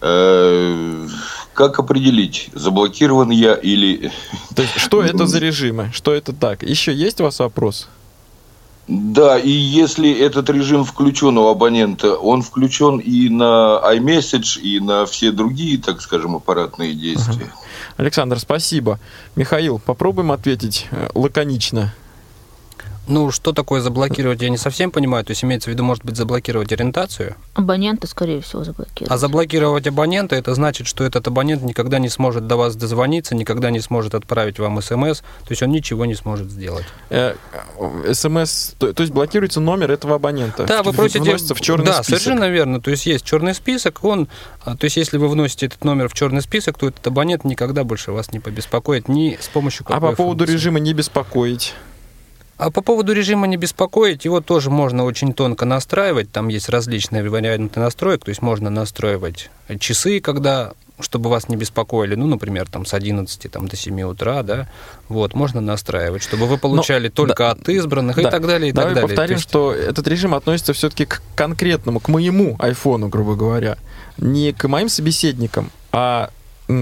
Э, 0.00 1.06
Как 1.54 1.78
определить, 1.78 2.50
заблокирован 2.54 3.30
я 3.30 3.54
или... 3.54 4.10
То 4.54 4.62
есть, 4.62 4.78
что 4.78 5.02
это 5.02 5.26
за 5.26 5.38
режимы? 5.48 5.90
Что 5.94 6.12
это 6.12 6.32
так? 6.32 6.62
Еще 6.62 6.92
есть 6.94 7.20
у 7.20 7.24
вас 7.24 7.38
вопрос? 7.38 7.88
Да, 8.94 9.38
и 9.38 9.50
если 9.50 10.12
этот 10.12 10.50
режим 10.50 10.84
включен 10.84 11.38
у 11.38 11.48
абонента, 11.48 12.14
он 12.14 12.42
включен 12.42 12.98
и 12.98 13.30
на 13.30 13.80
iMessage, 13.94 14.60
и 14.60 14.80
на 14.80 15.06
все 15.06 15.32
другие, 15.32 15.78
так 15.78 16.02
скажем, 16.02 16.36
аппаратные 16.36 16.92
действия. 16.92 17.50
Александр, 17.96 18.38
спасибо. 18.38 19.00
Михаил, 19.34 19.78
попробуем 19.78 20.30
ответить 20.30 20.88
э, 20.90 21.08
лаконично. 21.14 21.94
Ну, 23.08 23.32
что 23.32 23.52
такое 23.52 23.80
заблокировать, 23.80 24.42
я 24.42 24.48
не 24.48 24.56
совсем 24.56 24.90
понимаю. 24.90 25.24
То 25.24 25.32
есть 25.32 25.42
имеется 25.42 25.70
в 25.70 25.72
виду, 25.72 25.82
может 25.82 26.04
быть, 26.04 26.16
заблокировать 26.16 26.72
ориентацию. 26.72 27.34
Абоненты, 27.54 28.06
скорее 28.06 28.40
всего, 28.40 28.62
заблокируют. 28.62 29.10
А 29.10 29.18
заблокировать 29.18 29.86
абонента, 29.86 30.36
это 30.36 30.54
значит, 30.54 30.86
что 30.86 31.02
этот 31.02 31.26
абонент 31.26 31.62
никогда 31.62 31.98
не 31.98 32.08
сможет 32.08 32.46
до 32.46 32.56
вас 32.56 32.76
дозвониться, 32.76 33.34
никогда 33.34 33.70
не 33.70 33.80
сможет 33.80 34.14
отправить 34.14 34.58
вам 34.58 34.80
смс, 34.80 35.20
то 35.20 35.50
есть 35.50 35.62
он 35.62 35.70
ничего 35.70 36.04
не 36.04 36.14
сможет 36.14 36.50
сделать. 36.50 36.84
Э, 37.10 37.34
СМС, 38.12 38.74
то, 38.78 38.92
то 38.92 39.02
есть 39.02 39.12
блокируется 39.12 39.60
номер 39.60 39.90
этого 39.90 40.16
абонента. 40.16 40.64
Да, 40.64 40.82
вы 40.82 40.92
просите... 40.92 41.20
Вносится 41.20 41.54
в 41.54 41.60
черный 41.60 41.86
да, 41.86 42.02
список. 42.02 42.20
совершенно 42.20 42.48
верно. 42.48 42.80
То 42.80 42.90
есть 42.90 43.06
есть 43.06 43.24
черный 43.24 43.54
список, 43.54 44.04
он... 44.04 44.28
а, 44.64 44.76
То 44.76 44.84
есть 44.84 44.96
если 44.96 45.16
вы 45.18 45.28
вносите 45.28 45.66
этот 45.66 45.84
номер 45.84 46.08
в 46.08 46.14
черный 46.14 46.42
список, 46.42 46.78
то 46.78 46.88
этот 46.88 47.04
абонент 47.06 47.44
никогда 47.44 47.84
больше 47.84 48.12
вас 48.12 48.32
не 48.32 48.38
побеспокоит 48.38 49.08
ни 49.08 49.38
с 49.40 49.48
помощью 49.48 49.84
А 49.88 49.94
какой 49.94 50.10
по 50.10 50.16
поводу 50.16 50.38
функции. 50.40 50.54
режима 50.54 50.78
не 50.78 50.92
беспокоить. 50.94 51.74
А 52.62 52.70
по 52.70 52.80
поводу 52.80 53.12
режима 53.12 53.48
не 53.48 53.56
беспокоить, 53.56 54.24
его 54.24 54.40
тоже 54.40 54.70
можно 54.70 55.04
очень 55.04 55.34
тонко 55.34 55.64
настраивать. 55.64 56.30
Там 56.30 56.46
есть 56.46 56.68
различные 56.68 57.28
варианты 57.28 57.80
настроек, 57.80 58.24
то 58.24 58.28
есть 58.28 58.40
можно 58.40 58.70
настраивать 58.70 59.50
часы, 59.80 60.20
когда 60.20 60.72
чтобы 61.00 61.28
вас 61.28 61.48
не 61.48 61.56
беспокоили, 61.56 62.14
ну, 62.14 62.28
например, 62.28 62.68
там 62.68 62.86
с 62.86 62.94
11 62.94 63.50
там, 63.50 63.66
до 63.66 63.74
7 63.74 64.02
утра, 64.02 64.44
да, 64.44 64.68
вот, 65.08 65.34
можно 65.34 65.60
настраивать, 65.60 66.22
чтобы 66.22 66.46
вы 66.46 66.56
получали 66.56 67.08
только 67.08 67.42
да, 67.42 67.50
от 67.50 67.68
избранных 67.68 68.18
и 68.18 68.22
да. 68.22 68.30
так 68.30 68.46
далее, 68.46 68.68
и 68.68 68.72
Давай 68.72 68.94
так 68.94 69.02
далее. 69.02 69.08
повторим, 69.08 69.28
То 69.28 69.32
есть- 69.34 69.48
что 69.48 69.72
этот 69.72 70.06
режим 70.06 70.32
относится 70.32 70.72
все-таки 70.72 71.06
к 71.06 71.20
конкретному, 71.34 71.98
к 71.98 72.06
моему 72.06 72.54
айфону, 72.60 73.08
грубо 73.08 73.34
говоря. 73.34 73.76
Не 74.18 74.52
к 74.52 74.68
моим 74.68 74.88
собеседникам, 74.88 75.72
а 75.90 76.30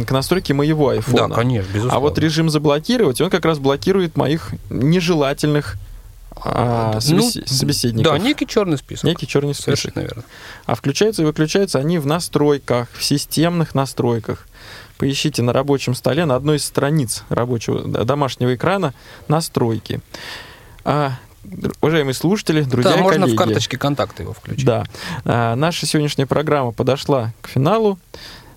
к 0.07 0.11
настройке 0.11 0.55
моего 0.55 0.91
айфона. 0.91 1.29
Да, 1.29 1.35
конечно, 1.35 1.69
безусловно. 1.69 1.97
А 1.97 2.01
вот 2.01 2.19
режим 2.19 2.51
заблокировать, 2.51 3.21
он 3.21 3.31
как 3.31 3.45
раз 3.45 3.59
блокирует 3.59 4.17
моих 4.17 4.51
нежелательных 4.71 5.77
а, 6.43 6.93
Ну, 7.09 7.19
собес- 7.21 7.47
собеседников. 7.47 8.13
Да, 8.13 8.19
некий 8.19 8.47
черный 8.47 8.79
список. 8.79 9.05
Некий 9.05 9.27
черный 9.27 9.55
список. 9.55 9.77
Совершенно 9.79 10.05
верно. 10.05 10.23
А 10.67 10.75
включаются 10.75 11.23
и 11.23 11.25
выключаются 11.25 11.79
они 11.79 11.99
в 11.99 12.07
настройках, 12.07 12.89
в 12.97 13.05
системных 13.05 13.75
настройках. 13.75 14.47
Поищите 14.97 15.43
на 15.43 15.53
рабочем 15.53 15.95
столе 15.95 16.25
на 16.27 16.37
одной 16.37 16.57
из 16.57 16.65
страниц 16.65 17.25
рабочего 17.31 18.05
домашнего 18.05 18.55
экрана 18.55 18.95
настройки. 19.29 20.01
А, 20.85 21.13
уважаемые 21.81 22.15
слушатели, 22.15 22.63
друзья 22.63 22.93
да, 22.93 22.99
и 22.99 23.03
можно 23.03 23.21
коллеги, 23.23 23.37
в 23.37 23.39
карточке 23.39 23.79
контакта 23.79 24.23
его 24.23 24.33
включить. 24.35 24.65
да, 24.65 24.85
а, 25.25 25.55
наша 25.57 25.87
сегодняшняя 25.87 26.27
программа 26.27 26.73
подошла 26.73 27.33
к 27.43 27.49
финалу. 27.49 27.99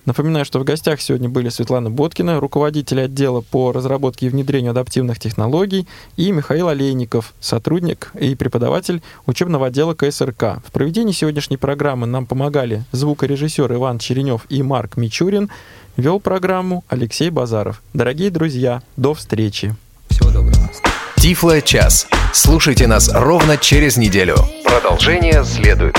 Напоминаю, 0.06 0.44
что 0.44 0.60
в 0.60 0.66
гостях 0.66 1.00
сегодня 1.00 1.30
были 1.30 1.50
Светлана 1.50 1.90
Боткина, 1.90 2.40
руководитель 2.40 3.02
отдела 3.02 3.42
по 3.42 3.72
разработке 3.72 4.26
и 4.26 4.30
внедрению 4.30 4.72
адаптивных 4.72 5.18
технологий, 5.18 5.88
и 6.18 6.32
Михаил 6.32 6.68
Олейников, 6.68 7.34
сотрудник 7.40 8.12
и 8.20 8.36
преподаватель 8.36 9.02
учебного 9.26 9.68
отдела 9.68 9.94
КСРК. 9.94 10.62
В 10.66 10.72
проведении 10.72 11.14
сегодняшней 11.14 11.58
программы 11.58 12.06
нам 12.06 12.26
помогали 12.26 12.84
звукорежиссер 12.92 13.74
Иван 13.74 14.00
Черенев 14.00 14.46
и 14.50 14.62
Марк 14.62 14.98
Мичурин. 14.98 15.50
Вел 15.96 16.20
программу 16.20 16.84
Алексей 16.90 17.30
Базаров. 17.30 17.82
Дорогие 17.94 18.30
друзья, 18.30 18.82
до 18.98 19.14
встречи. 19.14 19.76
Всего 20.10 20.32
доброго. 20.32 20.70
Тифло 21.18 21.62
час. 21.62 22.08
Слушайте 22.34 22.88
нас 22.88 23.10
ровно 23.14 23.58
через 23.58 23.96
неделю. 23.96 24.36
Продолжение 24.66 25.46
следует. 25.46 25.96